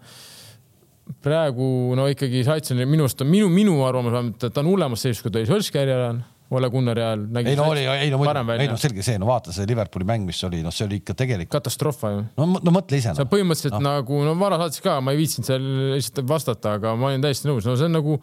[1.25, 5.01] praegu no ikkagi Saitsen minu arust on minu, minu arvamus vähemalt, et ta on hullemas
[5.05, 6.19] seisus, kui ta oli Solskjaeri ajal
[6.49, 7.25] Ole Gunnari ajal.
[7.43, 10.25] ei no oli, ei no muidugi, ei no selge see, no vaata see Liverpooli mäng,
[10.25, 11.51] mis oli, noh, see oli ikka tegelikult.
[11.59, 12.23] katastroof ju.
[12.39, 13.19] no, no mõtle ise no..
[13.19, 13.83] see on põhimõtteliselt no.
[13.85, 17.51] nagu, no Vara saatis ka, ma ei viitsinud seal lihtsalt vastata, aga ma olin täiesti
[17.51, 18.17] nõus, no see on nagu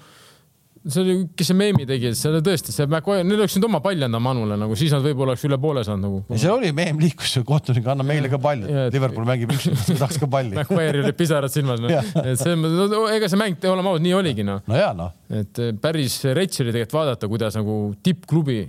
[0.87, 3.81] see oli, kes see meemi tegi, see oli tõesti, see Maguire, neil oleks nüüd oma
[3.85, 6.39] palli anda Manule nagu, siis nad võib-olla oleks üle poole saanud nagu.
[6.39, 8.63] see oli meem liikus, kohtunik, anna meile ka pall,
[8.95, 10.55] Liverpool mängib üksi, tahaks ka palli.
[10.59, 11.91] Maguire'il olid pisarad silmas no.
[12.23, 14.63] et see, no, ega see mäng, oleme ausad, nii oligi noh.
[14.69, 15.13] no jaa noh.
[15.43, 18.63] et eh, päris rets oli tegelikult vaadata, kuidas nagu tippklubi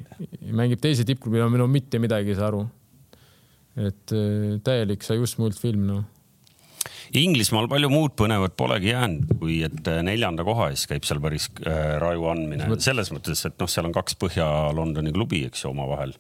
[0.57, 2.65] mängib teise tippklubi, no, mitte midagi ei saa aru.
[3.78, 6.05] et eh, täielik sai just multfilm noh
[7.16, 11.47] Inglismaal palju muud põnevat polegi jäänud, kui et äh, neljanda koha eest käib seal päris
[11.64, 12.68] äh, raju andmine.
[12.84, 16.18] Selles mõttes, et noh, seal on kaks Põhja-Londoni klubi, eks ju, omavahel.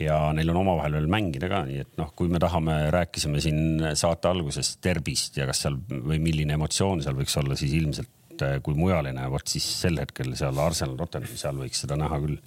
[0.00, 3.82] ja neil on omavahel veel mängida ka, nii et noh, kui me tahame, rääkisime siin
[3.98, 8.56] saate alguses derbist ja kas seal või milline emotsioon seal võiks olla, siis ilmselt äh,
[8.64, 12.22] kui mujal ei näe, vot siis sel hetkel seal Arsenal, Rotterdam, seal võiks seda näha
[12.22, 12.38] küll.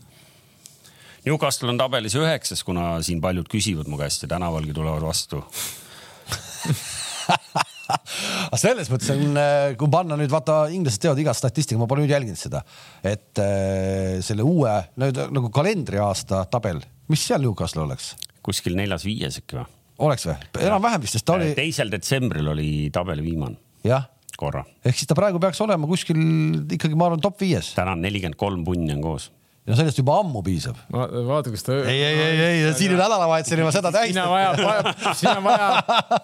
[1.27, 5.43] Newcastle on tabelis üheksas, kuna siin paljud küsivad mu käest ja tänavalgi tulevad vastu
[8.47, 12.05] aga selles mõttes on, äh, kui panna nüüd vaata, inglased teevad iga statistika, ma pole
[12.05, 12.63] nüüd jälginud seda,
[13.05, 18.13] et äh, selle uue nüüd nagu kalendriaasta tabel, mis seal Newcastle oleks?
[18.43, 19.67] kuskil neljas-viies äkki või?
[20.07, 20.39] oleks või?
[20.65, 21.53] enam-vähem vist, sest ta oli.
[21.57, 23.59] Teisel detsembril oli tabeli viimane.
[23.87, 24.09] jah.
[24.39, 24.65] korra.
[24.83, 26.19] ehk siis ta praegu peaks olema kuskil
[26.65, 27.71] ikkagi, ma arvan, top viies.
[27.77, 29.31] täna on nelikümmend kolm punni on koos
[29.63, 30.79] no sellest juba ammu piisab.
[30.91, 31.77] vaata, kas ta.
[31.87, 35.69] ei, ei, ei, ei, siin on nädalavahetusel juba seda siin on vaja, siin on vaja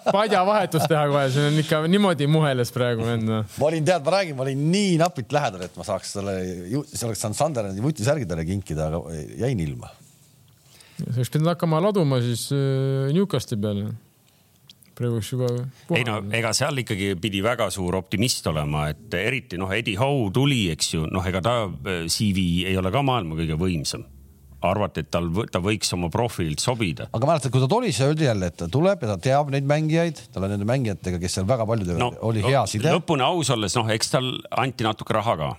[0.09, 3.31] padjavahetust teha kohe, siin on ikka niimoodi muheles praegu vend.
[3.31, 6.35] ma olin, tead, ma räägin, ma olin nii napilt lähedal, et ma saaks selle,
[6.91, 9.93] siis oleks saanud Sunderlandi vutisärgi talle kinkida, aga jäin ilma.
[10.99, 13.89] sa oleks pidanud hakkama laduma siis äh, Newcastle'i peale
[15.00, 15.50] praegu juba.
[15.95, 20.30] ei no ega seal ikkagi pidi väga suur optimist olema, et eriti noh, Eddie Howe
[20.36, 24.06] tuli, eks ju, noh, ega ta äh, CV ei ole ka maailma kõige võimsam
[24.60, 27.08] arvati, et tal, ta võiks oma profiililt sobida.
[27.16, 29.68] aga mäletad, kui ta tuli, siis öeldi jälle, et ta tuleb ja ta teab neid
[29.70, 32.91] mängijaid, tal on nende mängijatega, kes seal väga paljudega no, oli hea side.
[32.91, 34.30] lõpuni aus olles, noh, eks tal
[34.60, 35.50] anti natuke raha ka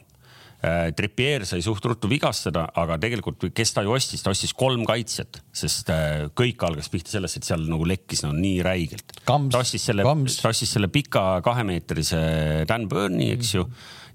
[0.97, 5.41] Trippier sai suht ruttu vigastada, aga tegelikult, kes ta ju ostis, ta ostis kolm kaitsjat,
[5.57, 9.15] sest äh, kõik algas pihta sellest, et seal nagu lekkis no nii räigelt.
[9.25, 12.21] ta ostis selle, ta ostis selle pika kahemeetrise
[12.69, 13.65] Dan Burni, eks ju,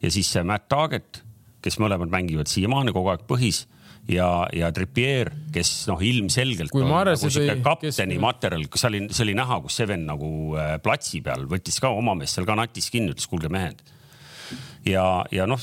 [0.03, 1.23] ja siis see Matt Target,
[1.65, 3.63] kes mõlemad mängivad siiamaani kogu aeg põhis
[4.11, 8.21] ja, ja Trippier, kes noh, ilmselgelt Kui on nagu sihuke kapteni kes...
[8.21, 10.29] materjal, kus oli, see oli näha, kus see vend nagu
[10.59, 13.81] äh, platsi peal võttis ka oma meest seal ka natis kinni, ütles kuulge mehed.
[14.85, 15.61] ja, ja noh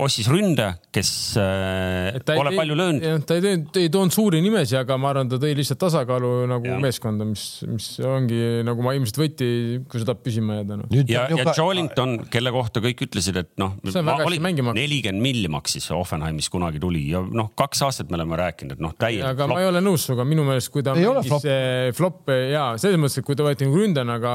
[0.00, 3.24] ostis ründaja, kes äh, pole palju löönud.
[3.28, 6.70] ta ei teinud, ei toonud suuri nimesid, aga ma arvan, ta tõi lihtsalt tasakaalu nagu
[6.70, 6.78] ja.
[6.82, 9.48] meeskonda, mis, mis ongi nagu ma ilmselt võti,
[9.90, 10.88] kui sa tahad püsima jääda no..
[11.10, 17.04] ja, ja Jolington, kelle kohta kõik ütlesid, et noh, nelikümmend milli maksis Offenheimis kunagi tuli
[17.12, 19.28] ja noh, kaks aastat me oleme rääkinud, et noh, täielik.
[19.34, 19.56] aga flop.
[19.56, 23.00] ma ei ole nõus sinuga, minu meelest, kui ta ei mängis flop, flop ja selles
[23.00, 24.34] mõttes, et kui ta võeti nagu ründajana, aga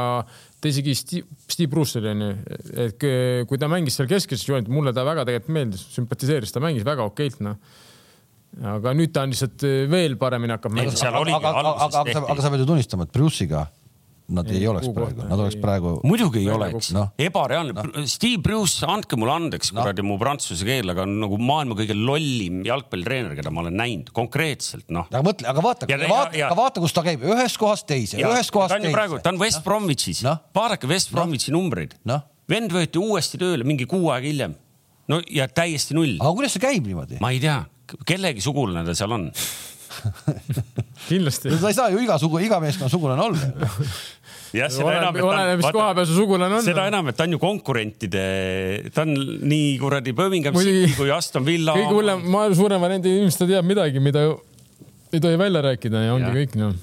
[0.61, 2.29] ta isegi Steve, Steve Bruce oli onju,
[2.85, 3.03] et
[3.49, 7.05] kui ta mängis seal keskes joonit, mulle ta väga tegelikult meeldis, sümpatiseeris, ta mängis väga
[7.07, 7.59] okeilt noh
[8.57, 10.95] aga nüüd ta on lihtsalt veel paremini hakkab mängima.
[10.97, 13.67] aga, aga, aga, aga, aga sa pead ju tunnistama, et Bruce'iga
[14.27, 15.93] nad ei, Ei, oleks praegu, nad oleks praegu.
[16.07, 18.03] muidugi ei oleks no., ebareaalne no..
[18.09, 21.95] Steve Bruce, andke mulle andeks no., kuradi mu prantsuse keel, aga on nagu maailma kõige
[21.95, 25.07] lollim jalgpallitreener, keda ma olen näinud, konkreetselt noh.
[25.07, 28.75] aga mõtle, aga vaata, vaata, aga vaata, kus ta käib, ühest kohast teise, ühest kohast
[28.75, 30.41] ta on ju praegu, ta on West Bromwichis Noh.
[30.41, 31.61] no., vaadake West Bromwichi no.
[31.61, 32.27] numbreid Noh.
[32.51, 34.57] vend võeti uuesti tööle mingi kuu aega hiljem.
[35.07, 37.23] no ja täiesti null, aga kuidas see käib niimoodi?
[37.23, 37.61] ma ei tea,
[38.03, 39.31] kellegi sugulane ta seal on.
[41.07, 41.49] kindlasti.
[41.61, 43.39] ta ei saa ju iga sugu, iga meeskonna sugulane olla.
[44.55, 46.65] jah, seda oleneb enam, et oleneb, mis koha ta peal su sugulane on.
[46.65, 48.27] seda enam, et ta on ju konkurentide,
[48.95, 49.15] ta on
[49.47, 51.75] nii kuradi Birmingham City kui Aston Villa.
[51.75, 54.37] kõige hullem, maailma suurem variant, inimesed ei tea midagi, mida ju
[55.13, 56.37] ei tohi välja rääkida ja ongi Jah.
[56.37, 56.73] kõik noh.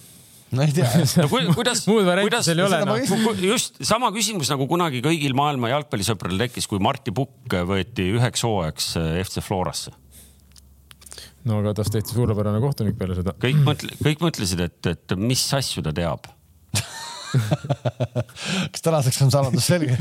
[0.54, 0.88] no ei tea.
[1.22, 3.42] no ku, kuidas, Muud varianti kuidas seal ei ole, noh.
[3.44, 8.94] just sama küsimus nagu kunagi kõigil maailma jalgpallisõpradel tekkis, kui Martti Pukk võeti üheks hooajaks
[9.00, 9.92] äh, FC Florasse.
[11.44, 13.36] no aga tast tehti suurepärane kohtunik peale seda.
[13.40, 16.30] kõik mõtle, kõik mõtlesid, et, et mis asju ta teab.
[18.72, 19.96] kas tänaseks on saladus selge?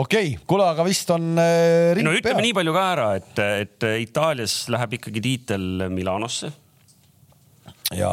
[0.00, 2.46] okei, kuule, aga vist on äh, ring no ütleme peal.
[2.48, 6.52] nii palju ka ära, et, et Itaalias läheb ikkagi tiitel Milanosse,
[7.96, 8.12] ja,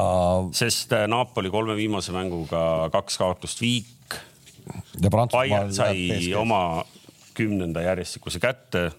[0.57, 3.93] sest Napoli kolme viimase mänguga kaks kaotust viik.
[5.31, 6.83] Bayern sai oma
[7.37, 8.89] kümnenda järjestikuse kätte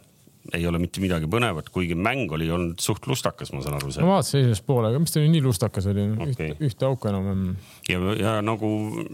[0.56, 3.90] ei ole mitte midagi põnevat, kuigi mäng oli olnud suht lustakas, ma saan aru.
[4.00, 7.42] ma vaatasin esimest poole, aga mis ta oli nii lustakas oli okay., ühte auku enam.
[7.88, 8.70] ja, ja nagu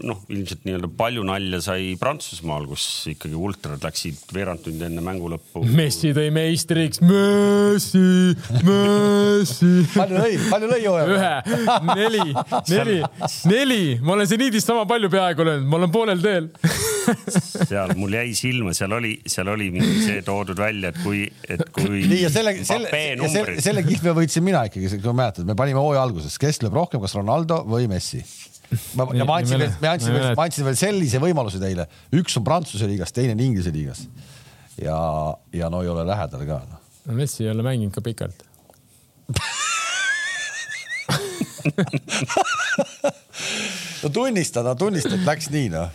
[0.07, 5.29] noh, ilmselt nii-öelda palju nalja sai Prantsusmaal, kus ikkagi ultrad läksid veerand tundi enne mängu
[5.33, 5.65] lõppu.
[5.75, 8.05] Messi tõi meistriks, Messi,
[8.69, 9.73] Messi.
[9.95, 11.11] palju lõi, palju lõi hooaja?
[11.15, 11.59] ühe,
[11.99, 12.25] neli,
[12.71, 12.97] neli,
[13.51, 16.49] neli, ma olen seniidist sama palju peaaegu löönud, ma olen poolel teel.
[17.67, 21.61] seal mul jäi silma, seal oli, seal oli mingi see toodud välja, et kui, et
[21.75, 22.01] kui.
[22.09, 26.03] nii ja selle, selle, selle, selle kihve võitsin mina ikkagi, kui mäletad, me panime hooaja
[26.05, 28.21] alguses, kes lööb rohkem, kas Ronaldo või Messi.
[28.99, 30.33] ma, ja ma andsin me ma mäleta.
[30.37, 31.83] ma andsin veel sellise võimaluse teile,
[32.17, 33.99] üks on Prantsuse liigas, teine on Inglise liigas.
[34.81, 34.97] ja,
[35.55, 36.79] ja no ei ole lähedal ka noh.
[37.05, 37.13] no..
[37.19, 38.39] Messi ei ole mänginud ka pikalt.
[44.03, 45.89] no tunnista, no tunnista, et läks nii noh.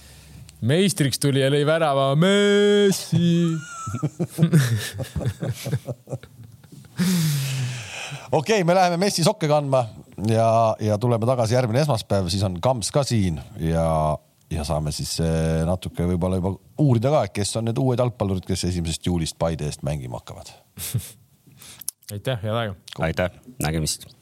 [0.67, 3.49] Meistriks tuli ja lõi värava Messi.
[8.33, 9.85] okei okay,, me läheme Messi sokke kandma
[10.29, 14.19] ja, ja tuleme tagasi järgmine esmaspäev, siis on Kamps ka siin ja,
[14.53, 18.47] ja saame siis eh, natuke võib-olla juba uurida ka, et kes on need uued jalgpallurid,
[18.47, 20.53] kes esimesest juulist Paide eest mängima hakkavad
[22.15, 22.75] aitäh, head aega.
[23.09, 23.31] aitäh,
[23.63, 24.20] nägemist